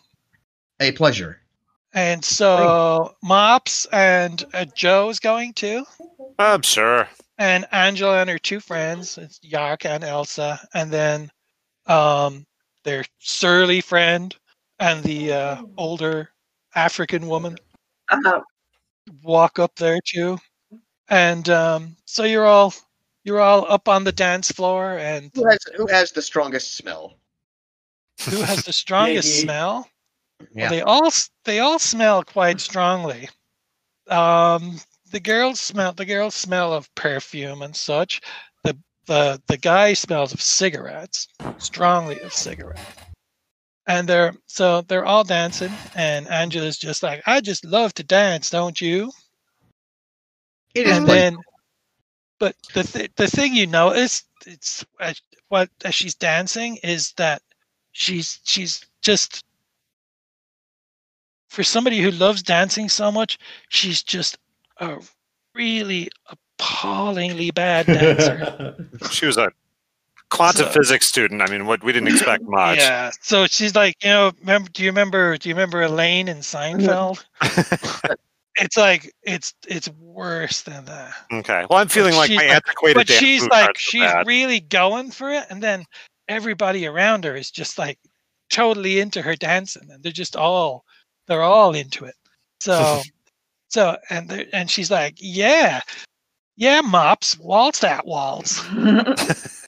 [0.80, 1.42] A pleasure.
[1.94, 5.86] And so Mops and uh, Joe's going too,
[6.40, 7.10] I'm sure.
[7.38, 11.30] and Angela and her two friends, it's Yark and Elsa, and then
[11.88, 12.46] um,
[12.84, 14.34] their surly friend
[14.80, 16.30] and the uh, older
[16.76, 17.58] African woman
[18.10, 18.40] Uh,
[19.24, 20.38] walk up there too.
[21.10, 22.74] And um, so you're all
[23.26, 27.18] you're all up on the dance floor, and Who has who has the strongest smell?
[28.30, 29.42] who has the strongest Yiggy.
[29.42, 29.90] smell?
[30.54, 31.10] Well, they all
[31.44, 33.28] they all smell quite strongly.
[34.10, 34.80] Um,
[35.12, 38.22] the girls smell the girls smell of perfume and such.
[38.64, 38.78] The
[39.08, 41.28] the the guy smells of cigarettes,
[41.58, 42.82] strongly of cigarettes.
[43.88, 48.50] And they're so they're all dancing, and Angela's just like, I just love to dance,
[48.50, 49.12] don't you?
[50.74, 51.38] It is and like- then,
[52.40, 55.14] but the th- the thing you notice, it's uh,
[55.50, 57.42] what as she's dancing is that
[57.92, 59.44] she's she's just
[61.50, 63.38] for somebody who loves dancing so much,
[63.70, 64.38] she's just
[64.80, 64.98] a
[65.54, 68.76] really appallingly bad dancer.
[69.12, 69.52] She was a
[70.30, 71.42] quantum So- physics student.
[71.42, 72.80] I mean, what we didn't expect much.
[72.80, 74.70] yeah, so she's like, you know, remember?
[74.74, 75.38] Do you remember?
[75.38, 77.24] Do you remember Elaine in Seinfeld?
[78.58, 81.14] it's like it's it's worse than that.
[81.34, 81.66] Okay.
[81.70, 83.82] Well, I'm feeling like she's my like- antiquated but dance she's moves like aren't so
[83.92, 84.28] she's bad.
[84.28, 85.86] really going for it and then
[86.28, 88.00] everybody around her is just like
[88.50, 90.84] totally into her dancing and they're just all
[91.28, 92.16] they're all into it
[92.60, 93.02] so
[93.70, 95.82] so and they're- and she's like yeah
[96.56, 98.64] yeah mops waltz that waltz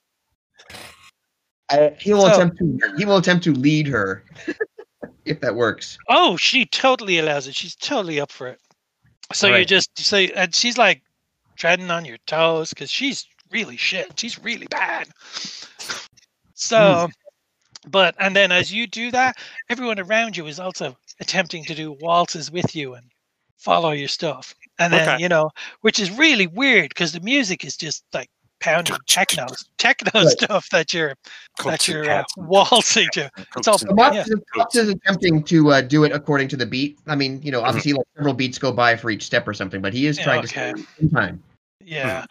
[1.69, 4.23] I- he will So- attempt to he will attempt to lead her
[5.25, 5.97] if that works.
[6.09, 8.59] oh she totally allows it she's totally up for it
[9.33, 9.67] so you Right.
[9.67, 11.01] just so and she's like
[11.57, 15.07] treading on your toes because she's really shit she's really bad
[16.53, 17.89] so hmm.
[17.89, 19.35] but and then as you do that
[19.69, 23.05] everyone around you is also attempting to do waltzes with you and
[23.57, 25.21] follow your stuff and then Okay.
[25.23, 25.49] you know
[25.81, 28.29] which is really weird because the music is just like
[28.59, 29.45] pounding techno
[29.77, 30.29] techno Right.
[30.29, 31.13] stuff that you're
[31.65, 34.21] that you're uh, waltzing to it's all Kotsu So Mops, yeah.
[34.23, 36.97] is, Mops is attempting to uh, do it according to the beat.
[37.07, 39.81] I mean, you know, obviously like several beats go by for each step or something,
[39.81, 40.73] but he is Yeah, trying okay.
[40.73, 41.43] to stay in time.
[41.83, 42.25] Yeah.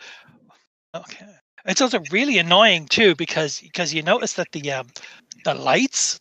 [0.95, 1.27] Okay.
[1.67, 4.87] It's also really annoying too because because you notice that the um
[5.45, 6.19] the lights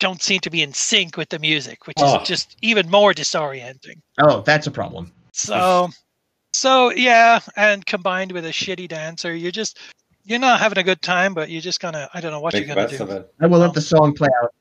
[0.00, 2.22] don't seem to be in sync with the music, which is Oh.
[2.24, 4.00] just even more disorienting.
[4.18, 5.12] Oh, that's a problem.
[5.32, 5.88] So
[6.62, 9.78] so yeah, and combined with a shitty dancer, you're just
[10.24, 12.66] you're not having a good time, but you're just gonna I don't know what Make
[12.66, 13.02] you're gonna do.
[13.02, 13.34] of it.
[13.40, 14.54] I will let the song play out.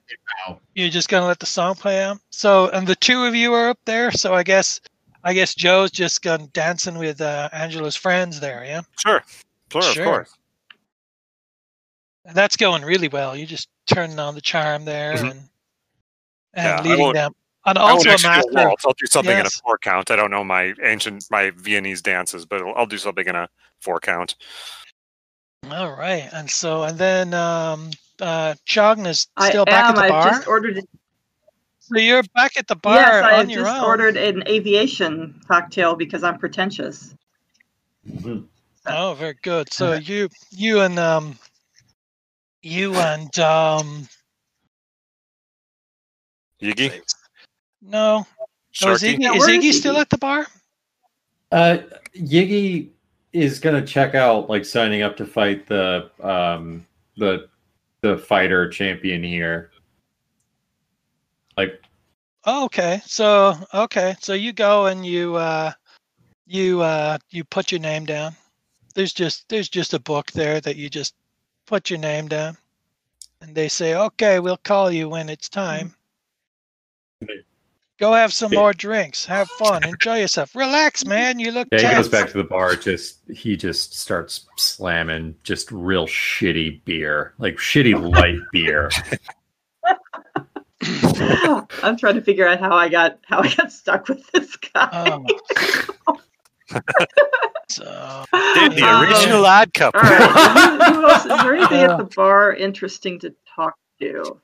[0.48, 0.60] Wow.
[0.74, 2.18] You're just gonna let the song play out.
[2.32, 4.82] So and the two of you are up there, so I guess
[5.24, 8.82] I guess Joe's just gone dancing with uh, Angela's friends there, yeah?
[9.00, 9.24] Sure.
[9.72, 10.04] Sure, Sure.
[10.04, 10.34] of course.
[12.26, 13.36] And that's going really well.
[13.38, 15.32] You're just turning on the charm there Mhm.
[15.32, 15.40] and
[16.54, 17.34] and Yeah, leading them.
[17.66, 18.52] And I won't also a do master.
[18.54, 18.86] waltz.
[18.86, 20.10] I'll do something in a four count.
[20.10, 23.48] I don't know my ancient, my Viennese dances, but I'll, I'll do something in a
[23.80, 24.36] four count.
[25.70, 26.28] All right.
[26.34, 29.96] And so and then um uh Chogn is I still back am.
[29.96, 30.28] at the bar.
[30.28, 30.80] I've just ordered.
[31.80, 33.86] So you're back at the bar yes, I on have your just own.
[33.86, 37.14] ordered an aviation cocktail because I'm pretentious.
[38.88, 39.72] Oh, very good.
[39.72, 41.38] So you you and um
[42.64, 44.08] you and um
[46.62, 47.02] Yiggy?
[47.82, 48.26] No,
[48.82, 50.48] no is Iggy, is where is Iggy still at the bar?
[51.52, 51.80] Uh,
[52.16, 52.90] Yiggy
[53.34, 56.86] is gonna check out, like signing up to fight the um
[57.18, 57.48] the
[58.02, 59.72] the fighter champion here.
[61.58, 61.82] Like,
[62.46, 63.02] Oh, okay.
[63.06, 64.16] So okay.
[64.20, 65.72] So you go and you uh
[66.48, 68.36] you uh you put your name down.
[68.96, 71.14] There's just there's just a book there that you just
[71.68, 72.58] put your name down.
[73.42, 75.94] And they say, "Okay, we'll call you when it's time."
[78.02, 79.26] Go have some more drinks.
[79.28, 79.88] Have fun.
[79.88, 80.56] Enjoy yourself.
[80.56, 81.38] Relax, man.
[81.38, 82.76] You look yeah, he goes back to the bar.
[82.76, 88.90] Just he just starts slamming just real shitty beer, like shitty light beer.
[91.84, 94.90] I'm trying to figure out how I got how I got stuck with this guy.
[94.92, 95.26] Oh.
[97.70, 98.26] so
[98.56, 100.00] Did the Um, original odd couple.
[100.02, 100.82] All right.
[100.88, 101.98] Who, who else, is there anything at Uh.
[101.98, 104.40] the bar interesting to talk to?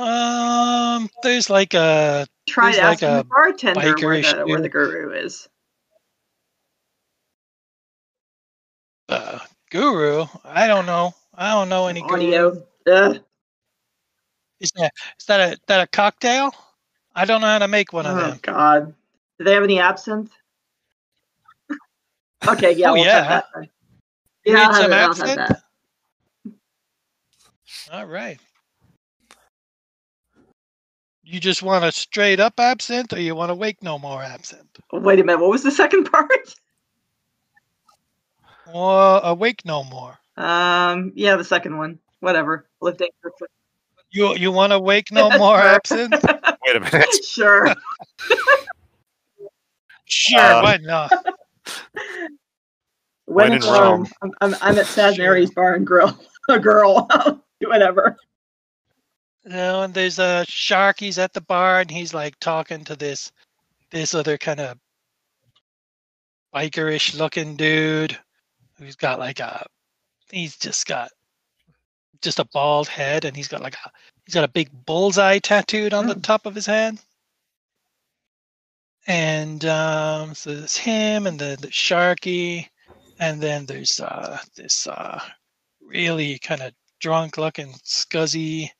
[0.00, 5.12] Um there's like a Try to ask like the bartender where the, where the guru
[5.12, 5.48] is.
[9.08, 9.38] uh,
[9.70, 10.26] guru.
[10.44, 11.14] I don't know.
[11.34, 12.14] I don't know any guru.
[12.14, 12.66] Audio.
[12.86, 13.20] Ugh.
[14.60, 16.52] Is that is that a that a cocktail?
[17.14, 18.34] I don't know how to make one of them.
[18.36, 18.40] Oh.
[18.42, 18.94] God.
[19.38, 20.32] Do they have any absinthe?
[22.48, 23.20] Okay, yeah, Oh, we'll yeah.
[23.20, 23.44] have that.
[23.54, 23.70] then.
[24.44, 25.36] You Yeah, need I'll have some absinthe?
[25.36, 25.62] that.
[27.92, 28.40] All right.
[31.30, 34.80] You just want a straight up absinthe, or you want to wake no more absinthe?
[34.92, 35.40] Wait a minute.
[35.40, 36.32] What was the second part?
[38.72, 40.18] Or awake no more?
[40.36, 42.00] Um, yeah, the second one.
[42.18, 42.66] Whatever.
[42.80, 43.10] Lifting.
[44.10, 45.68] You you want to wake no more sir.
[45.68, 46.24] absinthe?
[46.66, 47.24] Wait a minute.
[47.24, 47.72] sure.
[50.06, 51.12] Sure, Um, why not?
[53.26, 54.08] When When in in Rome, Rome.
[54.22, 55.24] I'm, I'm, I'm at Sad Sure.
[55.26, 56.18] Mary's Bar and Grill.
[56.48, 57.08] A girl.
[57.62, 58.16] Whatever.
[59.44, 61.00] You know, and there's a shark.
[61.00, 63.32] He's at the bar, and he's like talking to this
[63.90, 64.78] this other kind of
[66.54, 68.18] bikerish looking dude
[68.78, 69.66] who's got like a
[70.30, 71.10] he's just got
[72.22, 73.90] just a bald head, and he's got like a
[74.26, 76.20] he's got a big bullseye tattooed on the Hmm.
[76.20, 76.98] top of his head.
[79.06, 82.68] And um, so there's him and the, the Sharky,
[83.18, 85.20] and then there's uh, this uh,
[85.80, 88.70] really kind of drunk looking scuzzy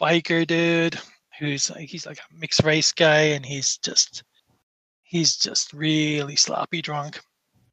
[0.00, 0.98] biker dude
[1.38, 4.22] who's he's like a mixed race guy and he's just
[5.02, 7.20] he's just really sloppy drunk.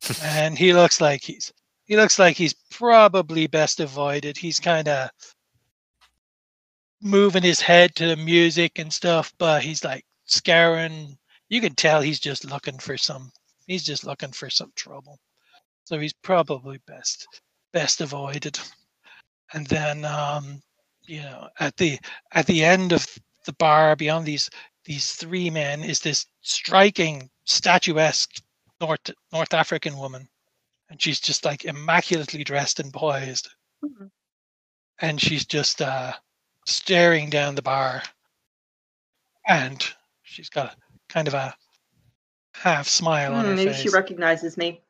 [0.24, 1.52] And he looks like he's
[1.86, 4.38] he looks like he's probably best avoided.
[4.38, 5.10] He's kind of
[7.02, 11.18] moving his head to the music and stuff but he's like scouring.
[11.50, 13.32] You can tell he's just looking for some
[13.68, 15.20] he's just looking for some trouble.
[15.86, 17.28] So he's probably best
[17.74, 18.60] best avoided.
[19.54, 20.62] And then um
[21.08, 22.00] you know at the
[22.34, 23.06] at the end of
[23.46, 24.50] the bar beyond these
[24.86, 28.42] these three men is this striking statuesque
[28.82, 30.28] north north african woman
[30.90, 33.50] and she's just like immaculately dressed and poised
[33.84, 34.12] Mhm.
[35.02, 36.14] and she's just uh
[36.66, 38.04] staring down the bar
[39.48, 39.86] and
[40.24, 40.78] she's got a
[41.10, 41.56] kind of a
[42.54, 44.82] half smile on Hmm, her maybe face she recognizes me.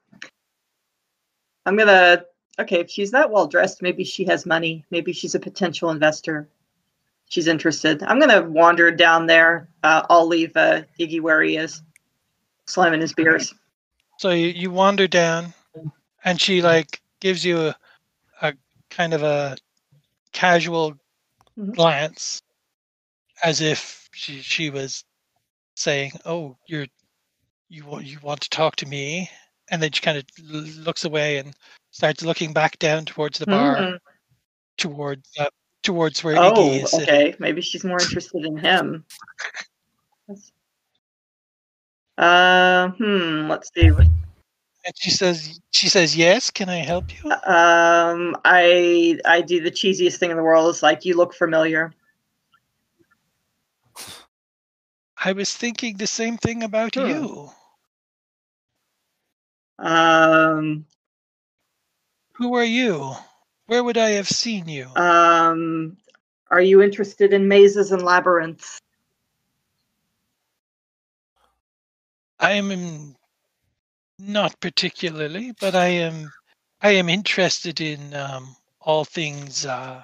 [1.65, 2.25] I'm gonna.
[2.59, 4.83] Okay, if she's that well dressed, maybe she has money.
[4.89, 6.49] Maybe she's a potential investor.
[7.29, 8.01] She's interested.
[8.03, 9.69] I'm gonna wander down there.
[9.83, 11.81] Uh, I'll leave uh, Iggy where he is,
[12.65, 13.53] slamming his beers.
[14.17, 15.53] So you, you wander down,
[16.23, 17.75] and she like gives you a,
[18.41, 18.53] a
[18.89, 19.57] kind of a
[20.31, 20.97] casual
[21.57, 21.75] Mhm.
[21.75, 22.41] glance,
[23.43, 25.03] as if she she was
[25.75, 26.87] saying, "Oh, you're
[27.69, 29.29] you you want to talk to me,"
[29.69, 31.55] and then she kind of looks away and
[31.97, 33.95] starts looking back down towards the bar, Hmm.
[34.77, 35.49] towards uh,
[35.81, 37.03] towards where Oh, Iggy is sitting.
[37.09, 37.35] okay.
[37.39, 39.03] Maybe she's more interested in him.
[42.19, 43.49] Uh, hmm.
[43.49, 43.87] Let's see.
[43.87, 46.51] And she says, "She says yes.
[46.51, 50.69] Can I help you?" Um, I I do the cheesiest thing in the world.
[50.69, 51.91] It's like you look familiar.
[55.25, 57.07] I was thinking the same thing about Hmm.
[57.07, 57.49] you.
[59.79, 60.85] Um,
[62.37, 63.13] Who are you?
[63.67, 64.89] Where would I have seen you?
[64.95, 65.97] um,
[66.51, 68.79] are you interested in mazes and labyrinths?
[72.39, 73.15] I am
[74.19, 76.31] not particularly, but I am
[76.81, 80.03] I am interested in um, all things uh,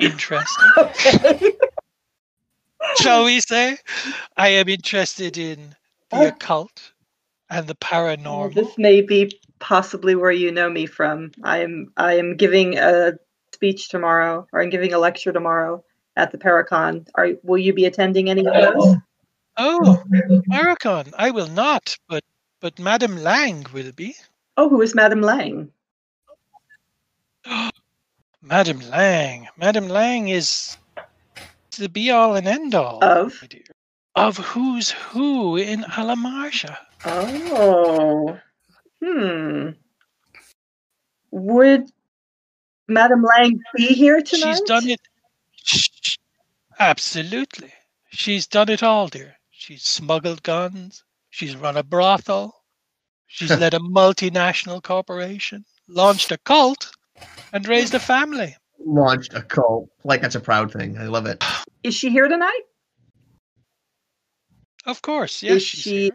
[0.00, 0.72] interesting.
[0.78, 1.52] Okay.
[2.94, 3.78] shall we say?
[4.36, 5.74] I am interested in
[6.10, 6.26] the Oh.
[6.26, 6.92] occult
[7.50, 8.54] and the paranormal.
[8.54, 11.30] this may be possibly where you know me from.
[11.44, 13.12] I am I am giving a
[13.52, 15.84] speech tomorrow, or I'm giving a lecture tomorrow
[16.16, 17.06] at the Paracon.
[17.14, 18.74] Are will you be attending any of those?
[18.74, 18.96] Oh,
[19.56, 22.24] oh, oh Paracon, I will not, but
[22.60, 24.16] but Madame Lang will be.
[24.56, 25.70] Oh, who is Madame Lang?
[28.42, 29.48] Madame Lang.
[29.56, 30.76] Madame Lang is
[31.78, 33.40] the be all and end all, Of?
[33.40, 33.62] my dear,
[34.14, 36.76] of who's who in Alamarja.
[37.04, 38.38] Oh,
[39.02, 39.70] hmm.
[41.30, 41.90] Would
[42.88, 44.54] Madame Lang be here tonight?
[44.54, 45.00] She's done it.
[46.78, 47.72] Absolutely.
[48.10, 49.36] She's done it all, dear.
[49.50, 51.04] She's smuggled guns.
[51.30, 52.54] She's run a brothel.
[53.26, 56.90] She's led a multinational corporation, launched a cult,
[57.52, 58.56] and raised a family.
[58.84, 59.88] Launched a cult.
[60.02, 60.98] Like that's a proud thing.
[60.98, 61.44] I love it.
[61.84, 62.62] Is she here tonight?
[64.86, 65.56] Of course, yes.
[65.56, 66.12] is she's she?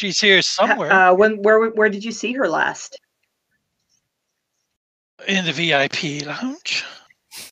[0.00, 0.10] Here.
[0.10, 1.42] She's here somewhere Uh, when?
[1.42, 1.70] Where?
[1.70, 2.98] Where did you see her last?
[5.26, 6.84] in the VIP lounge.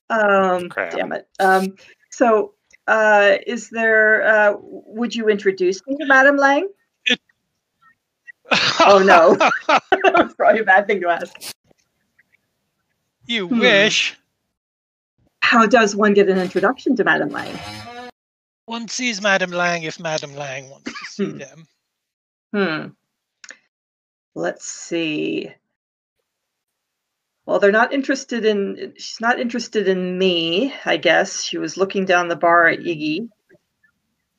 [0.09, 0.93] Um, Crap.
[0.93, 1.29] damn it.
[1.41, 1.75] Um,
[2.11, 2.55] so,
[2.87, 4.25] uh, is there?
[4.27, 6.69] Uh, would you introduce me to Madame Lang?
[8.81, 9.35] Oh, no.
[10.15, 11.35] That's probably a bad thing to ask.
[13.27, 13.59] you Hmm.
[13.59, 14.17] wish.
[15.43, 17.59] How does one get an introduction to Madame Lang?
[18.67, 21.39] One sees Madame Lang if Madame Lang wants to see Hmm.
[21.39, 21.67] them.
[22.57, 22.87] Hmm.
[24.35, 25.53] Let's see.
[27.45, 28.95] Well, they're not interested in.
[28.97, 30.73] She's not interested in me.
[30.87, 33.29] I guess she was looking down the bar at Iggy.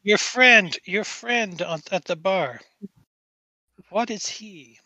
[0.01, 2.59] Your friend, your friend on, at the bar.
[3.91, 4.79] What is he?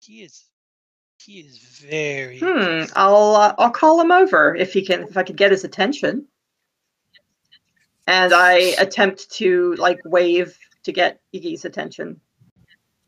[0.00, 0.44] He is,
[1.18, 2.40] he is very.
[2.40, 2.92] Hmm.
[2.94, 6.26] I'll uh, I'll call him over if he can if I could get his attention.
[8.06, 12.20] And I attempt to like wave to get Iggy's attention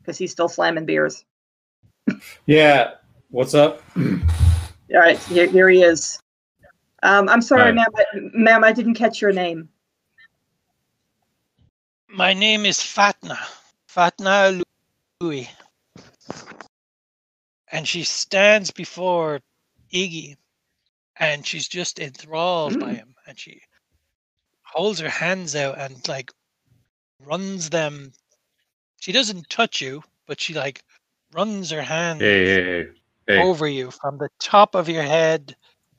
[0.03, 1.23] because he's still slamming beers.
[2.45, 2.95] Yeah.
[3.29, 3.81] What's up?
[3.95, 6.19] All right, here, here he is.
[7.01, 7.71] Um, I'm sorry, Hi.
[7.71, 7.87] ma'am.
[7.95, 8.03] I,
[8.33, 9.69] ma'am, I didn't catch your name.
[12.09, 13.37] My name is Fatna,
[13.89, 14.61] Fatna
[15.19, 15.49] Louis,
[17.71, 19.39] and she stands before
[19.91, 20.35] Iggy,
[21.17, 22.97] and she's just enthralled by Mm.
[22.97, 23.61] him, and she
[24.61, 26.31] holds her hands out and like
[27.19, 28.11] runs them.
[29.03, 30.81] She doesn't touch you, but she like
[31.33, 32.89] runs her hand Hey, hey, hey.
[33.27, 35.57] Hey, over you from the top of your head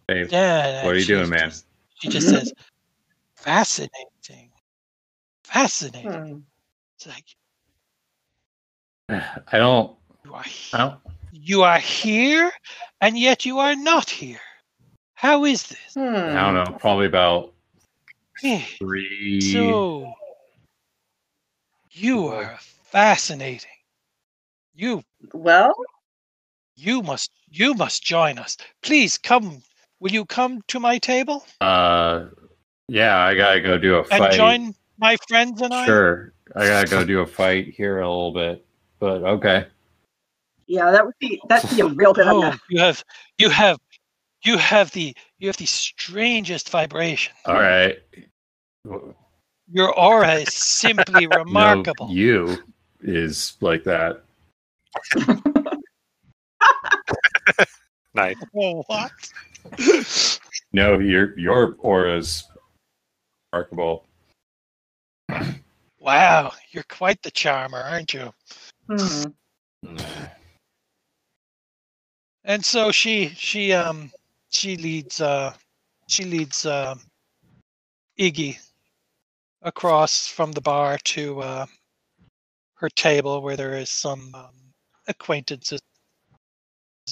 [0.09, 0.25] hey.
[0.25, 0.87] down.
[0.87, 1.51] What are and you doing, man?
[1.51, 1.67] just-
[1.97, 2.55] she just says,
[3.37, 4.51] "Fascinating,
[5.43, 6.39] fascinating." Hmm.
[6.97, 7.27] It's like
[9.53, 9.95] I don't.
[10.25, 10.79] you are I here.
[10.79, 11.01] don't.
[11.31, 12.53] You are here,
[13.03, 14.41] and yet you are not here.
[15.13, 15.93] How is this?
[15.93, 16.01] Hmm.
[16.07, 16.79] I don't know.
[16.79, 17.53] Probably about
[18.41, 19.43] three.
[19.43, 20.15] So,
[21.93, 22.59] you are
[22.95, 23.71] fascinating.
[24.73, 25.03] You,
[25.33, 25.75] Well,
[26.77, 28.57] you must, you must join us.
[28.83, 29.63] Please come.
[30.01, 32.27] Will you come to my table Uh,
[32.89, 34.13] yeah, I gotta go do a fight.
[34.13, 34.33] and fight.
[34.37, 35.87] join my friends and I?
[35.87, 38.65] Sure, I gotta go do a fight here a little bit,
[39.01, 39.67] but okay.
[40.69, 43.03] yeah, that would be that'd be a real bit Oh, a- you have,
[43.39, 43.79] you have,
[44.45, 47.33] you have the, you have the strangest vibration.
[47.47, 47.97] All right.
[49.73, 52.09] Your aura is simply remarkable.
[52.09, 52.59] No, you
[53.05, 54.23] is like that.
[58.17, 58.37] Nice.
[58.57, 59.11] Oh, what?
[60.73, 62.45] No, your your aura's
[63.53, 64.07] remarkable.
[65.99, 68.33] wow, you're quite the charmer, aren't you?
[68.89, 69.25] Hmm.
[72.45, 74.13] And so she she um
[74.51, 75.53] she leads uh
[76.07, 76.95] she leads uh,
[78.19, 78.59] Iggy
[79.63, 81.67] across from the bar to uh,
[82.75, 84.51] her table where there is some um,
[85.09, 85.81] acquaintances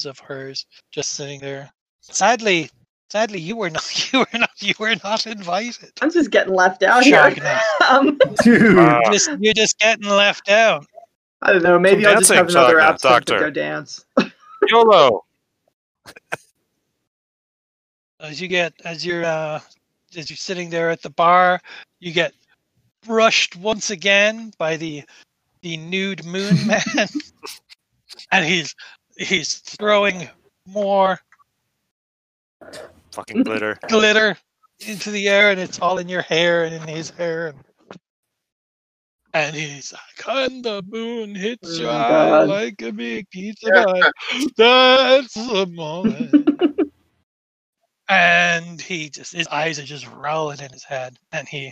[0.05, 1.71] of hers just sitting there.
[2.01, 2.69] Sadly,
[3.09, 5.91] sadly you were not you were not you were not invited.
[6.01, 7.13] I'm just getting left out here.
[7.15, 7.63] Shock enough.
[7.89, 10.85] um, Dude, Uh, Just you're just getting left out.
[11.41, 11.77] I don't know.
[11.77, 14.05] Maybe Some I'll just have another Saga, absinthe to go dance.
[14.69, 15.25] YOLO.
[18.19, 19.59] as you get as you're uh
[20.17, 21.59] as you're sitting there at the bar
[21.99, 22.33] you get
[23.05, 25.03] brushed once again by the
[25.63, 27.07] the nude moon man.
[28.31, 28.75] And he's
[29.17, 30.29] he's throwing
[30.67, 31.19] more
[33.11, 33.77] Fucking glitter.
[33.87, 34.37] glitter
[34.87, 37.47] into the air and it's all in your hair and in his hair.
[37.47, 37.57] And,
[39.33, 42.49] and he's like and the moon hits Oh your my eye God.
[42.49, 44.11] like a big pizza pie
[44.57, 46.49] that's the moment.
[48.09, 51.17] And he just his eyes are just rolling in his head.
[51.31, 51.71] And he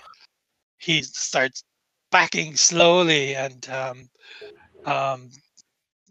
[0.80, 1.63] he starts
[2.11, 4.09] backing slowly and um
[4.85, 5.29] um,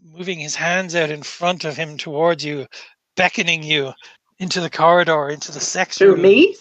[0.03, 2.65] moving his hands out in front of him towards you,
[3.15, 3.91] beckoning you
[4.39, 6.09] into the corridor, into the sex room.
[6.09, 6.21] To room.
[6.23, 6.55] me?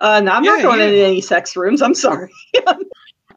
[0.00, 0.86] Uh, no, I'm Yeah, not going you.
[0.86, 1.80] into any sex rooms.
[1.82, 2.30] I'm sorry.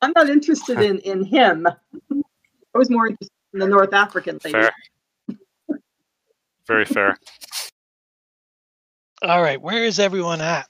[0.01, 1.67] I'm not interested in, in him.
[1.67, 4.59] I was more interested in the North African lady.
[4.59, 4.71] Fair.
[6.67, 7.17] Very fair.
[9.21, 10.67] All right, where is everyone at?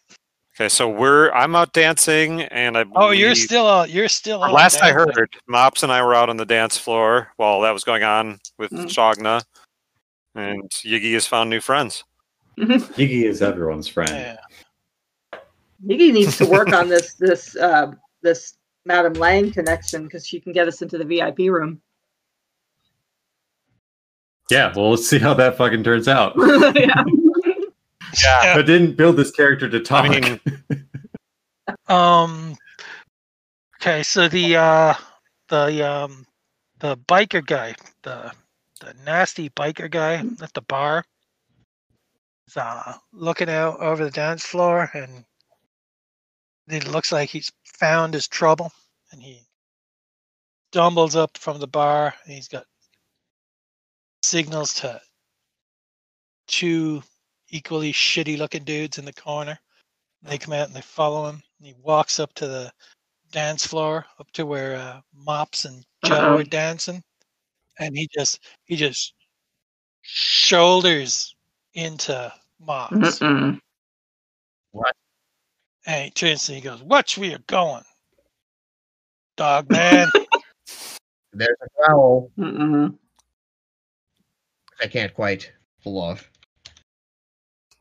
[0.60, 3.90] Okay, so we're I'm out dancing, and I Oh, you're still out.
[3.90, 4.52] You're still out.
[4.52, 7.86] Last I heard, Mops and I were out on the dance floor while that was
[7.86, 8.88] going on with Mm.
[8.88, 9.42] Shogna,
[10.36, 12.04] and Yiggy has found new friends.
[12.60, 14.12] Iggy is everyone's friend.
[14.12, 15.40] Yeah.
[15.88, 20.52] Iggy needs to work on this this uh, this Madame Lang connection because she can
[20.52, 21.82] get us into the VIP room.
[24.52, 26.34] Yeah, well, let's see how that fucking turns out.
[26.76, 27.02] yeah.
[28.22, 28.56] Yeah.
[28.56, 30.06] But didn't build this character to talk.
[30.06, 30.40] I mean,
[31.88, 32.56] Um.
[33.82, 34.94] Okay, so the uh,
[35.50, 36.26] the um,
[36.80, 38.32] the biker guy, the
[38.82, 41.04] the nasty biker guy at the bar,
[42.48, 45.26] is uh looking out over the dance floor, and
[46.68, 48.72] it looks like he's found his trouble,
[49.12, 49.42] and he
[50.72, 52.66] stumbles up from the bar, and he's got
[54.22, 55.02] signals to
[56.48, 57.02] two
[57.50, 59.60] equally shitty looking dudes in the corner.
[60.24, 61.42] They come out and they follow him.
[61.60, 62.72] And he walks up to the
[63.32, 66.38] dance floor, up to where uh, Mops and Joe Uh-oh.
[66.38, 67.04] are dancing,
[67.80, 69.14] and he just he just
[70.02, 71.36] shoulders
[71.74, 73.60] into Mops, Mm-mm.
[75.86, 77.84] and he turns and he goes, "Watch where you're going,
[79.38, 80.08] dog man."
[81.34, 82.98] There's a growl Mm-mm.
[84.82, 85.52] I can't quite
[85.84, 86.29] pull off.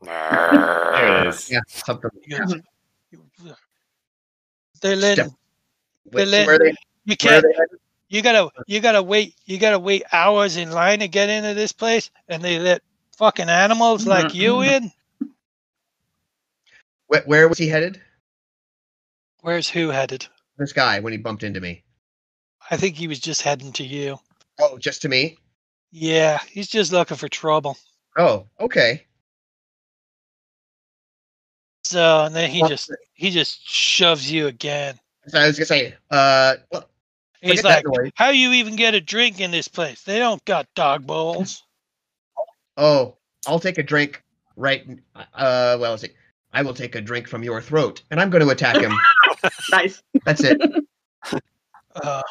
[0.01, 1.49] There it is.
[1.51, 2.09] Yeah, something.
[2.23, 2.55] He goes,
[4.81, 5.35] They're letting
[6.11, 6.73] Wait, let- where they?
[7.05, 7.53] you can't they
[8.09, 11.71] you gotta you gotta wait you gotta wait hours in line to get into this
[11.71, 12.81] place, and they let
[13.17, 14.67] fucking animals like you Mhm.
[14.71, 14.91] in.
[17.07, 18.01] Where, where was he headed?
[19.41, 20.27] Where's who headed?
[20.57, 21.83] This guy when he bumped into me.
[22.71, 24.19] I think he was just heading to you.
[24.59, 25.37] Oh, just to me?
[25.91, 27.77] Yeah, he's just looking for trouble.
[28.17, 29.05] Oh, okay.
[31.89, 34.99] So and then he Well, just he just shoves you again.
[35.25, 36.87] So I was gonna say, uh, well,
[37.41, 38.11] He's like, that noise.
[38.13, 40.03] "How you even get a drink in this place?
[40.03, 41.63] They don't got dog bowls."
[42.77, 43.15] oh,
[43.47, 44.21] I'll take a drink
[44.55, 44.85] right.
[45.15, 46.09] Uh, well, let's see.
[46.53, 48.93] I will take a drink from your throat, and I'm going to attack him.
[49.71, 50.03] Nice.
[50.25, 50.61] That's it.
[51.95, 52.21] Uh,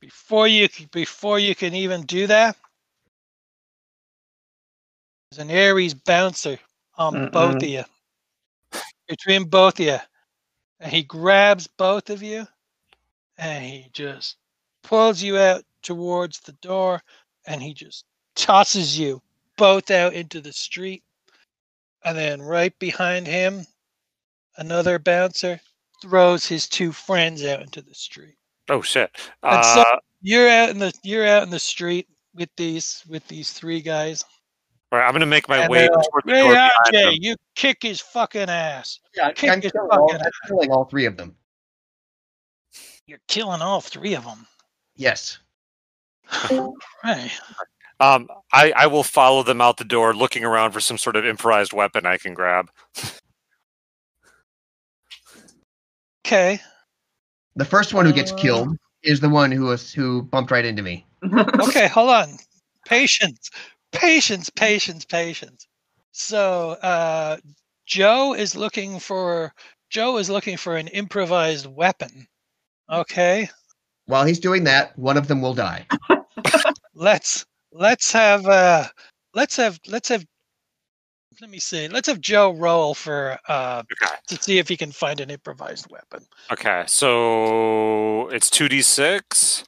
[0.00, 2.56] before you before you can even do that,
[5.30, 6.58] there's an Aries bouncer
[6.96, 7.84] on both of you,
[9.12, 9.98] between both of you,
[10.80, 12.46] and he grabs both of you,
[13.36, 14.36] and he just
[14.82, 17.02] pulls you out towards the door,
[17.46, 18.06] and he just
[18.36, 19.20] tosses you
[19.58, 21.02] both out into the street,
[22.06, 23.66] and then right behind him,
[24.56, 25.60] another bouncer
[26.00, 28.36] throws his two friends out into the street
[28.70, 29.10] oh shit.
[29.42, 33.26] And so- Uh, you're out in the you're out in the street with these with
[33.28, 34.24] these three guys.
[34.92, 36.70] All right, I'm gonna make my And way they're like, toward the Hey door behind
[36.86, 37.14] RJ, them.
[37.20, 39.00] you kick his fucking ass.
[39.16, 41.34] Yeah, Kick I'm his killing, all, fucking I'm killing all three of them.
[43.06, 44.46] You're killing all three of them.
[44.96, 45.38] Yes.
[47.04, 47.30] Right.
[48.00, 51.24] Um, I, I will follow them out the door, looking around for some sort of
[51.24, 52.68] improvised weapon I can grab.
[56.26, 56.58] Okay.
[57.54, 58.36] The first one who gets Uh.
[58.36, 61.06] killed is the one who was who bumped right into me.
[61.60, 62.38] Okay, hold on.
[62.86, 63.50] Patience.
[63.92, 65.66] Patience, patience, patience.
[66.12, 67.36] So uh
[67.86, 69.52] Joe is looking for
[69.90, 72.26] Joe is looking for an improvised weapon.
[72.90, 73.48] Okay.
[74.06, 75.86] While he's doing that, one of them will die.
[76.94, 78.86] let's let's have uh
[79.34, 80.24] let's have let's have
[81.40, 84.14] let me see let's have joe roll for uh Okay.
[84.28, 89.64] to see if he can find an improvised weapon Okay, so it's two d six.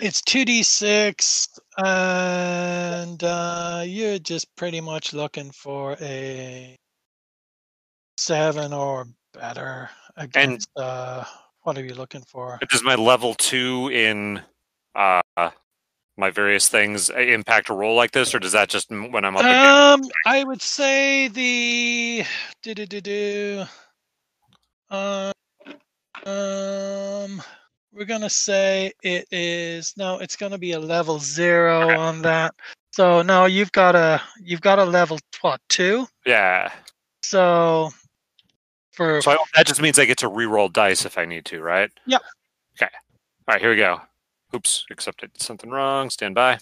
[0.00, 6.76] It's 2d6 and uh you're just pretty much looking for a
[8.18, 11.24] seven or better against uh
[11.62, 14.42] what are you looking for Does my level two in
[14.94, 15.22] uh
[16.16, 19.44] my various things impact a roll like this, or does that just when I'm up?
[19.44, 22.24] Um, I would say the
[22.62, 23.64] do do do do.
[24.90, 25.32] Um,
[27.94, 30.18] we're gonna say it is no.
[30.18, 32.54] It's gonna be a level zero on that.
[32.92, 36.06] So no, you've got a you've got a level what two?
[36.26, 36.72] yeah.
[37.22, 37.90] So
[38.92, 41.60] for So I, that just means I get to re-roll dice if I need to,
[41.60, 41.90] right?
[42.06, 42.22] Yep.
[42.76, 42.92] Okay.
[43.48, 44.00] All right, here we go.
[44.54, 46.10] Oops, except I did something wrong.
[46.10, 46.58] Stand by.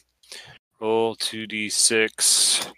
[0.80, 2.72] Roll 2d6.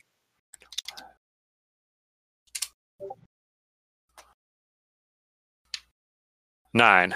[6.74, 7.14] Nine.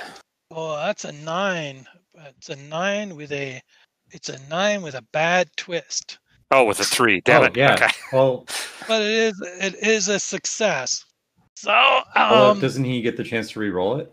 [0.51, 1.87] Oh, that's a nine.
[2.37, 3.61] It's a nine with a.
[4.11, 6.19] It's a nine with a bad twist,
[6.51, 7.21] Oh, with a three.
[7.21, 7.57] Damn oh, it.
[7.57, 7.75] yeah.
[7.75, 7.89] Okay.
[8.13, 8.47] Well,
[8.89, 11.05] but it is it is a success.
[11.57, 11.71] So,
[12.17, 14.11] well, um, doesn't he get the chance to re-roll it?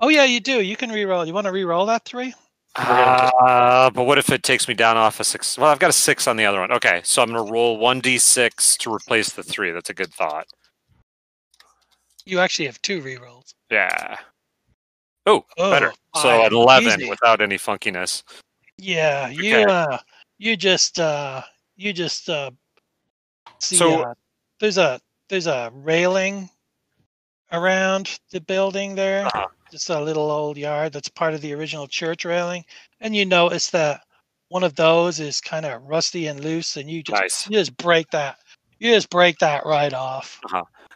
[0.00, 0.62] oh yeah, you do.
[0.62, 1.24] You can re-roll.
[1.26, 2.34] You want to re-roll that three?
[2.76, 5.58] Uh, but what if it takes me down off a six?
[5.58, 6.70] Well, I've got a six on the other one.
[6.70, 9.72] Okay, so I'm gonna roll one d6 to replace the three.
[9.72, 10.46] That's a good thought.
[12.28, 13.54] You actually have two re-rolls.
[13.70, 14.16] Yeah.
[15.26, 15.92] Oh, Oh, better.
[16.16, 17.08] So at eleven Easy.
[17.08, 18.22] without any funkiness.
[18.76, 19.64] Yeah, you Okay.
[19.72, 19.98] uh,
[20.38, 21.42] you just uh,
[21.76, 22.50] you just uh,
[23.58, 23.76] see.
[23.76, 24.14] So- uh,
[24.60, 26.50] there's a there's a railing
[27.52, 29.26] around the building there.
[29.26, 29.46] Uh-huh.
[29.70, 32.64] Just a little old yard that's part of the original church railing,
[33.00, 34.02] and you notice that
[34.48, 37.46] one of those is kind of rusty and loose, and you just Nice.
[37.50, 38.38] you just break that.
[38.78, 40.40] You just break that right off.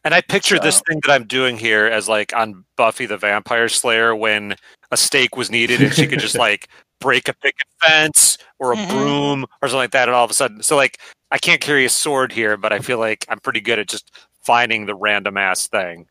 [0.04, 3.68] And I picture this thing that I'm doing here as like on Buffy the Vampire
[3.68, 4.56] Slayer when
[4.90, 6.68] a stake was needed and she could just like
[7.00, 8.88] break a picket fence or a Mhm.
[8.88, 10.98] broom or something like that, and all of a sudden, so like
[11.30, 14.10] I can't carry a sword here, but I feel like I'm pretty good at just
[14.44, 16.06] finding the random ass thing.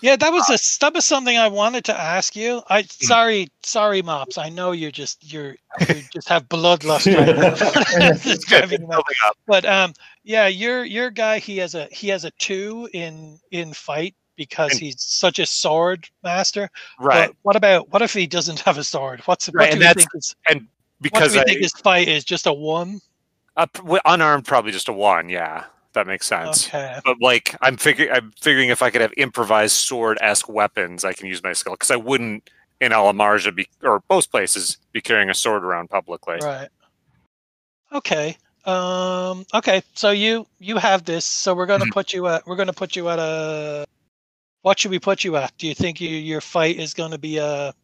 [0.00, 2.62] Yeah, that was a that was something I wanted to ask you.
[2.68, 4.38] I sorry, sorry, mops.
[4.38, 5.56] I know you're just you're
[5.88, 7.54] you just have bloodlust right now.
[8.24, 8.96] It's driving you mad.
[8.96, 9.36] Building up.
[9.46, 9.92] but um,
[10.24, 14.72] yeah, your your guy he has a he has a two in in fight because
[14.72, 16.68] And- he's such a sword master.
[16.98, 17.28] Right.
[17.28, 19.20] But what about what if he doesn't have a sword?
[19.26, 20.62] What's Right, what do and you think is what
[21.00, 22.24] because do you I, think his fight is?
[22.24, 23.00] Just a one?
[23.56, 23.66] uh,
[24.04, 25.28] unarmed, probably just a one.
[25.28, 25.64] Yeah,
[25.94, 26.68] that makes sense.
[26.68, 26.98] Okay.
[27.04, 31.26] But like, I'm figuring, I'm figuring if I could have improvised sword-esque weapons, I can
[31.26, 32.50] use my skill because I wouldn't
[32.80, 36.38] in Alamarja be or most places be carrying a sword around publicly.
[36.42, 36.68] Right.
[37.92, 38.36] Okay.
[38.64, 39.44] Um.
[39.54, 39.82] Okay.
[39.94, 41.24] So you you have this.
[41.24, 41.92] So we're gonna Mhm.
[41.92, 42.46] put you at.
[42.46, 43.86] We're gonna put you at a.
[44.62, 45.56] What should we put you at?
[45.58, 47.74] Do you think you, your fight is gonna be a,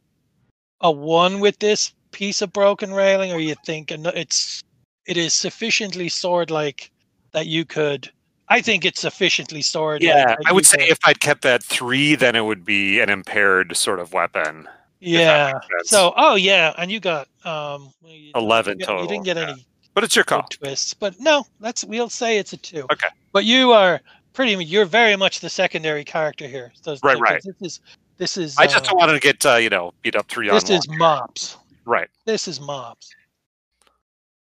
[0.81, 4.63] a one with this piece of broken railing, or you think it's
[5.07, 6.91] it is sufficiently sword like
[7.33, 8.11] that you could?
[8.49, 10.03] I think it's sufficiently stored.
[10.03, 13.77] Yeah, I would say if I'd kept that three, then it would be an impaired
[13.77, 14.67] sort of weapon.
[15.01, 15.61] Yeah.
[15.85, 19.37] So oh yeah, and you got um well, you didn't 11 total, You didn't get
[19.37, 19.51] yeah.
[19.51, 20.45] any but it's your call.
[20.45, 20.95] twists.
[20.95, 22.87] But no, let's we'll say it's a two.
[22.93, 23.09] Okay.
[23.33, 24.01] But you are
[24.33, 24.53] pretty.
[24.65, 26.73] You're very much the secondary character here.
[26.81, 27.43] So, Right, so right.
[27.43, 27.81] This is
[28.17, 28.57] this is.
[28.59, 30.89] I just uh, don't want to get uh, you know beat up three This is
[30.89, 31.57] mops.
[31.85, 32.09] right.
[32.25, 33.13] This is mops.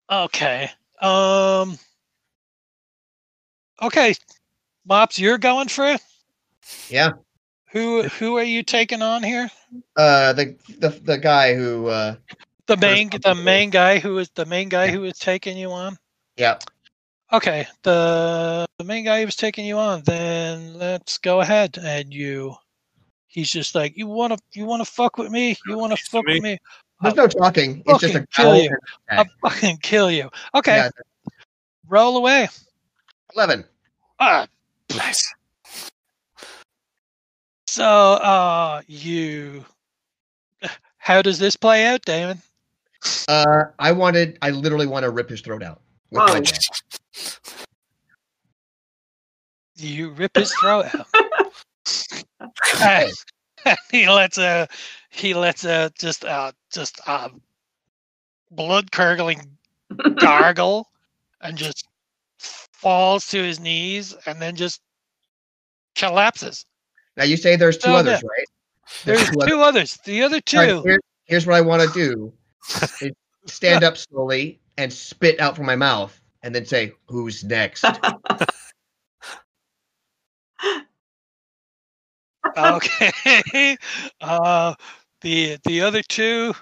[0.10, 0.70] Okay.
[1.02, 1.78] Um.
[3.82, 4.14] Okay,
[4.86, 6.02] mops, you're going for it.
[6.90, 7.12] Yeah.
[7.72, 9.50] Who who are you taking on here?
[9.96, 12.16] Uh, the the the guy who uh,
[12.68, 14.92] The main the main guy who is the main guy Yeah.
[14.92, 15.98] who is taking you on.
[16.38, 16.60] yeah,
[17.34, 20.04] Okay, the the main guy who was taking you on.
[20.04, 22.56] Then let's go ahead and you.
[23.28, 25.56] He's just like you want to you want to fuck with me.
[25.66, 26.52] You want to Piece of fuck with me?
[26.52, 26.58] me.
[27.02, 27.82] there's no talking.
[27.88, 28.76] It's just a kill you.
[29.10, 30.30] I'll fucking kill you.
[30.54, 30.90] Okay, Yeah.
[31.88, 32.50] roll away.
[33.34, 33.64] Eleven.
[34.22, 34.48] Ah,
[34.96, 35.34] Nice.
[37.66, 39.66] so uh, you.
[40.98, 42.40] How does this play out, Damon?
[43.28, 44.38] Uh, I wanted.
[44.44, 45.82] I literally want to rip his throat out.
[46.16, 46.40] Oh.
[49.78, 51.08] You rip his throat out.
[52.82, 53.12] and
[53.92, 54.68] he lets a
[55.10, 57.30] he lets a just uh just uh
[58.52, 59.58] blood curdling
[60.20, 60.90] gargle
[61.42, 61.88] and just
[62.82, 64.82] falls to his knees and then just
[65.96, 66.66] collapses.
[67.16, 68.28] Now you say there's two Oh, others, yeah.
[68.30, 68.48] right?
[69.06, 69.50] There's two others.
[69.50, 69.98] two others.
[70.06, 70.82] The other All right, two.
[70.84, 72.34] here- here's what I want to do:
[73.46, 77.86] stand up slowly and spit out from my mouth, and then say, "Who's next?"
[82.58, 83.78] Okay.
[84.20, 84.74] Uh
[85.22, 86.54] the the other two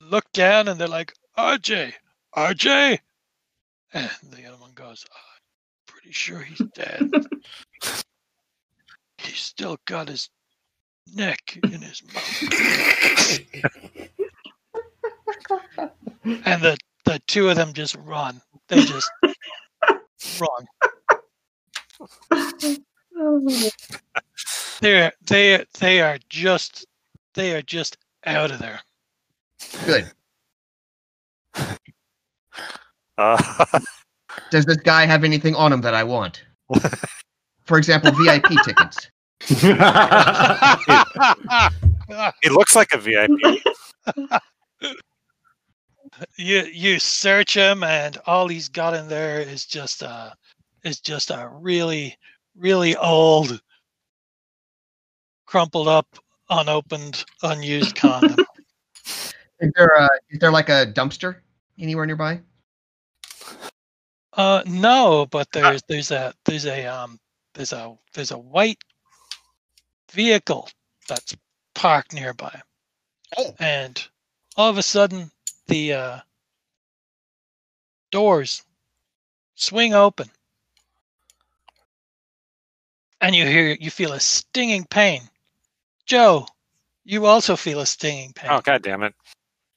[0.00, 1.92] look down and they're like, RJ,
[2.36, 2.98] RJ.
[3.92, 5.20] And the other one goes, I'm
[5.86, 7.10] pretty sure he's dead.
[9.18, 10.28] he's still got his
[11.14, 12.42] neck in his mouth.
[16.46, 18.40] and the, the two of them just run.
[18.68, 19.10] They just
[20.38, 20.66] run.
[24.80, 26.86] They're they they are just
[27.34, 28.80] they are just out of there.
[29.84, 30.10] Good.
[33.20, 33.36] Uh,
[34.50, 36.42] Does this guy have anything on him that I want?
[37.64, 39.10] For example, VIP tickets.
[42.42, 43.30] it looks like a VIP.
[46.36, 50.34] you you search him, and all he's got in there is just a
[50.84, 52.16] is just a really
[52.56, 53.60] really old,
[55.46, 56.18] crumpled up,
[56.48, 58.36] unopened, unused condom.
[59.60, 61.36] Is there a, is there like a dumpster
[61.78, 62.40] anywhere nearby?
[64.32, 67.18] Uh, no, but there's there's a there's a um
[67.54, 68.78] there's a there's a white
[70.12, 70.68] vehicle
[71.08, 71.36] that's
[71.74, 72.60] parked nearby,
[73.36, 73.54] Oh.
[73.58, 74.02] and
[74.56, 75.30] all of a sudden
[75.66, 76.20] the uh,
[78.12, 78.62] doors
[79.56, 80.30] swing open,
[83.20, 85.22] and you hear you feel a stinging pain.
[86.06, 86.46] Joe,
[87.04, 88.50] you also feel a stinging pain.
[88.52, 89.14] Oh god damn it!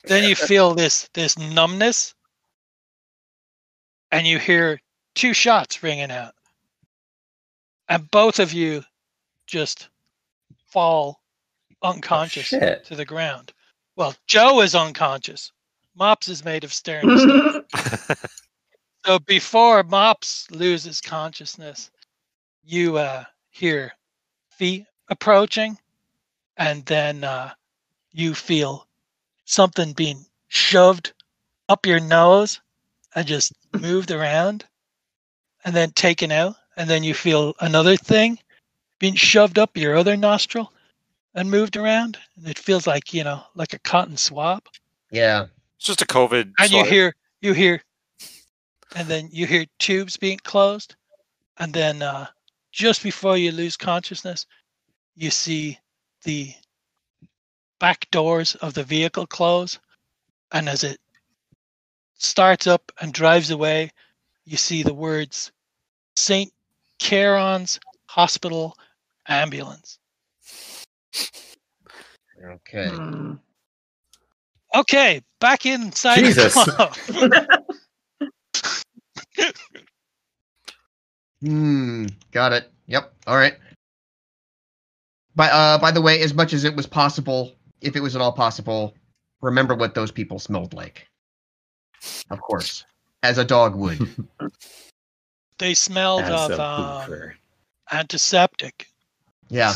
[0.03, 2.13] Then you feel this this numbness,
[4.13, 4.79] and you hear
[5.15, 6.35] two shots ringing out,
[7.89, 8.83] and both of you
[9.47, 9.89] just
[10.67, 11.19] fall
[11.81, 12.85] unconscious shit.
[12.85, 13.53] to the ground.
[13.95, 15.51] Well, Joe is unconscious.
[15.95, 18.15] Mops is made of stern steel.
[19.05, 21.89] So before Mops loses consciousness,
[22.63, 23.93] you uh, hear
[24.51, 25.77] feet approaching,
[26.55, 27.51] and then uh,
[28.11, 28.87] you feel
[29.45, 31.13] something being shoved
[31.67, 32.61] up your nose
[33.15, 34.65] and just moved around,
[35.65, 38.39] and then taken out, and then you feel another thing
[38.99, 40.71] being shoved up your other nostril
[41.35, 44.63] and moved around, and it feels like you know, like a cotton swab
[45.11, 45.47] Yeah.
[45.77, 46.53] It's just a COVID.
[46.59, 47.83] and you hear you hear
[48.95, 50.95] and then you hear tubes being closed
[51.57, 52.27] and then uh,
[52.71, 54.45] just before you lose consciousness
[55.15, 55.77] you see
[56.23, 56.53] the
[57.79, 59.77] back doors of the vehicle close
[60.53, 60.99] and as it
[62.23, 63.91] starts up and drives away
[64.45, 65.51] you see the words
[66.15, 66.51] st
[66.99, 68.75] caron's hospital
[69.27, 69.99] ambulance
[72.45, 72.89] Okay.
[72.89, 73.33] Hmm.
[74.75, 76.53] okay back inside Jesus.
[76.53, 76.95] the club
[81.43, 82.05] Hmm.
[82.31, 82.71] Got it.
[82.87, 83.13] Yep.
[83.27, 83.55] All right.
[85.35, 88.21] By uh, by the way, as much as it was possible, if it was at
[88.21, 88.95] all possible,
[89.41, 91.07] remember what those people smelled like.
[92.29, 92.85] Of course,
[93.21, 93.99] as a dog would.
[95.57, 97.31] they smelled As of um,
[97.91, 98.87] antiseptic
[99.53, 99.73] yeah.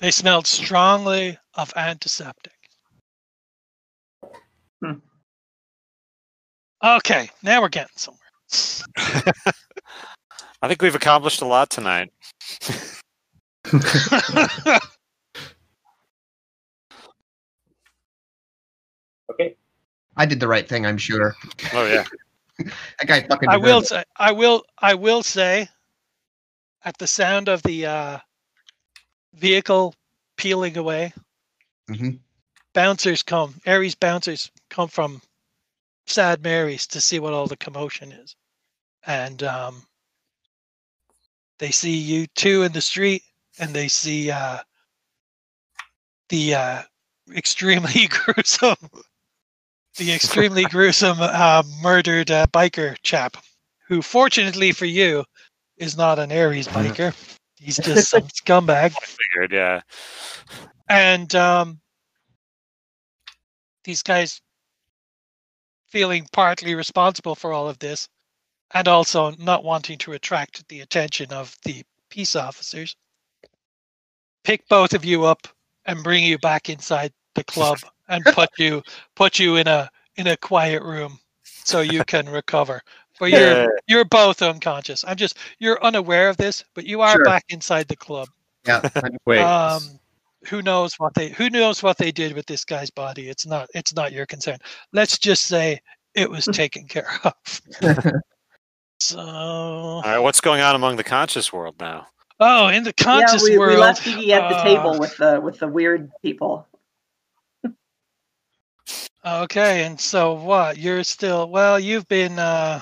[0.00, 2.52] They smelled strongly of antiseptic.
[4.84, 4.94] Hmm.
[6.82, 8.18] Okay, now we're getting somewhere.
[10.60, 12.10] I think we've accomplished a lot tonight.
[20.16, 20.86] I did the right thing.
[20.86, 21.34] I'm sure.
[21.72, 22.04] Oh yeah.
[22.98, 23.48] That guy fucking.
[23.48, 25.68] I will say, I will, I will say,
[26.84, 28.18] at the sound of the uh,
[29.34, 29.94] vehicle
[30.36, 31.12] peeling away,
[31.90, 32.20] Mhm.
[32.72, 33.60] bouncers come.
[33.66, 35.22] Aries bouncers come from
[36.06, 38.36] Sad Mary's to see what all the commotion is,
[39.06, 39.82] and um,
[41.58, 43.22] they see you two in the street,
[43.58, 44.58] and they see uh,
[46.28, 46.82] the uh,
[47.34, 48.76] extremely gruesome,
[49.96, 53.36] the extremely gruesome uh, murdered uh, biker chap,
[53.88, 55.24] who fortunately for you
[55.76, 57.14] is not an Aries biker.
[57.56, 59.52] He's just some scumbag Figured.
[59.52, 59.80] Yeah.
[60.88, 61.80] and um,
[63.84, 64.40] these guys
[65.88, 68.08] feeling partly responsible for all of this
[68.72, 72.96] and also not wanting to attract the attention of the peace officers
[74.44, 75.46] pick both of you up
[75.86, 77.78] and bring you back inside the club
[78.12, 78.82] and put you
[79.16, 82.80] put you in a in a quiet room so you can recover
[83.18, 83.66] but you're Yeah.
[83.88, 87.24] you're both unconscious i'm just you're unaware of this but you are Sure.
[87.24, 88.28] back inside the club
[88.66, 88.82] Yeah.
[89.26, 89.40] Wait.
[89.40, 89.82] um
[90.46, 93.68] who knows what they who knows what they did with this guy's body it's not
[93.74, 94.58] it's not your concern
[94.92, 95.80] let's just say
[96.14, 97.34] it was taken care of
[99.00, 100.18] so All right.
[100.18, 102.06] What's going on among the conscious world now?
[102.40, 105.16] oh in the Yeah, conscious we, world we left Iggy at the uh, table with
[105.16, 106.66] the with the weird people.
[109.24, 112.80] Okay and so what you're still well you've been uh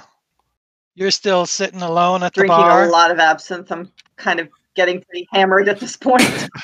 [0.94, 2.64] you're still sitting alone at the bar.
[2.68, 3.72] Drinking a lot of absinthe.
[3.72, 6.48] I'm kind of getting pretty hammered at this point.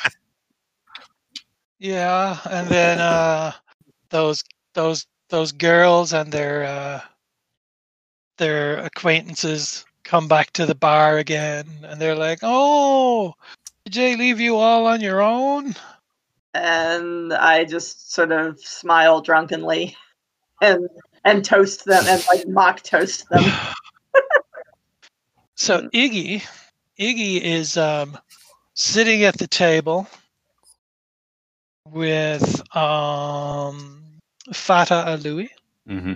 [1.79, 3.53] Yeah, and then uh
[4.09, 4.43] those
[4.73, 7.01] those those girls and their uh
[8.39, 13.35] their acquaintances come back to the bar again and they're like, "Oh,
[13.85, 15.75] did they leave you all on your own?"
[16.63, 19.97] And I just sort of smile drunkenly
[20.63, 20.89] and
[21.25, 23.45] and toast them and like mock toast them.
[25.59, 26.43] So Iggy
[27.01, 28.19] Iggy is um
[28.75, 30.07] sitting at the table
[31.91, 34.03] with um
[34.53, 35.49] Fata Alui,
[35.87, 36.13] hmm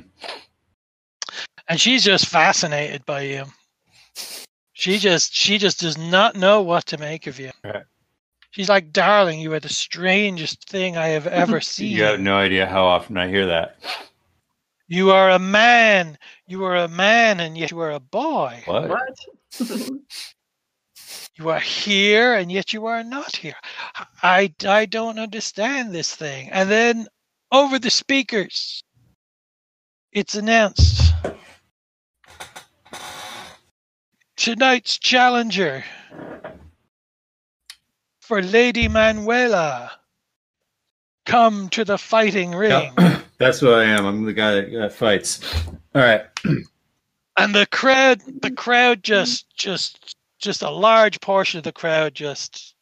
[1.70, 3.44] and she's just fascinated by you.
[4.72, 7.52] She just she just does not know what to make of you.
[7.64, 7.84] Right.
[8.50, 11.96] She's like, darling, you are the strangest thing I have ever seen.
[11.96, 13.78] You have no idea how often I hear that.
[14.88, 16.18] You are a man.
[16.48, 18.62] You are a man, and yet you are a boy.
[18.66, 18.88] What?
[18.88, 19.90] What?
[21.36, 23.54] You are here, and yet you are not here.
[24.22, 26.50] I, I don't understand this thing.
[26.50, 27.06] And then
[27.50, 28.84] over the speakers,
[30.12, 31.14] it's announced
[34.36, 35.82] tonight's challenger
[38.30, 39.90] for Lady Manuela.
[41.26, 42.92] Come to the fighting ring.
[43.38, 44.06] That's what I am.
[44.06, 45.40] I'm the guy that uh, fights.
[45.96, 46.22] All right.
[47.36, 52.76] and the crowd the crowd just just just a large portion of the crowd just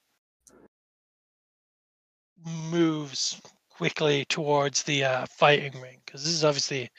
[2.71, 6.91] moves quickly towards the uh, fighting ring because this is obviously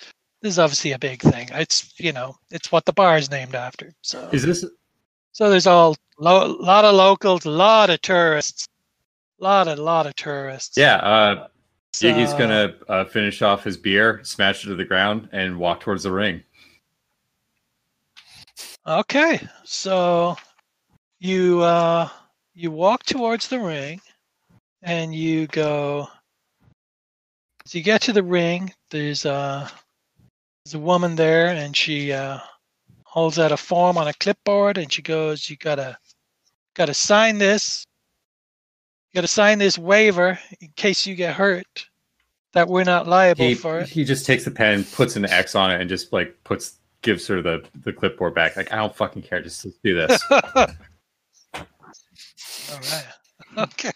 [0.42, 3.54] this is obviously a big thing it's you know it's what the bar is named
[3.54, 4.66] after so Is this
[5.32, 8.68] so there's all lo- lot of locals a lot of tourists.
[9.40, 10.78] Lot of lot of tourists.
[10.78, 11.48] Yeah, uh
[11.94, 16.04] So- gonna uh, finish off his beer, smash it to the ground, and walk towards
[16.04, 16.44] the ring.
[18.88, 20.36] Okay, so
[21.20, 22.10] you uh
[22.54, 24.02] you walk towards the ring
[24.82, 26.08] and you go
[27.66, 29.68] so you get to the ring, there's uh
[30.66, 32.40] there's a woman there and she uh
[33.20, 35.98] holds out a form on a clipboard and she goes, You gotta
[36.74, 37.86] gotta sign this.
[39.12, 41.90] You gotta sign this waiver in case you get hurt
[42.54, 43.90] that we're not liable He, for it.
[43.90, 47.28] he just takes the pen, puts an X on it, and just like puts gives
[47.28, 48.56] her the the clipboard back.
[48.56, 49.42] Like I don't fucking care.
[49.42, 50.24] Just let's do this.
[50.32, 50.40] All
[52.72, 53.06] right.
[53.58, 53.92] Okay.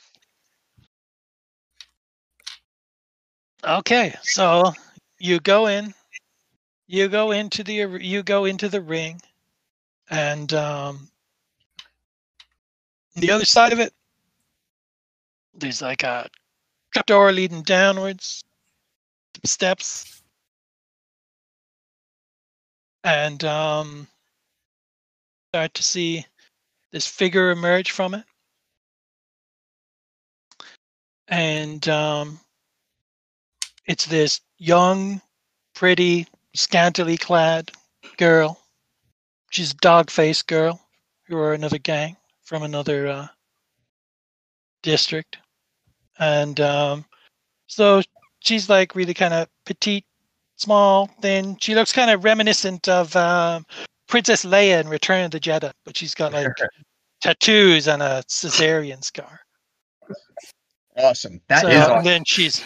[3.65, 4.73] Okay, so
[5.19, 5.93] you go in,
[6.93, 9.19] you go into the you go into the ring,
[10.11, 11.09] and um,
[13.15, 13.91] the other side of it,
[15.55, 16.29] there's like a
[16.93, 18.43] trapdoor leading downwards,
[19.43, 20.21] steps,
[23.03, 24.07] and um,
[25.49, 26.23] start to see
[26.91, 28.23] this figure emerge from it.
[31.27, 32.39] And um,
[33.87, 35.21] it's this young,
[35.73, 37.71] pretty, scantily clad
[38.17, 38.59] girl.
[39.51, 40.79] She's a dog faced girl
[41.27, 43.27] who are another gang from another uh,
[44.81, 45.37] district.
[46.19, 47.05] And um,
[47.67, 48.01] so
[48.39, 50.05] she's like really kind of petite,
[50.57, 51.57] small, thin.
[51.59, 53.65] She looks kind of reminiscent of um,
[54.07, 56.51] Princess Leia in Return of the Jedi, but she's got like
[57.21, 59.39] tattoos and a cesarean scar.
[60.97, 61.41] Awesome.
[61.47, 61.97] That so is awesome.
[61.97, 62.63] and then she's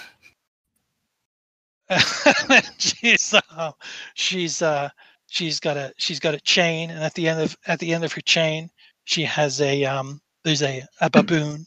[2.78, 3.72] she's uh,
[4.16, 4.90] she's uh
[5.28, 8.04] she's got a she's got a chain and at the end of at the end
[8.04, 8.70] of her chain
[9.06, 11.66] she has a um there's a, a baboon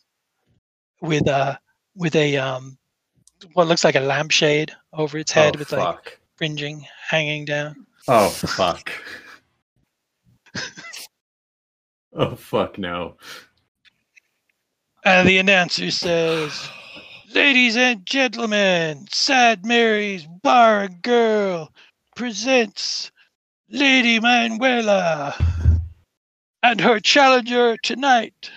[1.00, 1.58] with a
[1.94, 2.76] with a um
[3.54, 8.28] what looks like a lampshade over its head oh, with like fringing hanging down Oh
[8.30, 8.90] fuck.
[12.14, 13.16] oh fuck no.
[15.04, 16.68] and the announcer says
[17.34, 21.70] ladies and gentlemen sad mary's bar and girl
[22.16, 23.12] presents
[23.68, 25.34] lady manuela
[26.64, 28.50] and her challenger tonight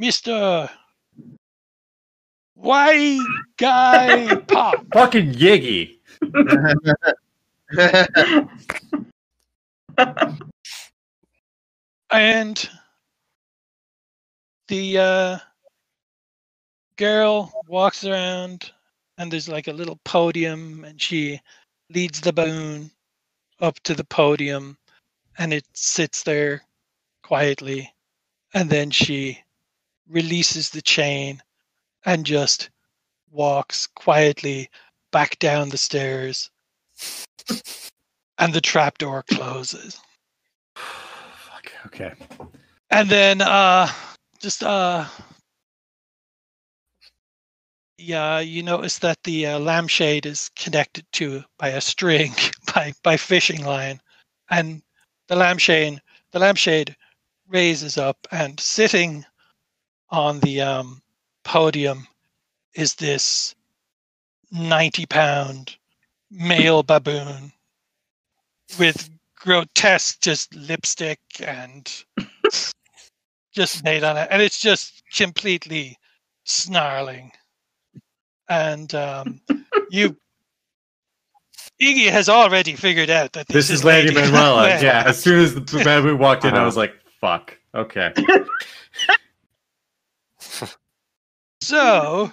[0.00, 0.68] mr
[2.54, 3.20] white
[3.58, 5.98] guy pop Fucking Yiggy.
[12.10, 12.68] and
[14.66, 15.38] the uh,
[16.98, 18.72] girl walks around
[19.16, 21.40] and there's like a little podium and she
[21.90, 22.90] leads the balloon
[23.60, 24.76] up to the podium
[25.38, 26.60] and it sits there
[27.22, 27.90] quietly
[28.52, 29.38] and then she
[30.08, 31.40] releases the chain
[32.04, 32.68] and just
[33.30, 34.68] walks quietly
[35.12, 36.50] back down the stairs
[38.38, 40.00] and the trapdoor closes
[40.74, 41.72] Fuck.
[41.86, 42.12] Okay.
[42.90, 43.88] and then uh
[44.40, 45.04] just uh
[47.98, 52.32] yeah you notice that the uh, lampshade is connected to by a string
[52.74, 54.00] by by fishing line.
[54.50, 54.82] And
[55.26, 56.00] the lampshade
[56.32, 56.96] the lampshade
[57.48, 59.24] raises up and sitting
[60.10, 61.02] on the um
[61.44, 62.06] podium
[62.74, 63.54] is this
[64.52, 65.76] 90 pound
[66.30, 67.52] male baboon
[68.78, 72.04] with grotesque just lipstick and
[73.52, 74.28] just made on it.
[74.30, 75.96] And it's just completely
[76.44, 77.32] snarling
[78.48, 79.40] and um,
[79.90, 80.16] you
[81.80, 84.62] Iggy has already figured out that this, This is Lady Manuela.
[84.62, 84.80] Manuela.
[84.82, 86.66] Yeah, as soon as the baboon walked in, I Uh-huh.
[86.66, 88.12] was like, "Fuck." Okay.
[91.60, 92.32] So,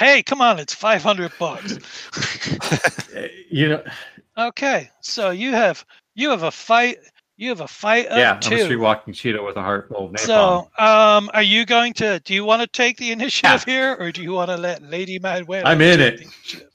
[0.00, 1.78] hey, come on, it's five hundred bucks.
[3.50, 3.82] You know,
[4.36, 5.84] Okay, so you have
[6.14, 6.98] you have a fight.
[7.38, 10.06] You have a fight of yeah, I'm a street walking Cheeto with a heart full
[10.06, 10.18] of napalm.
[10.26, 12.18] So, um, are you going to?
[12.24, 15.20] Do you want to take the initiative here, or do you want to let Lady
[15.20, 15.64] Manuela?
[15.64, 16.18] I'm in it.
[16.18, 16.66] the?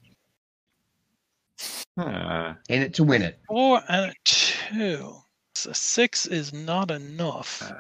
[2.00, 2.54] Huh.
[2.70, 3.40] In it to win it.
[3.50, 5.18] Four and a two.
[5.54, 7.62] So six is not enough.
[7.62, 7.76] Uh.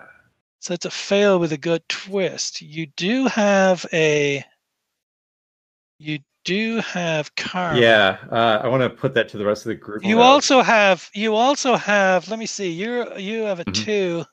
[0.59, 2.61] So it's a fail with a good twist.
[2.61, 4.43] You do have a.
[5.99, 7.79] You do have karma.
[7.79, 10.03] Yeah, uh, I want to put that to the rest of the group.
[10.03, 10.21] You though.
[10.21, 11.09] also have.
[11.13, 12.27] You also have.
[12.29, 12.69] Let me see.
[12.69, 13.73] You're you have a Mhm.
[13.73, 14.25] two,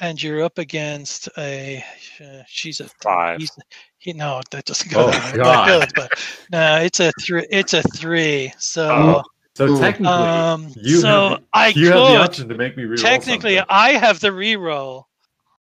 [0.00, 1.84] and you're up against a.
[2.20, 3.38] Uh, she's a Five.
[3.40, 3.50] He's,
[3.98, 5.06] he, no, that doesn't go.
[5.06, 5.36] Oh, that.
[5.36, 5.44] God.
[5.44, 6.12] That goes, but
[6.50, 7.46] no, it's a three.
[7.50, 8.52] It's a three.
[8.58, 8.88] So.
[8.90, 9.22] Oh,
[9.54, 9.80] so Ooh.
[9.80, 13.02] technically, Um, you so have, I you could have the option to make me reroll
[13.02, 13.66] technically something.
[13.70, 15.04] I have the reroll,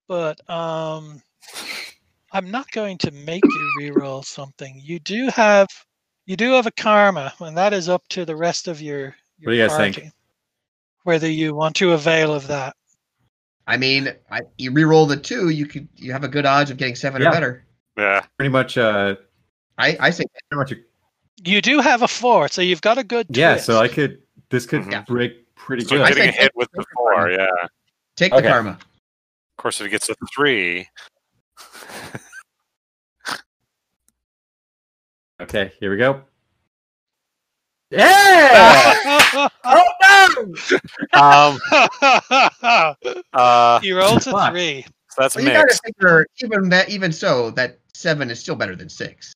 [0.09, 1.23] but um,
[2.35, 4.81] I'm not going to make you reroll something.
[4.83, 5.69] You do have,
[6.27, 9.15] you do have a karma, and that is up to the rest of your.
[9.39, 10.13] your What do you guys think?
[11.05, 12.75] Whether you want to avail of that.
[13.69, 16.77] I mean, I, you re-roll the two, you could you have a good odds of
[16.77, 17.29] getting seven Yeah.
[17.29, 17.65] or better.
[17.97, 18.21] Yeah.
[18.37, 19.15] Pretty much, uh,
[19.79, 20.73] I, I say pretty much.
[20.73, 20.77] A,
[21.49, 23.27] You do have a four, so you've got a good.
[23.31, 24.21] yeah, so I could.
[24.51, 25.07] This could Mhm.
[25.07, 26.01] break pretty So good.
[26.03, 27.45] I getting think- hit with the four, yeah.
[27.63, 27.71] Of
[28.17, 28.43] take Okay.
[28.43, 28.71] the karma.
[28.73, 30.89] Of course, if he gets a three,
[35.41, 36.23] Okay, here we go.
[37.91, 39.49] Yeah.
[41.13, 41.59] um,
[43.33, 44.53] uh, he rolls a Fuck.
[44.53, 44.85] three.
[45.11, 48.75] so that's Well, you gotta figure even that even so that seven is still better
[48.75, 49.33] than six.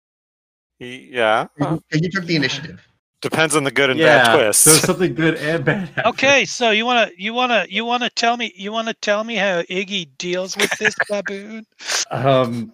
[0.79, 2.81] Yeah, You, you took the initiative.
[3.21, 4.25] depends on the good and yeah.
[4.25, 4.63] bad twists.
[4.63, 5.91] So something good and bad.
[6.07, 9.63] Okay, so you wanna you wanna you wanna tell me you wanna tell me how
[9.63, 11.67] Iggy deals with this baboon?
[12.11, 12.73] Um.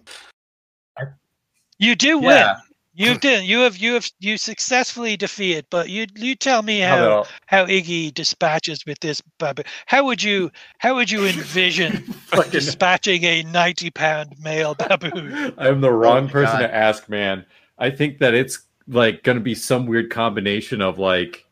[1.77, 2.47] You do win.
[2.95, 3.11] Yeah.
[3.11, 3.43] You did.
[3.43, 5.65] You have you have you successfully defeated.
[5.69, 9.65] But you you tell me How how how Iggy dispatches with this baboon.
[9.85, 10.49] How would you
[10.79, 12.13] how would you envision
[12.51, 15.53] dispatching a ninety pound male baboon?
[15.57, 16.67] I'm the wrong my person God.
[16.67, 17.45] to ask, man.
[17.77, 21.45] I think that it's like going to be some weird combination of like,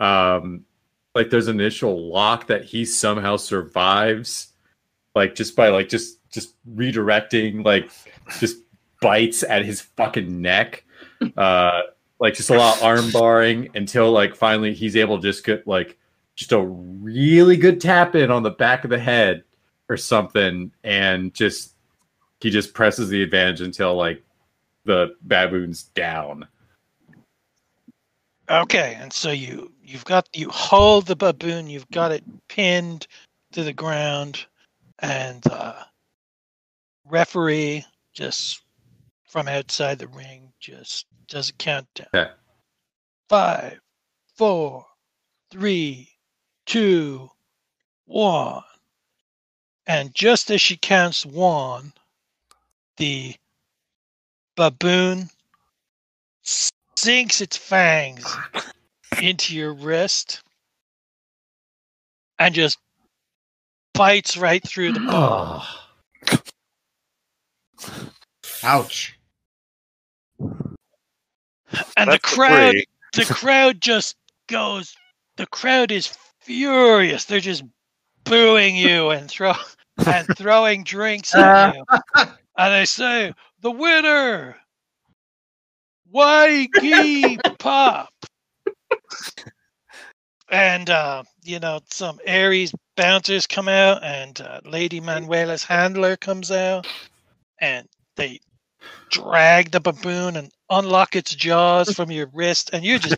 [0.00, 0.64] um,
[1.14, 4.48] like there's an initial lock that he somehow survives,
[5.14, 7.92] like just by like just just redirecting, like
[8.40, 8.56] just
[9.00, 10.84] bites at his fucking neck,
[11.36, 11.82] uh,
[12.18, 15.66] like just a lot of arm barring until like finally he's able to just get
[15.66, 15.98] like
[16.36, 19.42] just a really good tap in on the back of the head
[19.88, 21.74] or something, and just
[22.40, 24.22] he just presses the advantage until like
[24.84, 26.46] the baboon's down.
[28.48, 31.68] Okay, and so you you've got you hold the baboon.
[31.68, 33.06] You've got it pinned
[33.52, 34.46] to the ground,
[35.00, 35.84] and uh,
[37.04, 38.62] referee just
[39.30, 42.08] from outside the ring just does a countdown.
[42.12, 42.30] Okay.
[43.28, 43.80] Five,
[44.34, 44.84] four,
[45.52, 46.10] three,
[46.66, 47.30] two,
[48.06, 48.64] one.
[49.86, 51.92] And just as she counts one,
[52.96, 53.36] the
[54.56, 55.30] baboon
[56.42, 58.36] sinks its fangs
[59.22, 60.42] into your wrist
[62.40, 62.78] and just
[63.94, 65.62] bites right through the bone.
[68.64, 69.19] Ouch.
[71.96, 72.86] And the that's a crowd three.
[73.14, 74.16] the crowd just
[74.48, 74.94] goes
[75.36, 76.06] the crowd is
[76.40, 77.24] furious.
[77.24, 77.64] They're just
[78.24, 79.52] booing you and throw
[80.06, 81.84] and throwing drinks at you.
[82.56, 84.56] And they say the winner
[86.12, 88.12] Yiggy pop.
[90.50, 96.50] And uh you know some aries bouncers come out and uh, lady manuela's handler comes
[96.50, 96.86] out
[97.60, 98.40] and they
[99.10, 103.16] drag the baboon and unlock its jaws from your wrist and you're just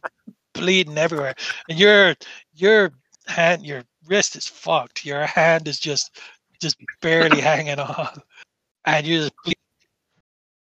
[0.55, 1.34] bleeding everywhere.
[1.68, 2.14] And your
[2.55, 2.93] your
[3.26, 5.05] hand your wrist is fucked.
[5.05, 6.18] Your hand is just
[6.60, 8.20] just barely hanging on.
[8.84, 9.56] And you're just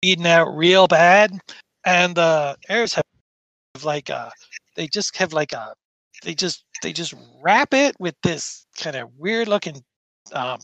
[0.03, 1.39] bleeding out real bad.
[1.85, 3.05] And uh, the heirs have
[3.85, 4.31] like a
[4.77, 5.75] they just have like a
[6.23, 9.83] they just they just wrap it with this kind of weird looking
[10.33, 10.61] um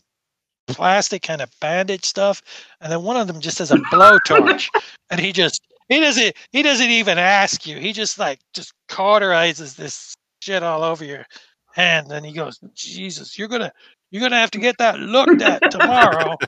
[0.75, 2.41] plastic kind of bandage stuff
[2.81, 4.67] and then one of them just has a blowtorch
[5.09, 9.75] and he just he doesn't he doesn't even ask you he just like just cauterizes
[9.75, 11.25] this shit all over your
[11.73, 13.71] hand and he goes jesus you're gonna
[14.11, 16.35] you're gonna have to get that looked at tomorrow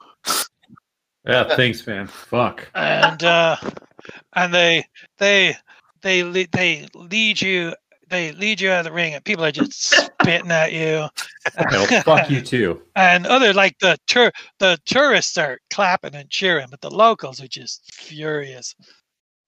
[1.25, 2.07] Yeah, thanks, man.
[2.07, 2.67] Fuck.
[2.73, 3.55] and uh
[4.35, 4.85] and they
[5.19, 5.55] they
[6.01, 7.73] they they lead you
[8.11, 11.07] they lead you out of the ring and people are just spitting at you.
[11.55, 12.81] Hell, fuck you too.
[12.95, 17.47] And other like the tour the tourists are clapping and cheering, but the locals are
[17.47, 18.75] just furious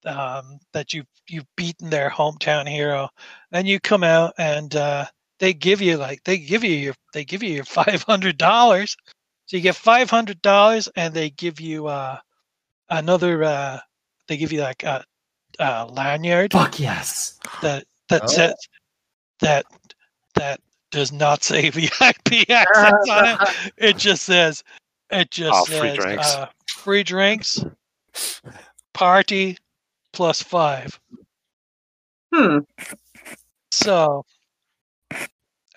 [0.06, 3.10] um, that you you've beaten their hometown hero.
[3.52, 5.06] And you come out and uh,
[5.40, 8.96] they give you like they give you your they give you your five hundred dollars.
[9.46, 12.18] So you get five hundred dollars, and they give you uh,
[12.90, 13.44] another.
[13.44, 13.80] Uh,
[14.30, 15.04] they give you like a,
[15.60, 17.38] a lanyard Fuck yes.
[17.62, 18.28] that that Oh.
[18.28, 18.56] says
[19.40, 19.66] that
[20.36, 20.60] that
[20.92, 23.74] does not say VIP access on it.
[23.78, 24.64] It just says
[25.12, 26.36] it just Oh, says free drinks.
[26.36, 27.66] Uh, free drinks,
[28.94, 29.58] party
[30.12, 31.00] plus five.
[32.34, 32.60] Hmm.
[33.72, 34.26] So,
[35.12, 35.28] and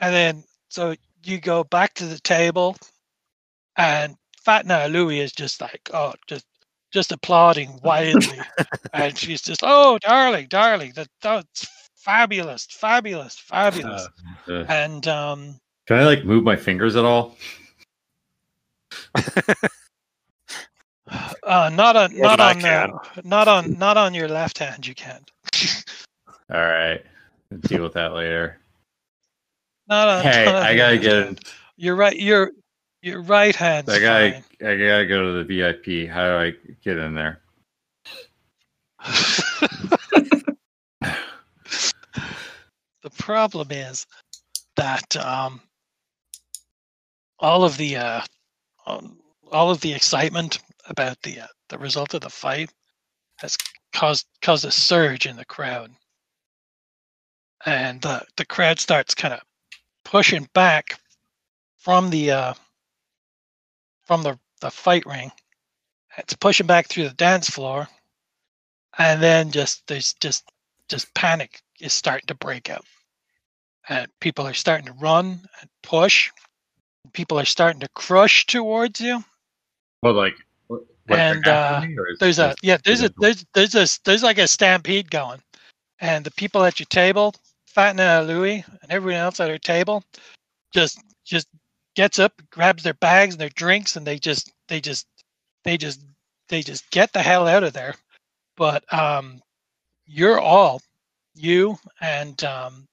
[0.01, 0.95] then so
[1.25, 2.77] you go back to the table,
[3.77, 6.47] and Fat Now Louie is just like, oh, just
[6.93, 8.39] just applauding wildly,
[8.95, 11.67] and she's just, oh, darling, darling, that that's
[12.07, 14.09] fabulous, fabulous, fabulous,
[14.49, 15.59] Uh, and um,
[15.89, 17.37] can I like move my fingers at all?
[19.17, 19.23] uh,
[21.73, 22.87] not on, not on, uh,
[23.25, 25.29] not on, not on your left hand, you can't.
[26.53, 27.05] All right.
[27.63, 28.61] Deal with that later.
[29.89, 30.23] Not on.
[30.23, 31.41] Hey, not on I gotta left get hand.
[31.77, 32.53] Your right, your
[33.03, 33.91] your right hand.
[33.91, 36.09] I gotta I gotta go to the VIP.
[36.09, 36.55] How do I
[36.85, 37.41] get in there?
[43.07, 44.05] the problem is
[44.75, 45.61] that um,
[47.39, 48.21] all of the uh,
[48.85, 49.21] um,
[49.53, 50.59] all of the excitement
[50.89, 52.69] about the uh, the result of the fight
[53.37, 53.57] has
[53.93, 55.93] caused caused a surge in the crowd,
[57.65, 59.41] and the the crowd starts kind of
[60.05, 60.99] pushing back
[61.77, 62.55] from the uh,
[64.05, 65.31] from the the fight ring.
[66.19, 67.87] It's pushing back through the dance floor,
[68.99, 70.43] and then just there's just
[70.89, 72.85] just panic is starting to break out
[73.89, 76.31] and people are starting to run and push.
[77.13, 79.23] People are starting to crush towards you.
[80.03, 80.35] Well, like,
[80.67, 84.23] what, And, after me, or is There's a yeah, there's a there's there's a there's
[84.23, 85.41] like a stampede going,
[86.01, 87.35] and the people at your table,
[87.67, 90.03] Fat and Louie, and everyone else at her table,
[90.75, 91.49] just just
[91.95, 95.07] gets up, grabs their bags and their drinks, and they just they just
[95.65, 96.01] they just
[96.49, 97.95] they just get the hell out of there.
[98.57, 99.41] But um,
[100.07, 100.81] you're all
[101.35, 102.87] you and um,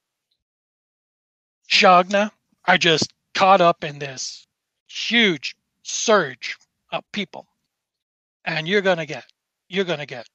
[1.73, 2.31] Shagna
[2.65, 4.45] are just caught up in this
[4.87, 6.55] huge surge
[6.91, 7.47] of people,
[8.45, 9.25] and you're gonna get
[9.69, 10.27] you're gonna get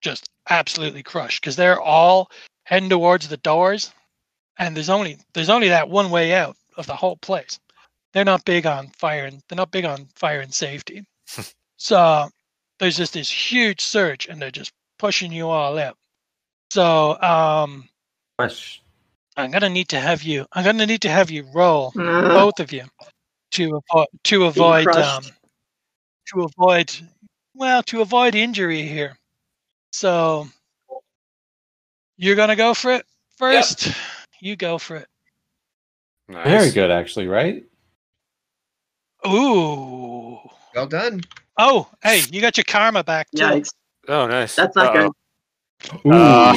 [0.00, 2.30] just absolutely crushed because they're all
[2.62, 3.90] heading towards the doors,
[4.58, 7.58] and there's only there's only that one way out of the whole place.
[8.12, 11.04] They're not big on fire and they're not big on fire and safety,
[11.78, 12.30] so
[12.78, 15.98] there's just this huge surge, and they're just pushing you all out.
[16.70, 17.88] So um,
[18.38, 18.84] Question.
[19.40, 20.46] I'm gonna need to have you.
[20.52, 22.84] I'm gonna need to have you roll Uh, both of you
[23.52, 25.24] to avoid to avoid um,
[26.28, 26.92] to avoid
[27.54, 29.16] well to avoid injury here.
[29.92, 30.46] So
[32.16, 33.06] you're gonna go for it
[33.36, 33.92] first.
[34.40, 35.06] You go for it.
[36.28, 36.46] Nice.
[36.46, 37.64] Very good, actually, right?
[39.26, 40.38] Ooh.
[40.74, 41.20] Well done.
[41.58, 43.42] Oh, hey, you got your karma back too.
[43.42, 43.74] Yikes.
[44.08, 44.54] Oh, nice.
[44.54, 45.12] That's not Uh-oh.
[46.04, 46.12] good.
[46.12, 46.52] Uh,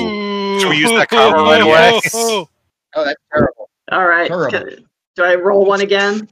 [0.59, 2.47] should we use that karma right away?
[2.95, 3.69] Oh, that's terrible.
[3.91, 4.27] All right.
[4.27, 4.69] Terrible.
[5.15, 6.27] Do I roll one again?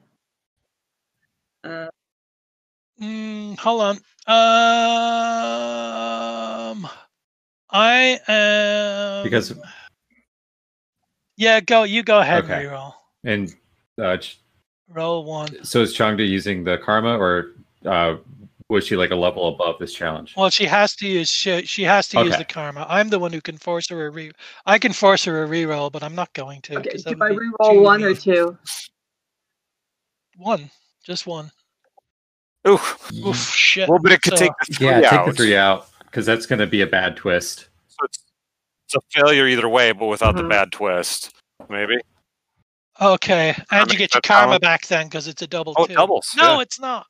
[1.63, 1.87] Uh,
[3.01, 3.95] Mm, hold on.
[6.71, 6.87] Um,
[7.71, 9.53] I am Because
[11.37, 11.59] yeah.
[11.61, 11.81] Go.
[11.83, 12.53] You go ahead Okay.
[12.65, 12.93] and reroll.
[13.23, 13.55] and
[13.99, 14.39] uh, Ch-
[14.89, 15.63] Roll one.
[15.63, 17.53] so is Changda using the karma, or
[17.85, 18.17] uh,
[18.71, 20.33] was she like a level above this challenge?
[20.37, 22.85] Well, she has to use she, she has to use the karma.
[22.89, 24.31] I'm the one who can force her a re.
[24.65, 26.77] I can force her a reroll, but I'm not going to.
[26.79, 28.57] Okay, Do I would be re-roll one or two?
[30.37, 30.71] One,
[31.03, 31.51] just one.
[32.67, 32.79] Ooh,
[33.25, 33.89] Oof, shit.
[33.89, 35.09] well, but it could So- take the three Yeah, out.
[35.09, 37.67] take the three out because that's going to be a bad twist.
[37.89, 38.23] So it's,
[38.85, 40.49] it's a failure either way, but without the Mhm.
[40.49, 41.31] bad twist.
[41.69, 41.97] Maybe.
[43.01, 45.73] Okay, and you mean, get your karma how- back then because it's a double.
[45.77, 45.95] Oh, two.
[45.95, 46.61] doubles, No, yeah.
[46.61, 47.07] it's not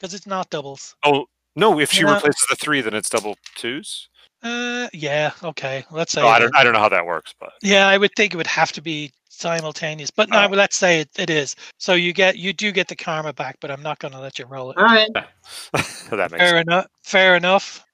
[0.00, 0.94] because it's not doubles.
[1.04, 1.78] Oh no!
[1.78, 2.14] If she Yeah.
[2.14, 4.08] replaces the three, then it's double twos.
[4.42, 5.32] Uh, yeah.
[5.44, 6.22] Okay, let's say.
[6.22, 6.54] Oh, I don't.
[6.56, 8.80] I don't know how that works, but Yeah, I would think it would have to
[8.82, 10.46] be simultaneous, but no.
[10.46, 10.48] Oh.
[10.48, 11.54] Let's say it, it is.
[11.78, 14.38] So you get you do get the karma back, but I'm not going to let
[14.38, 14.78] you roll it.
[14.78, 15.08] All right.
[15.72, 16.66] that makes Fair sense.
[16.66, 16.86] enough.
[17.02, 17.84] Fair enough.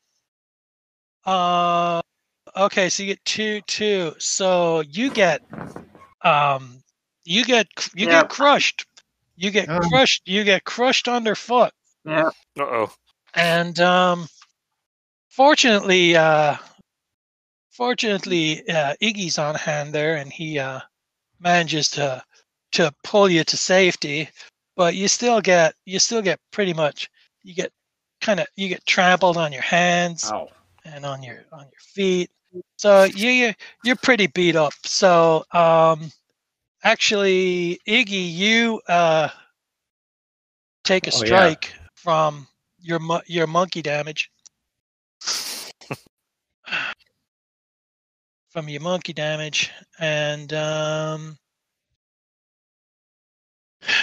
[1.24, 2.00] Uh,
[2.56, 4.14] okay, so you get two, two.
[4.18, 5.42] So you get,
[6.22, 6.82] um,
[7.24, 8.22] you get, you Yeah.
[8.22, 8.86] get crushed.
[9.34, 9.80] You get Um.
[9.88, 10.22] crushed.
[10.26, 11.72] You get crushed underfoot,
[12.06, 12.30] Yeah.
[12.58, 12.92] Uh oh.
[13.34, 14.28] and um,
[15.28, 16.56] fortunately, uh,
[17.70, 20.80] fortunately, uh, Iggy's on hand there, and he uh,
[21.40, 22.22] manages to
[22.72, 24.28] to pull you to safety.
[24.76, 27.10] But you still get you still get pretty much
[27.42, 27.72] you get
[28.20, 30.48] kind of you get trampled on your hands Ow.
[30.84, 32.30] and on your on your feet.
[32.76, 33.54] So you you-
[33.84, 34.72] you're pretty beat up.
[34.84, 36.10] So um,
[36.84, 39.28] actually, Iggy, you uh,
[40.84, 41.54] take a Oh, yeah.
[42.06, 42.46] From
[42.78, 44.30] your your monkey damage.
[48.48, 51.36] from your monkey damage, and um,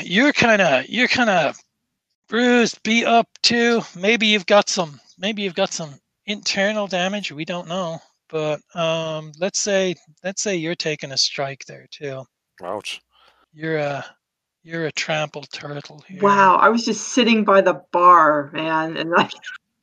[0.01, 1.57] you're kind of you're kind of
[2.27, 3.81] bruised, beat up too.
[3.95, 7.31] Maybe you've got some maybe you've got some internal damage.
[7.31, 12.25] We don't know, but um, let's say let's say you're taking a strike there too.
[12.61, 12.99] Ouch.
[13.53, 14.05] You're a
[14.64, 16.22] you're a trampled turtle here.
[16.22, 19.31] Wow, I was just sitting by the bar, man, and like,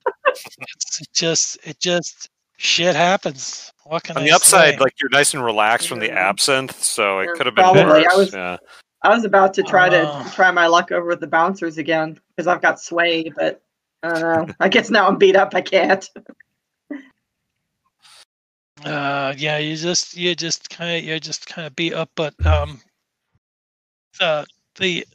[0.27, 3.73] It's just it just shit happens.
[3.85, 4.81] What can On I the upside, say?
[4.81, 7.83] like you're nice and relaxed from the absinthe, so it Yeah, could have been probably.
[8.03, 8.07] worse.
[8.13, 8.57] I was- yeah.
[9.03, 10.25] I was about to try Oh.
[10.25, 13.63] to try my luck over with the bouncers again because I've got sway, but
[14.03, 14.55] I don't know.
[14.61, 15.55] I guess now I'm beat up.
[15.55, 16.07] I can't.
[18.85, 22.35] Uh, yeah, you just you just kind of you're just kind of beat up, but
[22.47, 22.81] um,
[24.19, 25.07] the the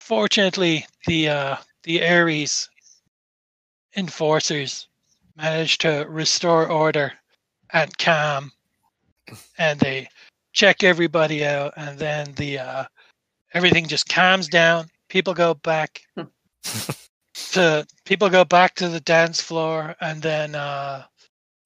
[0.00, 2.68] fortunately the uh the Ares
[3.96, 4.88] enforcers
[5.36, 7.12] managed to restore order
[7.72, 8.52] and calm,
[9.58, 10.08] and they
[10.52, 12.84] check everybody out, and then the uh
[13.54, 14.88] everything just calms down.
[15.08, 16.02] People go back
[17.52, 21.04] to people go back to the dance floor, and then uh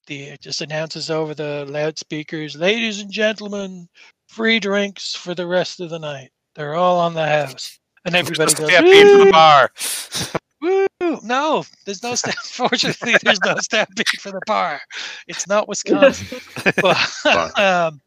[0.06, 3.88] the it just announces over the loudspeakers, ladies and gentlemen,
[4.28, 6.30] free drinks for the rest of the night.
[6.54, 9.70] They're all on the house, and everybody Just goes, stampede for the bar.
[10.60, 12.36] woo!" No, there's no stamp.
[12.44, 14.80] Fortunately, there's no stampede for the bar.
[15.26, 16.40] It's not Wisconsin.
[16.82, 18.00] but, um,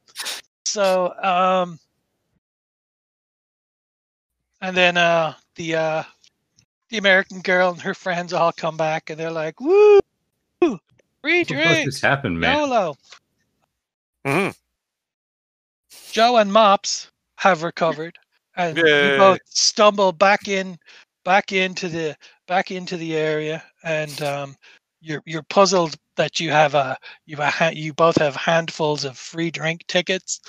[0.66, 1.80] so um,
[4.62, 6.04] and then uh, the uh,
[6.90, 10.00] the American girl and her friends all come back, and they're like, "Woo!
[10.60, 12.58] Free What the fuck drinks, just happened, man?
[12.58, 12.98] YOLO!"
[14.26, 14.56] Mhm.
[16.12, 18.18] Joe and Mops have recovered,
[18.56, 19.18] and you Yay.
[19.18, 20.78] both stumble back in,
[21.24, 22.16] back into the
[22.48, 24.56] back into the area, and um,
[25.02, 29.04] you're you're puzzled that you have a you have a, ha- you both have handfuls
[29.06, 30.40] of free drink tickets,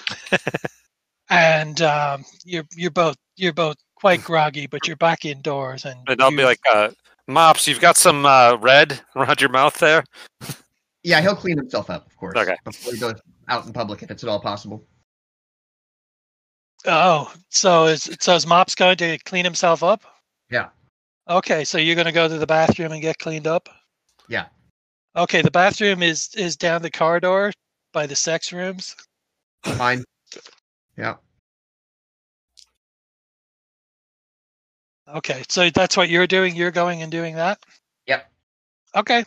[1.30, 6.20] and um, you're you're both you're both quite groggy, but you're back indoors, and And
[6.22, 6.90] I'll be like, uh,
[7.26, 10.04] Mops, you've got some uh, red around your mouth there.
[11.02, 12.36] Yeah, he'll clean himself up, of course.
[12.36, 12.56] Okay.
[12.64, 13.14] Before he goes
[13.48, 14.84] out in public, if it's at all possible.
[16.84, 20.02] Oh, so is so is Mops going to clean himself up?
[20.50, 20.68] Yeah.
[21.28, 23.68] Okay, so you're going to go to the bathroom and get cleaned up.
[24.28, 24.46] Yeah.
[25.16, 27.52] Okay, the bathroom is is down the corridor
[27.92, 28.94] by the sex rooms.
[29.64, 30.04] Fine.
[30.96, 31.14] Yeah.
[35.14, 36.56] Okay, so that's what you're doing.
[36.56, 37.58] You're going and doing that.
[38.06, 38.30] Yep.
[38.96, 39.24] Okay.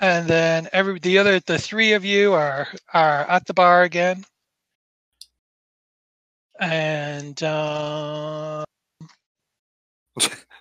[0.00, 4.24] And then every the other the three of you are are at the bar again.
[6.60, 8.64] And uh,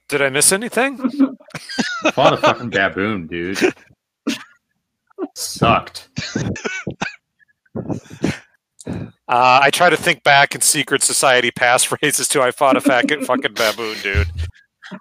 [0.10, 0.98] Did I miss anything?
[2.14, 3.60] Fought a fucking baboon, dude.
[5.36, 6.10] Sucked.
[8.86, 13.26] Uh, I try to think back in secret society passphrases to I fought a fucking
[13.26, 14.28] fucking baboon, dude.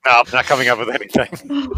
[0.07, 1.73] No, not coming up with anything.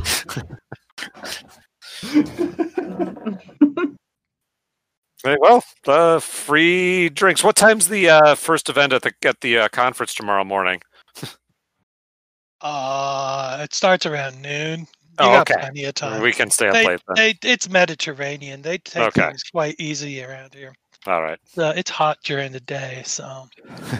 [5.24, 7.42] Right, well, uh, free drinks.
[7.42, 10.82] What time's the uh, first event at the at the uh, conference tomorrow morning?
[12.60, 14.80] uh, it starts around noon.
[14.80, 14.86] You
[15.20, 15.60] Oh, got okay.
[15.60, 16.20] plenty of time.
[16.20, 17.14] We can stay up they, late then.
[17.16, 18.60] they, it's Mediterranean.
[18.62, 19.28] They take Okay.
[19.28, 20.74] things quite easy around here.
[21.06, 21.38] All right.
[21.56, 23.46] Uh, it's hot during the day, so.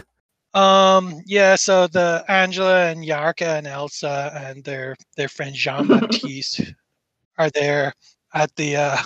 [0.54, 1.22] um.
[1.24, 1.54] Yeah.
[1.54, 6.74] So the Angela and Yarka and Elsa and their their friend Jean Baptiste
[7.38, 7.94] are there
[8.34, 8.98] at the uh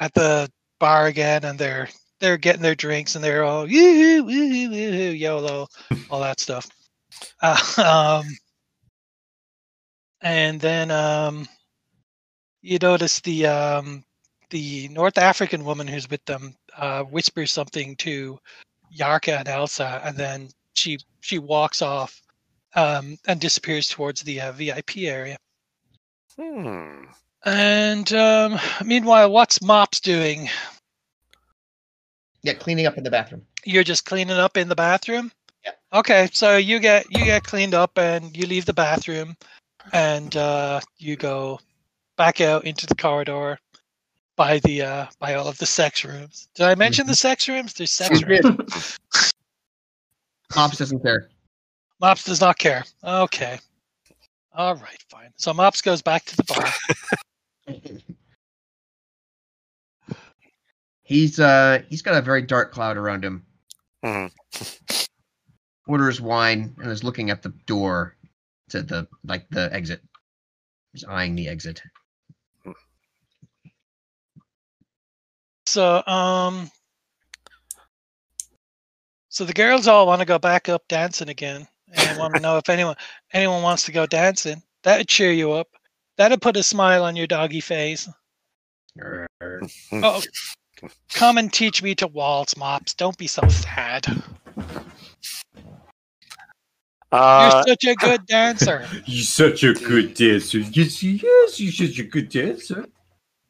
[0.00, 1.88] at the bar again, and they're
[2.20, 5.68] they're getting their drinks and they're all yoo woo woo YOLO,
[6.10, 6.68] all that stuff.
[7.42, 8.36] Uh, um.
[10.20, 11.46] And then um,
[12.60, 14.04] you notice the um
[14.50, 18.38] the North African woman who's with them uh, whispers something to
[18.96, 22.20] Yarka and Elsa, and then she she walks off
[22.74, 25.36] um, and disappears towards the uh, VIP area.
[26.36, 27.04] Hmm.
[27.44, 30.48] And um, meanwhile, what's Mops doing?
[32.42, 33.42] Yeah, cleaning up in the bathroom.
[33.64, 35.30] You're just cleaning up in the bathroom.
[35.64, 35.72] Yeah.
[35.92, 39.36] Okay, so you get you get cleaned up and you leave the bathroom,
[39.92, 41.60] and uh, you go
[42.16, 43.58] back out into the corridor,
[44.38, 46.48] by the uh, by all of the sex rooms.
[46.54, 47.74] Did I mention the sex rooms?
[47.74, 48.98] There's sex rooms.
[50.56, 51.28] Mops doesn't care.
[52.00, 52.84] Mops does not care.
[53.04, 53.58] Okay.
[54.54, 55.30] All right, fine.
[55.36, 57.76] So Mops goes back to the bar.
[61.08, 63.46] He's uh he's got a very dark cloud around him.
[64.04, 64.30] Mhm.
[65.86, 68.14] Orders wine and is looking at the door
[68.68, 70.02] to the like the exit.
[70.92, 71.80] He's eyeing the exit.
[75.66, 76.70] So um
[79.30, 81.66] so the girls all want to go back up dancing again
[81.96, 82.96] and want to know if anyone
[83.32, 84.62] anyone wants to go dancing.
[84.82, 85.68] That'd cheer you up.
[86.16, 88.08] That'd put a smile on your doggy face.
[89.92, 90.20] Oh,
[91.12, 92.94] come and teach me to waltz, mops.
[92.94, 94.06] Don't be so sad.
[97.10, 98.86] Uh, You're such a good dancer.
[99.06, 100.58] You're such a good dancer.
[100.58, 102.86] Yes, yes, you're such a good dancer.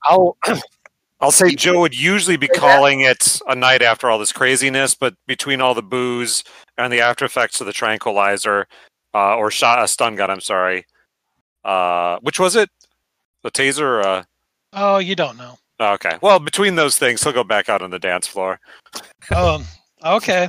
[0.04, 0.36] I'll
[1.20, 5.14] I'll say Joe would usually be calling it a night after all this craziness, but
[5.26, 6.44] between all the booze
[6.78, 8.66] and the after effects of the tranquilizer,
[9.14, 10.86] uh, or shot a stun gun, I'm sorry.
[11.64, 12.70] Uh, which was it?
[13.42, 13.80] The taser?
[13.82, 14.24] Or, uh,
[14.72, 15.58] Oh, you don't know.
[15.80, 16.18] okay.
[16.22, 18.60] Well, between those things, he'll go back out on the dance floor.
[19.34, 19.64] Um,
[20.04, 20.48] okay.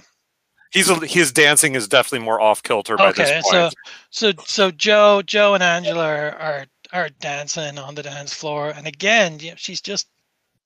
[0.71, 3.75] He's a, his dancing is definitely more off kilter by Okay, this so point.
[4.11, 6.05] so so Joe Joe and Angela
[6.37, 10.07] are, are dancing on the dance floor, and again, she's just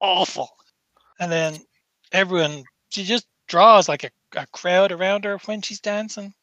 [0.02, 0.50] awful.
[1.22, 1.56] And then
[2.12, 6.34] everyone, she just draws like a, a crowd around her when she's dancing,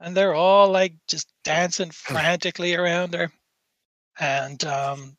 [0.00, 3.30] and they're all like just dancing frantically around her.
[4.20, 5.16] And um,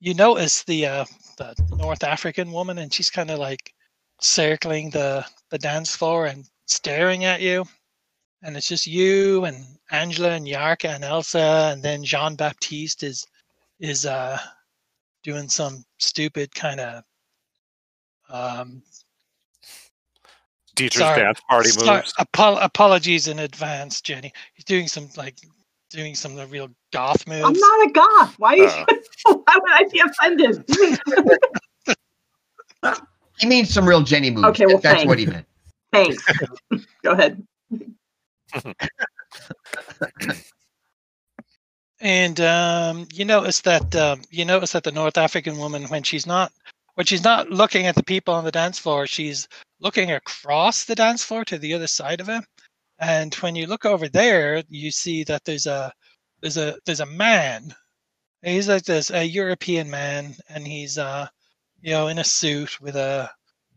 [0.00, 1.04] you notice the uh,
[1.38, 3.72] the North African woman, and she's kind of like
[4.20, 7.66] circling the the dance floor and staring at you
[8.42, 13.26] and it's just you and Angela and Yarka and Elsa, and then Jean Baptiste is
[13.80, 14.38] is uh
[15.22, 17.02] doing some stupid kind of
[18.30, 18.82] um
[20.76, 22.14] Teacher's sorry, dance party sorry, moves.
[22.18, 24.32] apol- apologies in advance, Jenny.
[24.54, 25.36] He's doing some like
[25.90, 27.44] doing some of the real goth moves.
[27.44, 28.34] I'm not a goth.
[28.38, 28.52] Why?
[28.52, 28.84] Are you, Uh.
[29.44, 30.64] why would I be offended?
[33.38, 34.46] He means some real Jenny moves.
[34.48, 35.06] Okay, well, that's thanks.
[35.08, 35.46] what he meant.
[35.92, 36.24] Thanks.
[37.02, 37.46] Go ahead.
[42.00, 46.26] And um, you notice that um, you notice that the North African woman, when she's
[46.26, 46.52] not
[46.94, 49.48] when she's not looking at the people on the dance floor, she's
[49.80, 52.44] looking across the dance floor to the other side of it.
[52.98, 55.92] And when you look over there, you see that there's a
[56.40, 57.74] there's a there's a man.
[58.42, 61.28] He's like this a European man, and he's uh
[61.80, 63.30] you know in a suit with a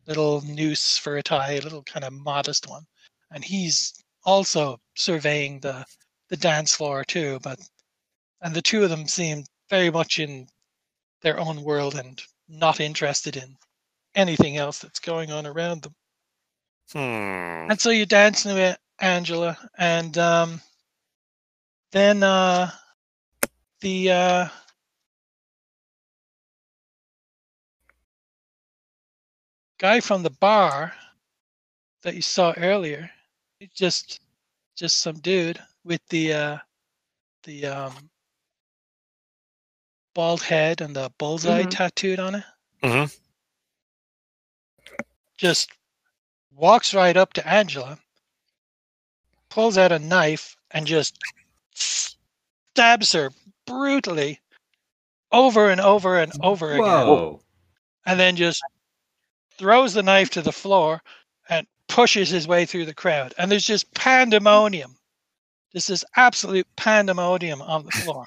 [0.07, 2.85] little noose for a tie, a little kind of modest one,
[3.31, 3.93] and he's
[4.23, 5.85] also surveying the
[6.29, 7.39] the dance floor too.
[7.43, 7.59] But
[8.41, 10.47] and the two of them seem very much in
[11.21, 13.57] their own world and not interested in
[14.15, 15.95] anything else that's going on around them.
[16.91, 17.69] Hmm.
[17.71, 20.61] And so you're dancing with Angela, and um,
[21.91, 22.71] then uh,
[23.81, 24.47] the uh,
[29.79, 30.93] guy from the bar
[32.03, 33.09] that you saw earlier,
[33.59, 34.21] he's just
[34.75, 36.57] just some dude with the uh,
[37.43, 38.09] the um,
[40.13, 41.69] bald head and the bullseye Mhm.
[41.69, 42.43] tattooed on it.
[42.83, 43.11] Mhm.
[45.39, 45.71] Just
[46.53, 47.97] walks right up to Angela,
[49.49, 51.17] pulls out a knife, and just
[51.73, 53.31] stabs her
[53.65, 54.41] brutally
[55.31, 56.83] over and over and over again.
[56.83, 57.41] Whoa.
[58.05, 58.61] And then just
[59.57, 61.01] throws the knife to the floor
[61.49, 63.33] and pushes his way through the crowd.
[63.37, 64.97] And there's just pandemonium.
[65.71, 68.25] This is absolute pandemonium on the floor.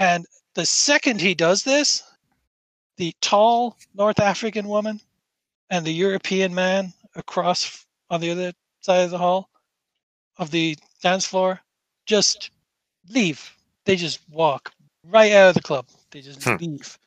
[0.00, 2.02] And the second he does this,
[2.96, 5.00] the tall North African woman
[5.70, 9.48] and the European man across on the other side of the hall
[10.38, 11.60] of the dance floor
[12.06, 12.50] just
[13.08, 13.52] leave.
[13.84, 14.72] They just walk
[15.06, 15.86] right out of the club.
[16.10, 16.56] They just Hmm.
[16.56, 16.98] leave.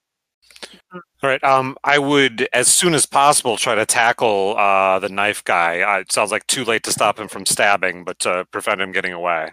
[0.93, 1.43] All right.
[1.43, 5.81] Um, I would, as soon as possible, try to tackle uh, the knife guy.
[5.81, 8.91] Uh, it sounds like too late to stop him from stabbing, but to prevent him
[8.91, 9.51] getting away.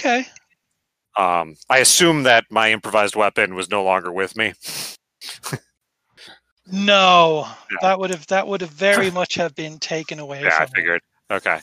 [0.00, 0.26] Okay.
[1.16, 4.54] Um, I assume that my improvised weapon was no longer with me.
[6.72, 7.48] No,
[7.80, 10.68] that would have that would have very much have been taken away Yeah, I him.
[10.74, 11.02] figured.
[11.30, 11.60] Okay.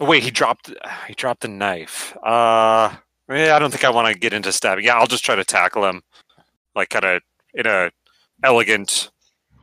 [0.00, 0.72] Wait, he dropped.
[1.08, 2.16] He dropped the knife.
[2.22, 2.94] Uh,
[3.28, 4.84] yeah, I don't think I want to get into stabbing.
[4.84, 6.02] Yeah, I'll just try to tackle him,
[6.76, 7.22] like kind of
[7.54, 7.90] in a
[8.44, 9.10] elegant,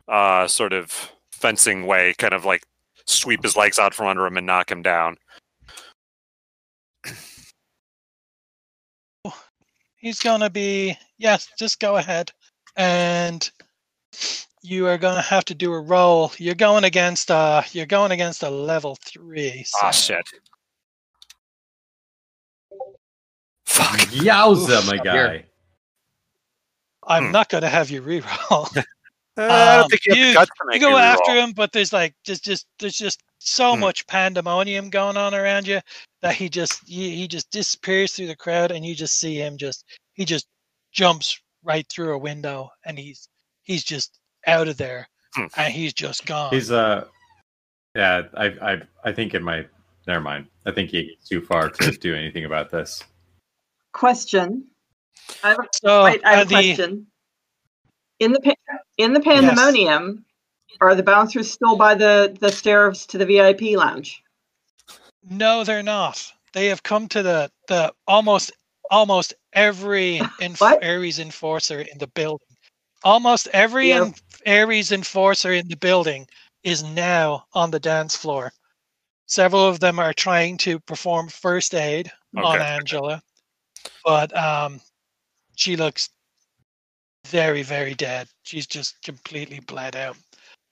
[0.10, 2.64] uh, sort of fencing way, kind of like
[3.08, 5.16] sweep his legs out from under him and knock him down.
[9.98, 12.32] He's gonna be yes, just go ahead.
[12.78, 13.50] and
[14.62, 16.32] you are gonna have to do a roll.
[16.38, 19.64] You're going against uh you're going against a level three.
[19.66, 20.26] So Ah, shit.
[23.66, 24.00] Fuck.
[24.12, 25.46] Yowza, my guy.
[27.08, 27.32] I'm Hmm.
[27.32, 28.68] not gonna have you reroll.
[29.38, 31.74] Uh, I don't Um, think you you- the guts to you go after him, but
[31.74, 33.82] there's like just just there's just so Hmm.
[33.82, 35.82] much pandemonium going on around you
[36.22, 39.58] that he just he, he just disappears through the crowd and you just see him
[39.58, 39.84] just
[40.14, 40.48] he just
[40.94, 43.28] jumps right through a window and he's
[43.66, 45.48] he's just out of there Hmm.
[45.58, 46.54] and he's just gone.
[46.54, 47.06] He's uh
[47.94, 49.66] yeah, I I I think in my
[50.08, 50.48] never mind.
[50.66, 53.04] I think he's too far to do anything about this.
[53.92, 54.66] Question.
[55.44, 57.08] I have a, so wait, I uh, have a the, question.
[58.20, 60.24] In the pa- in the pandemonium,
[60.80, 64.22] are the bouncers still by the the stairs to the VIP lounge?
[65.30, 66.32] no, they're not.
[66.54, 68.52] They have come to the the almost
[68.90, 70.84] almost every enf- What?
[70.84, 72.55] Ares enforcer in the building.
[73.04, 74.06] Almost every Yeah.
[74.06, 74.16] en-
[74.48, 76.28] Ares enforcer in the building
[76.64, 78.54] is now on the dance floor.
[79.28, 83.22] Several of them are trying to perform first aid on Angela,
[84.04, 84.80] but um,
[85.56, 86.10] she looks
[87.26, 88.28] very, very dead.
[88.44, 90.16] She's just completely bled out,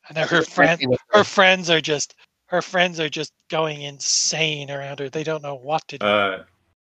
[0.08, 0.80] and her friend,
[1.10, 5.10] her friends are just her friends are just going insane around her.
[5.10, 6.06] They don't know what to do.
[6.06, 6.44] Uh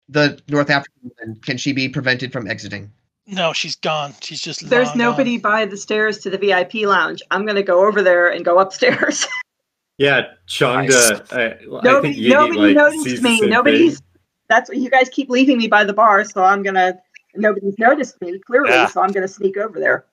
[0.07, 2.91] the North African woman, can she be prevented from exiting?
[3.31, 4.13] No, she's gone.
[4.21, 5.51] She's just There's long nobody gone.
[5.51, 7.21] by the stairs to the VIP lounge.
[7.31, 9.25] I'm gonna go over there and go upstairs.
[9.97, 13.41] yeah, Changda I, I think nobody Yiggy, nobody like, noticed sees me.
[13.41, 13.95] Nobody's.
[13.99, 14.05] thing.
[14.49, 16.97] That's what you guys keep leaving me by the bar, so I'm gonna.
[17.35, 18.87] Nobody's noticed me clearly, Yeah.
[18.87, 20.05] so I'm gonna sneak over there.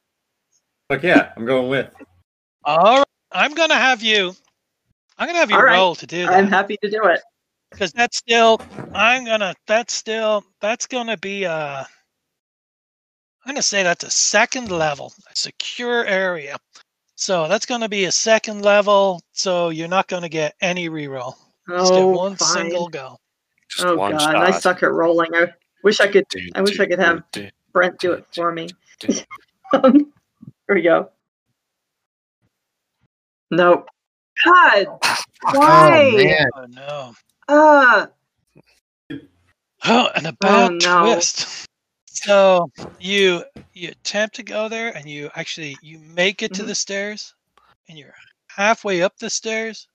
[0.90, 1.88] Fuck yeah, I'm going with.
[2.64, 4.34] All right, I'm gonna have you.
[5.18, 5.76] I'm gonna have you All right.
[5.78, 7.22] roll to do I'm happy to do it.
[7.70, 8.60] because that's still.
[8.94, 9.54] I'm gonna.
[9.66, 10.44] That's still.
[10.60, 11.86] That's gonna be a.
[13.46, 16.56] I'm gonna say that's a second level, a secure area.
[17.14, 19.22] So that's gonna be a second level.
[19.34, 21.34] So you're not gonna get any reroll.
[21.68, 22.64] Just get Oh, one fine.
[22.64, 23.16] single go.
[23.70, 24.36] Just Oh one god, shot.
[24.36, 25.32] I suck at rolling.
[25.32, 25.46] I
[25.84, 26.24] wish I could.
[26.56, 27.22] I wish I could have
[27.72, 28.68] Brent do it for me.
[28.98, 29.08] do.
[29.72, 30.12] Um,
[30.68, 31.10] Here we go.
[33.52, 33.88] Nope.
[34.44, 34.86] God,
[35.52, 36.08] why?
[36.12, 37.14] Oh man, Oh no.
[37.48, 38.06] uh,
[39.84, 41.02] Oh, and a bad no.
[41.02, 41.65] twist.
[42.26, 46.66] So you you attempt to go there, and you actually you make it to Mhm.
[46.66, 47.34] the stairs,
[47.88, 48.14] and you're
[48.48, 49.88] halfway up the stairs,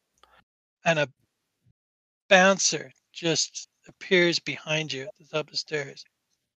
[0.85, 1.09] and a
[2.29, 6.05] bouncer just appears behind you at the top of the stairs,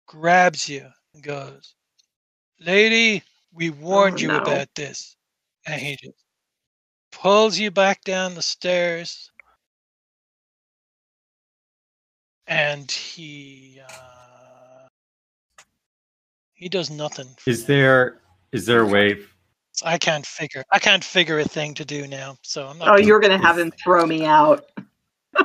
[0.08, 1.76] grabs you, and goes,
[2.60, 4.36] "Lady, we warned Oh, you no.
[4.36, 5.16] about this,"
[5.66, 6.26] and he just
[7.12, 9.32] pulls you back down the stairs
[12.48, 14.31] and he uh,
[16.62, 17.28] he does nothing.
[17.46, 18.20] Is there
[18.54, 19.18] is there a way
[19.84, 20.64] I can't figure.
[20.72, 22.38] I can't figure a thing to do now.
[22.44, 22.88] So I'm not.
[22.88, 24.66] oh, gonna- you're gonna have him throw me out.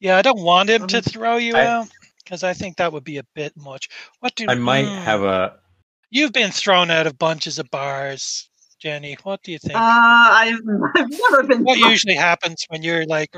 [0.00, 1.88] Yeah, I don't want him to Um, throw you I- out
[2.22, 3.88] because I think that would be a bit much.
[4.20, 4.98] What do I might Hmm.
[5.02, 5.58] have a
[6.10, 8.48] You've been thrown out of bunches of bars,
[8.78, 9.16] Jenny.
[9.22, 9.74] What do you think?
[9.74, 10.60] Uh, I've,
[10.94, 11.64] I've never been.
[11.64, 13.34] what usually happens when you're like?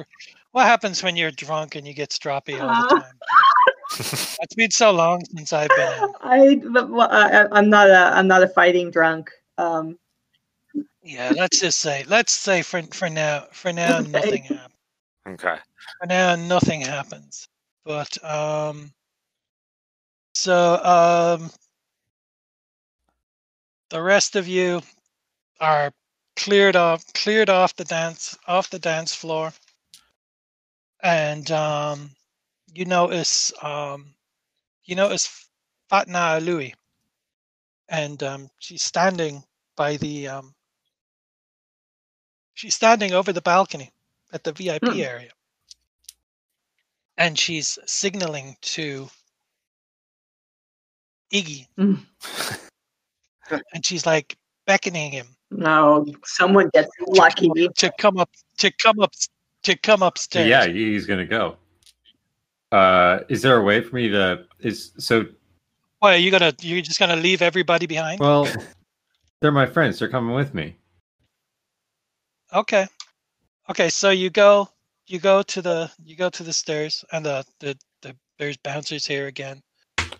[0.53, 3.01] What happens when you're drunk and you get stroppy all the Uh.
[3.91, 4.37] Time?
[4.41, 6.09] it's been so long since I've been.
[6.23, 7.97] I, but, well, I, I'm not a.
[8.17, 9.31] I'm not a fighting drunk.
[9.59, 9.99] Um,
[11.03, 14.09] Yeah, let's just say, let's say for for now, for now, Okay.
[14.13, 14.77] nothing happens.
[15.29, 15.57] Okay.
[16.01, 17.49] For now, nothing happens.
[17.85, 18.93] But um,
[20.35, 21.51] so um,
[23.91, 24.83] the rest of you
[25.61, 25.93] are
[26.37, 29.53] cleared off, cleared off the dance, off the dance floor,
[31.03, 32.16] and um,
[32.77, 34.15] you notice um,
[34.85, 35.49] you notice
[35.91, 36.75] Fatna Louis,
[37.89, 39.43] and um, she's standing
[39.77, 40.55] by the um,
[42.55, 43.91] she's standing over the balcony
[44.33, 45.01] at the VIP Hmm.
[45.01, 45.31] area.
[47.19, 49.09] And she's signaling to
[51.33, 51.67] Yiggy.
[51.79, 51.99] Mm.
[53.73, 54.37] and she's like
[54.67, 57.49] beckoning him no, someone gets lucky.
[57.77, 59.13] to come up to come up
[59.63, 60.49] to come upstairs.
[60.49, 61.57] yeah, he's gonna go.
[62.73, 65.25] Uh is there a way for me to is so
[66.01, 68.21] Why are you gonna you're just gonna leave everybody behind?
[68.21, 68.49] well
[69.41, 70.77] they're my friends, they're coming with me.
[72.53, 72.87] Okay.
[73.69, 74.69] Okay, so you go
[75.07, 79.07] you go to the you go to the stairs and the the, the there's bouncers
[79.07, 79.63] here again.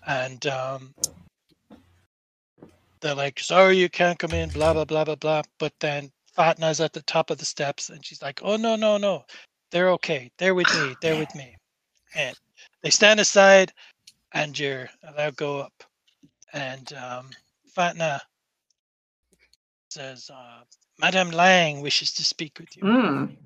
[0.07, 0.95] And um
[3.01, 5.43] they're like, sorry you can't come in, blah blah blah blah blah.
[5.59, 8.99] But then Fatna's at the top of the steps and she's like, Oh no, no,
[8.99, 9.25] no.
[9.73, 10.31] They're okay.
[10.39, 10.95] They're with me.
[11.01, 11.57] They're with me.
[12.15, 12.37] And
[12.83, 13.73] they stand aside
[14.33, 15.85] and you're allowed to go up.
[16.53, 17.31] And um
[17.77, 18.21] Fatna
[19.91, 20.63] says, uh,
[20.99, 22.83] Madame Lang wishes to speak with you.
[22.83, 23.37] Mm.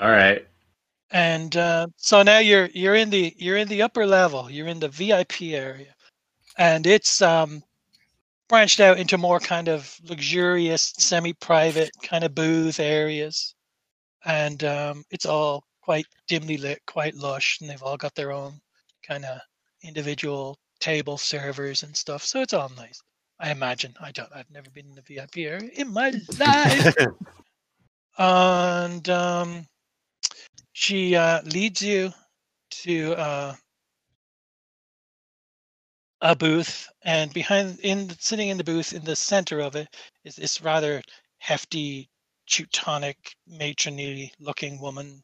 [0.00, 0.46] All right.
[1.10, 4.80] and uh, so now you're you're in the you're in the upper level you're in
[4.80, 5.94] the vip area
[6.58, 7.62] and it's um
[8.48, 13.54] branched out into more kind of luxurious semi-private kind of booth areas
[14.24, 18.52] and um, it's all quite dimly lit quite lush and they've all got their own
[19.06, 19.38] kind of
[19.82, 23.00] individual table servers and stuff so it's all nice
[23.40, 26.94] i imagine i don't i've never been in the vip area in my life
[28.18, 29.66] and um,
[30.72, 32.12] she uh, leads you
[32.70, 33.54] to uh,
[36.20, 39.94] a booth, and behind, in sitting in the booth, in the center of it,
[40.24, 41.02] is this rather
[41.38, 42.08] hefty,
[42.46, 45.22] Teutonic, matronly-looking woman.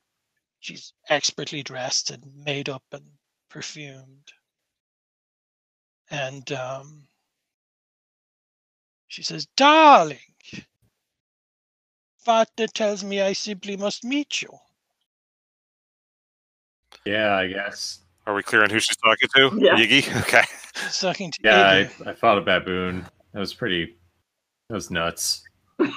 [0.60, 3.04] She's expertly dressed and made up and
[3.48, 4.32] perfumed,
[6.10, 7.06] and um,
[9.08, 10.18] she says, "Darling."
[12.18, 14.50] Father tells me I simply must meet you.
[17.06, 18.00] Yeah, I guess.
[18.26, 19.50] Are we clear on who she's talking to?
[19.58, 19.76] Yeah.
[19.76, 20.06] Yiggy?
[20.20, 20.42] Okay.
[20.74, 22.06] She's talking to Yeah, Adrian.
[22.06, 23.06] I, I fought a baboon.
[23.32, 23.96] That was pretty.
[24.68, 25.42] That was nuts.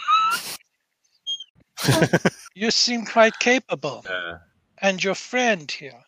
[2.56, 4.06] You seem quite capable.
[4.08, 4.38] Uh,
[4.84, 6.04] And your friend here.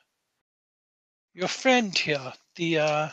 [1.33, 3.09] Your friend here, the uh,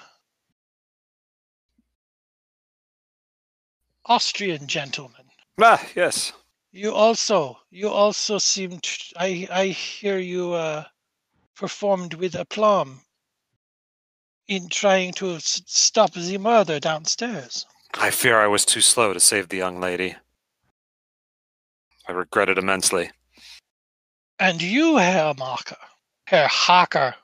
[4.07, 5.27] Austrian gentleman.
[5.61, 6.33] ah, yes.
[6.73, 8.85] You also, you also seemed.
[9.17, 10.85] I, I hear you uh,
[11.55, 13.01] performed with aplomb
[14.49, 17.67] in trying to s- stop the murder downstairs.
[17.95, 20.17] I fear I was too slow to save the young lady.
[22.09, 23.11] I regret it immensely.
[24.43, 25.77] And you, Herr Marker,
[26.27, 27.15] Herr Hacker.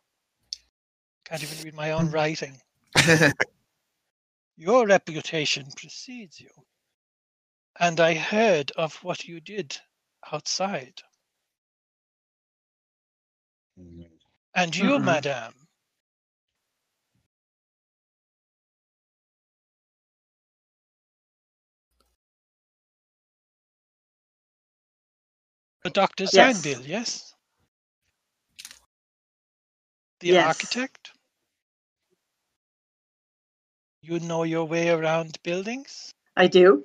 [1.24, 2.60] Can't even read my own writing.
[4.56, 6.50] Your reputation precedes you.
[7.80, 9.76] And I heard of what you did
[10.32, 11.02] outside.
[14.54, 15.04] And you, Mhm.
[15.04, 15.67] madame,
[25.90, 26.26] Dr.
[26.26, 26.26] Yes.
[26.26, 27.34] Zangville, yes?
[30.20, 30.34] The Yes.
[30.34, 31.12] architect?
[34.02, 36.12] You know your way around buildings?
[36.36, 36.84] I do.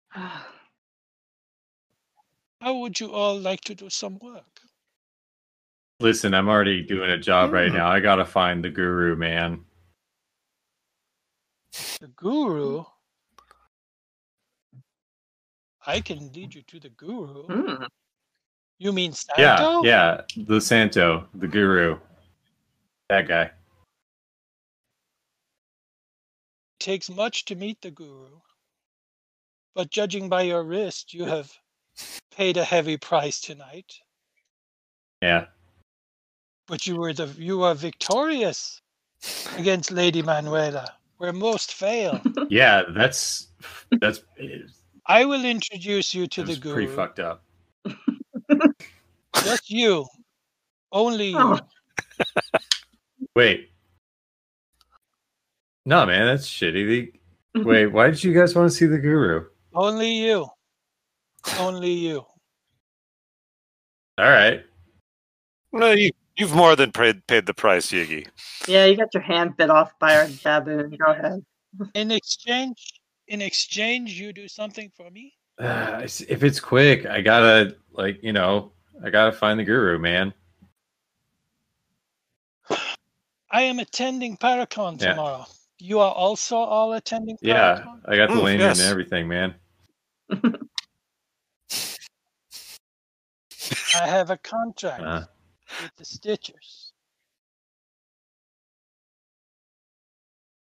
[0.14, 0.44] How
[2.78, 4.60] would you all like to do some work?
[6.00, 7.72] listen, I'm already doing a job right Hmm.
[7.72, 7.88] now.
[7.88, 9.64] I gotta find the guru, man.
[12.00, 12.84] The guru?
[15.86, 17.46] I can lead you to the guru.
[17.46, 17.86] Mm.
[18.78, 19.84] You mean Yeah, Santo?
[19.84, 20.20] yeah.
[20.36, 21.98] The Santo, the guru.
[23.08, 23.44] That guy.
[23.44, 23.50] It
[26.80, 28.40] takes much to meet the guru.
[29.74, 31.52] But judging by your wrist, you have
[32.30, 33.92] paid a heavy price tonight.
[35.20, 35.46] Yeah.
[36.66, 38.80] But you were the you are victorious
[39.56, 42.20] against Lady Manuela, where most fail.
[42.50, 43.48] Yeah, that's
[44.00, 44.20] that's
[45.06, 46.60] I will introduce you to the guru.
[46.60, 47.44] that's pretty fucked up.
[49.42, 50.06] Just you.
[50.92, 51.38] Only you.
[51.38, 51.58] Oh.
[53.34, 53.70] Wait.
[55.84, 57.12] No, man, that's shitty.
[57.54, 59.46] The, wait, why did you guys want to see the guru?
[59.74, 60.46] Only you.
[61.58, 62.24] Only you.
[64.16, 64.64] All right.
[65.72, 68.28] No, you, you've more than paid, paid the price, Yiggy.
[68.68, 70.96] Yeah, you got your hand bit off by our baboon.
[70.96, 71.44] Go ahead.
[71.94, 75.34] In exchange, in exchange, you do something for me.
[75.56, 78.72] Uh, if it's quick, I gotta like you know,
[79.04, 80.34] I gotta find the guru, man.
[83.50, 85.10] I am attending Paracon Yeah.
[85.10, 85.46] tomorrow.
[85.78, 88.80] You are also all attending Yeah, I got the lanyard yes.
[88.80, 89.54] and everything, man.
[93.94, 95.24] I have a contract Uh,
[95.82, 96.90] with the Stitchers.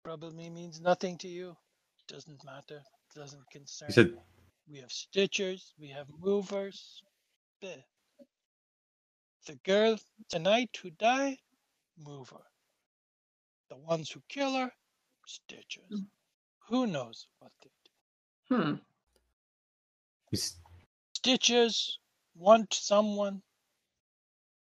[0.05, 1.57] Probably means nothing to you.
[2.11, 2.83] Doesn't matter.
[3.15, 3.89] Doesn't concern.
[3.89, 4.13] you said.
[4.71, 5.73] We have Stitchers.
[5.79, 7.03] We have movers.
[7.63, 7.83] Bleh.
[9.47, 11.39] The girl tonight who died,
[11.99, 12.43] mover.
[13.71, 14.73] The ones who kill her,
[15.29, 16.05] Stitchers.
[16.69, 17.71] Who knows what they
[18.51, 18.57] do?
[18.57, 18.75] Hmm.
[20.31, 20.59] you s-
[21.17, 21.99] Stitchers
[22.35, 23.43] want someone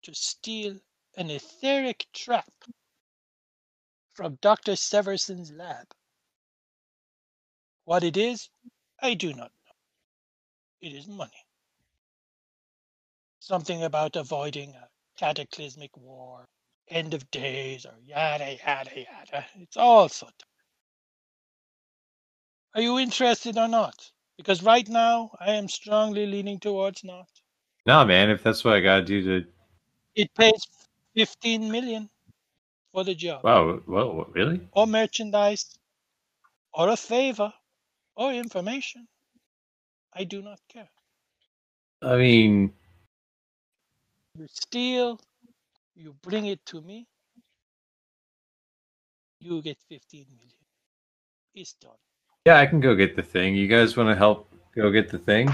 [0.02, 0.76] to steal
[1.16, 2.52] an etheric trap
[4.14, 4.76] from Dr.
[4.76, 5.86] Severson's lab.
[7.90, 8.48] What it is,
[9.02, 9.72] I do not know.
[10.80, 11.44] It is money.
[13.40, 14.86] Something about avoiding a
[15.18, 16.46] cataclysmic war,
[16.86, 19.44] end of days or yada yada yada.
[19.56, 20.48] It's all sort of.
[22.76, 23.96] Are you interested or not?
[24.36, 27.26] Because right now I am strongly leaning towards not.
[27.86, 28.30] No, man.
[28.30, 29.48] If that's what I gotta do to.
[30.14, 30.64] It pays
[31.16, 32.08] fifteen million
[32.92, 33.42] for the job.
[33.42, 33.80] Wow.
[33.84, 34.60] Well, really?
[34.70, 35.76] or merchandise,
[36.72, 37.52] or a favor,
[38.20, 39.08] or information.
[40.14, 40.90] I do not care.
[42.02, 42.72] I mean,
[44.38, 45.18] You steal,
[45.96, 47.06] you bring it to me,
[49.40, 50.52] you get 15 million.
[51.54, 51.96] It's done.
[52.46, 53.54] yeah, I can go get the thing.
[53.56, 55.48] You guys want to help go get the thing?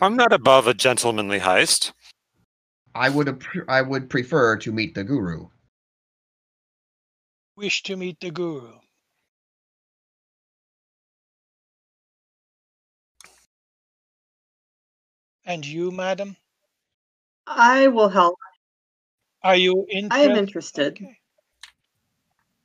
[0.00, 1.92] I'm not above a gentlemanly heist.
[2.94, 5.48] I would I would prefer to meet the guru.
[7.56, 8.81] Wish to meet the guru.
[15.44, 16.36] And you, madam,
[17.46, 18.36] I will help.
[19.42, 20.14] are you interested?
[20.14, 20.92] I am interested.
[20.94, 21.18] Okay.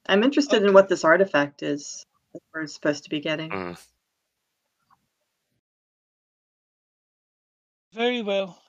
[0.07, 0.67] I'm interested Okay.
[0.67, 3.49] in what this artifact is that we're supposed to be getting.
[3.49, 3.87] Mm.
[7.93, 8.61] Very well.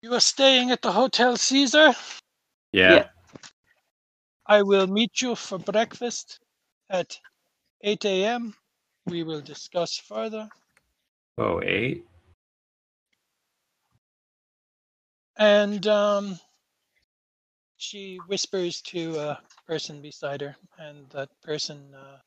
[0.00, 1.94] You are staying at the Hotel Caesar?
[2.72, 2.94] Yeah.
[2.94, 3.08] Yeah.
[4.46, 6.38] I will meet you for breakfast
[6.88, 7.18] at
[7.82, 8.54] 8 a.m.
[9.08, 10.48] We will discuss further.
[11.38, 12.04] Oh, eight.
[15.36, 16.38] And um,
[17.76, 22.18] she whispers to a person beside her, and that person uh,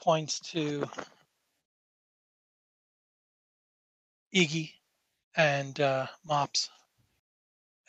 [0.00, 0.88] points to
[4.34, 4.72] Yiggy
[5.36, 6.70] and uh, Mops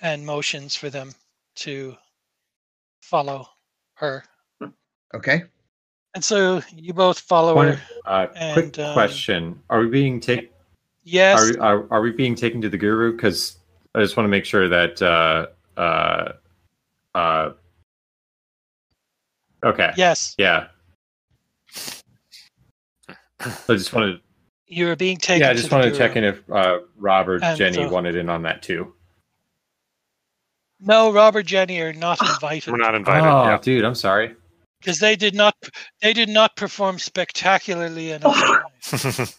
[0.02, 1.14] and motions for them
[1.56, 1.96] to
[3.02, 3.48] follow
[3.96, 4.24] her.
[5.14, 5.44] Okay.
[6.18, 7.82] And so you both follow One, her.
[8.08, 10.50] uh, quick um, question: Are we being taken?
[11.04, 11.40] Yes.
[11.40, 13.12] Are, we- are are we being taken to the guru?
[13.16, 13.60] Because
[13.94, 15.00] I just want to make sure that.
[15.00, 15.46] Uh,
[15.80, 16.32] uh,
[17.14, 17.52] uh,
[19.64, 19.92] okay.
[19.96, 20.34] Yes.
[20.40, 20.70] Yeah.
[23.40, 24.20] I just wanted.
[24.66, 25.42] You're being taken.
[25.42, 28.16] Yeah, I just the wanted to check in if uh, Robert, And, Jenny uh, wanted
[28.16, 28.92] in on that too.
[30.80, 32.72] No, Robert Jenny are not invited.
[32.72, 33.28] We're not invited.
[33.30, 33.60] oh, yeah.
[33.62, 34.36] dude, I'm sorry.
[34.80, 35.56] Because they did not
[36.02, 38.36] they did not perform spectacularly enough.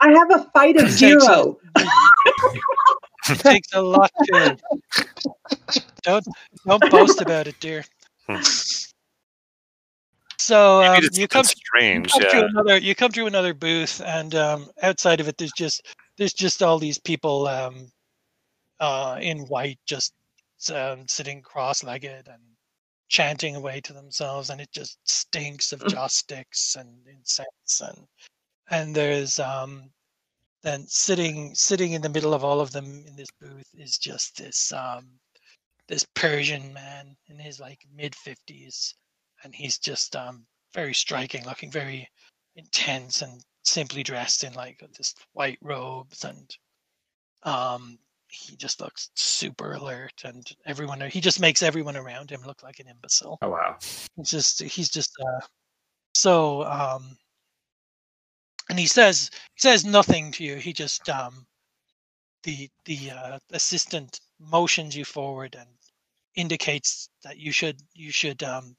[0.00, 1.58] I have a fight of It takes a- zero.
[3.30, 4.56] it takes a lot to
[6.02, 6.24] don't
[6.66, 7.84] don't boast about it, dear.
[10.40, 12.12] So um, it's you come, something strange.
[12.12, 12.30] come Yeah.
[12.30, 15.84] through another you come through another booth, and um, outside of it, there's just
[16.16, 17.90] there's just all these people um,
[18.80, 20.14] uh, in white, just
[20.72, 22.42] um, sitting cross-legged and
[23.08, 28.06] chanting away to themselves, and it just stinks of joss sticks and incense, and
[28.70, 29.90] and there's um,
[30.62, 34.36] then sitting sitting in the middle of all of them in this booth is just
[34.36, 35.08] this um,
[35.88, 38.94] this Persian man in his like mid fifties,
[39.44, 42.08] and he's just um, very striking, looking very
[42.56, 46.56] intense and simply dressed in like just white robes and
[47.44, 47.98] um
[48.30, 52.78] he just looks super alert and everyone he just makes everyone around him look like
[52.78, 53.38] an imbecile.
[53.42, 53.76] Oh wow.
[54.16, 55.46] he's just he's just uh
[56.14, 57.16] so um
[58.68, 60.56] and he says he says nothing to you.
[60.56, 61.46] He just um
[62.42, 65.68] the the uh, assistant motions you forward and
[66.34, 68.76] indicates that you should you should um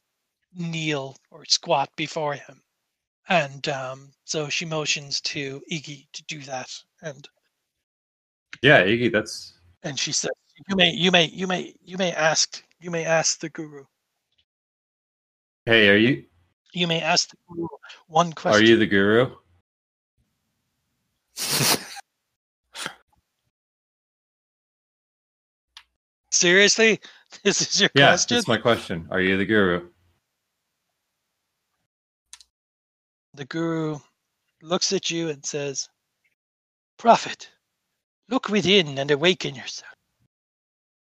[0.54, 2.62] kneel or squat before him.
[3.28, 6.70] And um so she motions to yiggy to do that.
[7.02, 7.28] And
[8.62, 9.54] Yeah, Yiggy, that's
[9.84, 10.32] and she says
[10.68, 13.86] you may you may you may you may ask you may ask the guru
[15.66, 16.26] Hey, are you
[16.74, 17.68] you may ask the guru
[18.08, 18.62] one question.
[18.62, 19.32] are you the guru?
[26.32, 27.00] seriously
[27.44, 29.08] this is your Yeah, question that's my question.
[29.12, 29.90] Are you the guru?
[33.36, 34.00] The guru
[34.62, 35.88] looks at you and says,
[36.98, 37.50] Prophet,
[38.30, 39.94] look within and awaken yourself.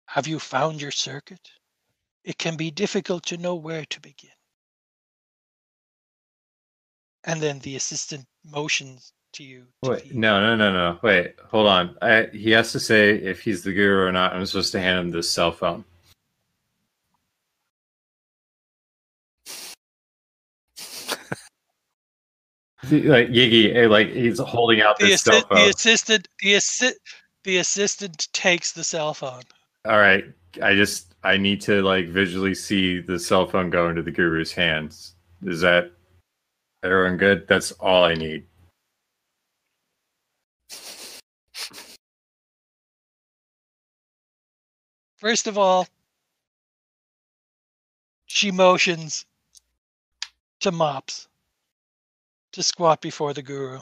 [0.08, 1.40] Have you found your circuit?
[2.24, 4.32] It can be difficult to know where to begin.
[7.24, 9.66] And then the assistant motions to you.
[9.84, 11.00] To Wait, be- no, no, no, no.
[11.02, 11.98] Wait, hold on.
[12.02, 14.34] I, he has to say if he's the guru or not.
[14.34, 15.84] I'm supposed to hand him this cell phone.
[22.92, 26.98] like Yiggy, eh, like he's holding out the, assi- the assistant, the assistant,
[27.44, 29.44] the assistant takes the cell phone.
[29.86, 30.26] All right,
[30.62, 34.52] I just I need to like visually see the cell phone go into the guru's
[34.52, 35.16] hands.
[35.44, 35.92] Is that
[36.84, 37.48] everyone good?
[37.48, 38.46] That's all I need.
[45.18, 45.88] First of all,
[48.26, 49.26] she motions
[50.60, 51.28] to Mops
[52.56, 53.80] to squat before the guru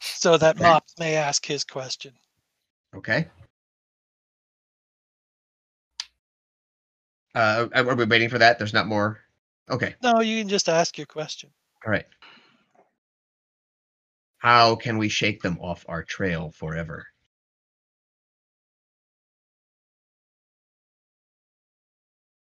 [0.00, 0.64] so that Okay.
[0.64, 2.12] Mops may ask his question.
[2.94, 3.28] Okay.
[7.34, 8.58] Uh, are we waiting for that?
[8.58, 9.20] There's not more.
[9.70, 9.94] Okay.
[10.02, 11.50] No, you can just ask your question.
[11.86, 12.06] All right.
[14.38, 17.06] How can we shake them off our trail forever?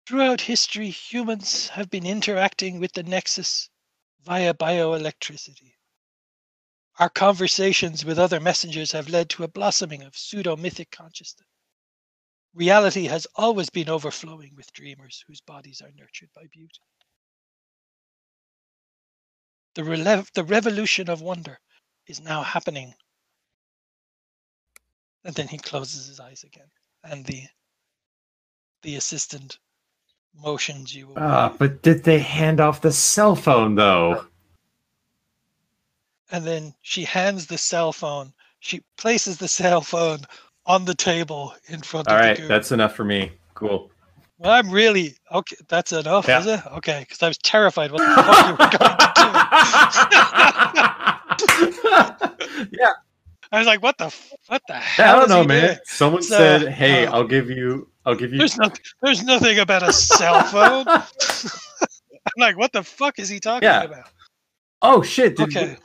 [0.07, 3.69] Throughout history, humans have been interacting with the Nexus
[4.27, 5.75] via bioelectricity.
[6.99, 11.47] Our conversations with other messengers have led to a blossoming of pseudo mythic consciousness.
[12.53, 16.81] Reality has always been overflowing with dreamers whose bodies are nurtured by beauty.
[19.75, 21.61] The, rele- the revolution of wonder
[22.09, 22.95] is now happening.
[25.25, 26.71] And then he closes his eyes again,
[27.05, 27.43] and the
[28.83, 29.59] the assistant
[30.43, 31.15] motions you away.
[31.19, 34.25] Ah, but did they hand off the cell phone though?
[36.33, 38.33] and then she hands the cell phone.
[38.59, 40.19] She places the cell phone
[40.67, 43.31] on the table in front All of right, that's enough for me.
[43.55, 43.91] Cool.
[44.39, 45.57] Well, I'm really okay.
[45.69, 46.41] That's enough, Yeah.
[46.41, 46.61] is it?
[46.73, 48.77] Okay, because I was terrified what the fuck you were going to
[52.69, 52.71] do.
[52.81, 52.93] yeah,
[53.57, 55.67] I was like, "What the f- what the hell?" I don't is know, he man.
[55.67, 55.79] doing?
[55.85, 58.71] Someone So, said, "Hey, uh, I'll give you, I'll give you." There's no,
[59.03, 60.87] there's nothing about a cell phone.
[60.89, 61.01] I'm
[62.39, 63.85] like, what the fuck is he talking Yeah.
[63.85, 64.11] about?
[64.83, 65.37] Oh shit!
[65.37, 65.77] Did Okay,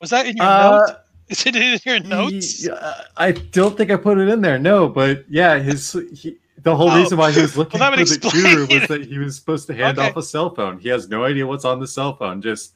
[0.00, 0.92] was that in your Uh, notes?
[1.28, 2.62] Is it in your notes?
[2.62, 4.58] He- uh, I don't think I put it in there.
[4.58, 6.96] No, but yeah, his he, the whole Oh.
[6.96, 9.66] reason why he was looking that for the explain guru was that he was supposed
[9.66, 10.08] to hand Okay.
[10.08, 10.78] off a cell phone.
[10.78, 12.40] He has no idea what's on the cell phone.
[12.40, 12.72] Just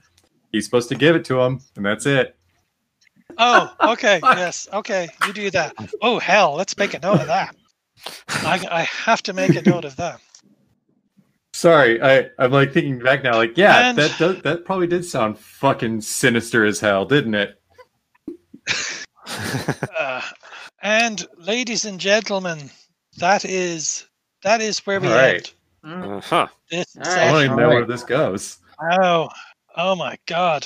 [0.53, 2.37] he's supposed to give it to him, and that's it.
[3.39, 4.21] Oh, okay.
[4.23, 4.69] yes.
[4.73, 5.09] Okay.
[5.27, 5.75] You do that.
[6.01, 6.55] Oh, hell.
[6.55, 7.55] Let's make a note of that.
[8.29, 10.21] I, I have to make a note of that.
[11.55, 13.35] Sorry, I I'm like thinking back now.
[13.37, 17.61] Like, yeah, And- that does, that probably did sound fucking sinister as hell, didn't it?
[19.99, 20.21] Uh,
[20.83, 22.71] and ladies and gentlemen,
[23.19, 24.05] that is
[24.43, 25.55] that is where we All right.
[25.85, 26.05] end.
[26.15, 26.49] Uh-huh.
[26.71, 27.19] this All right.
[27.29, 27.79] I don't even know Alright.
[27.79, 28.59] where this goes.
[29.01, 29.29] Oh,
[29.77, 30.65] oh my God.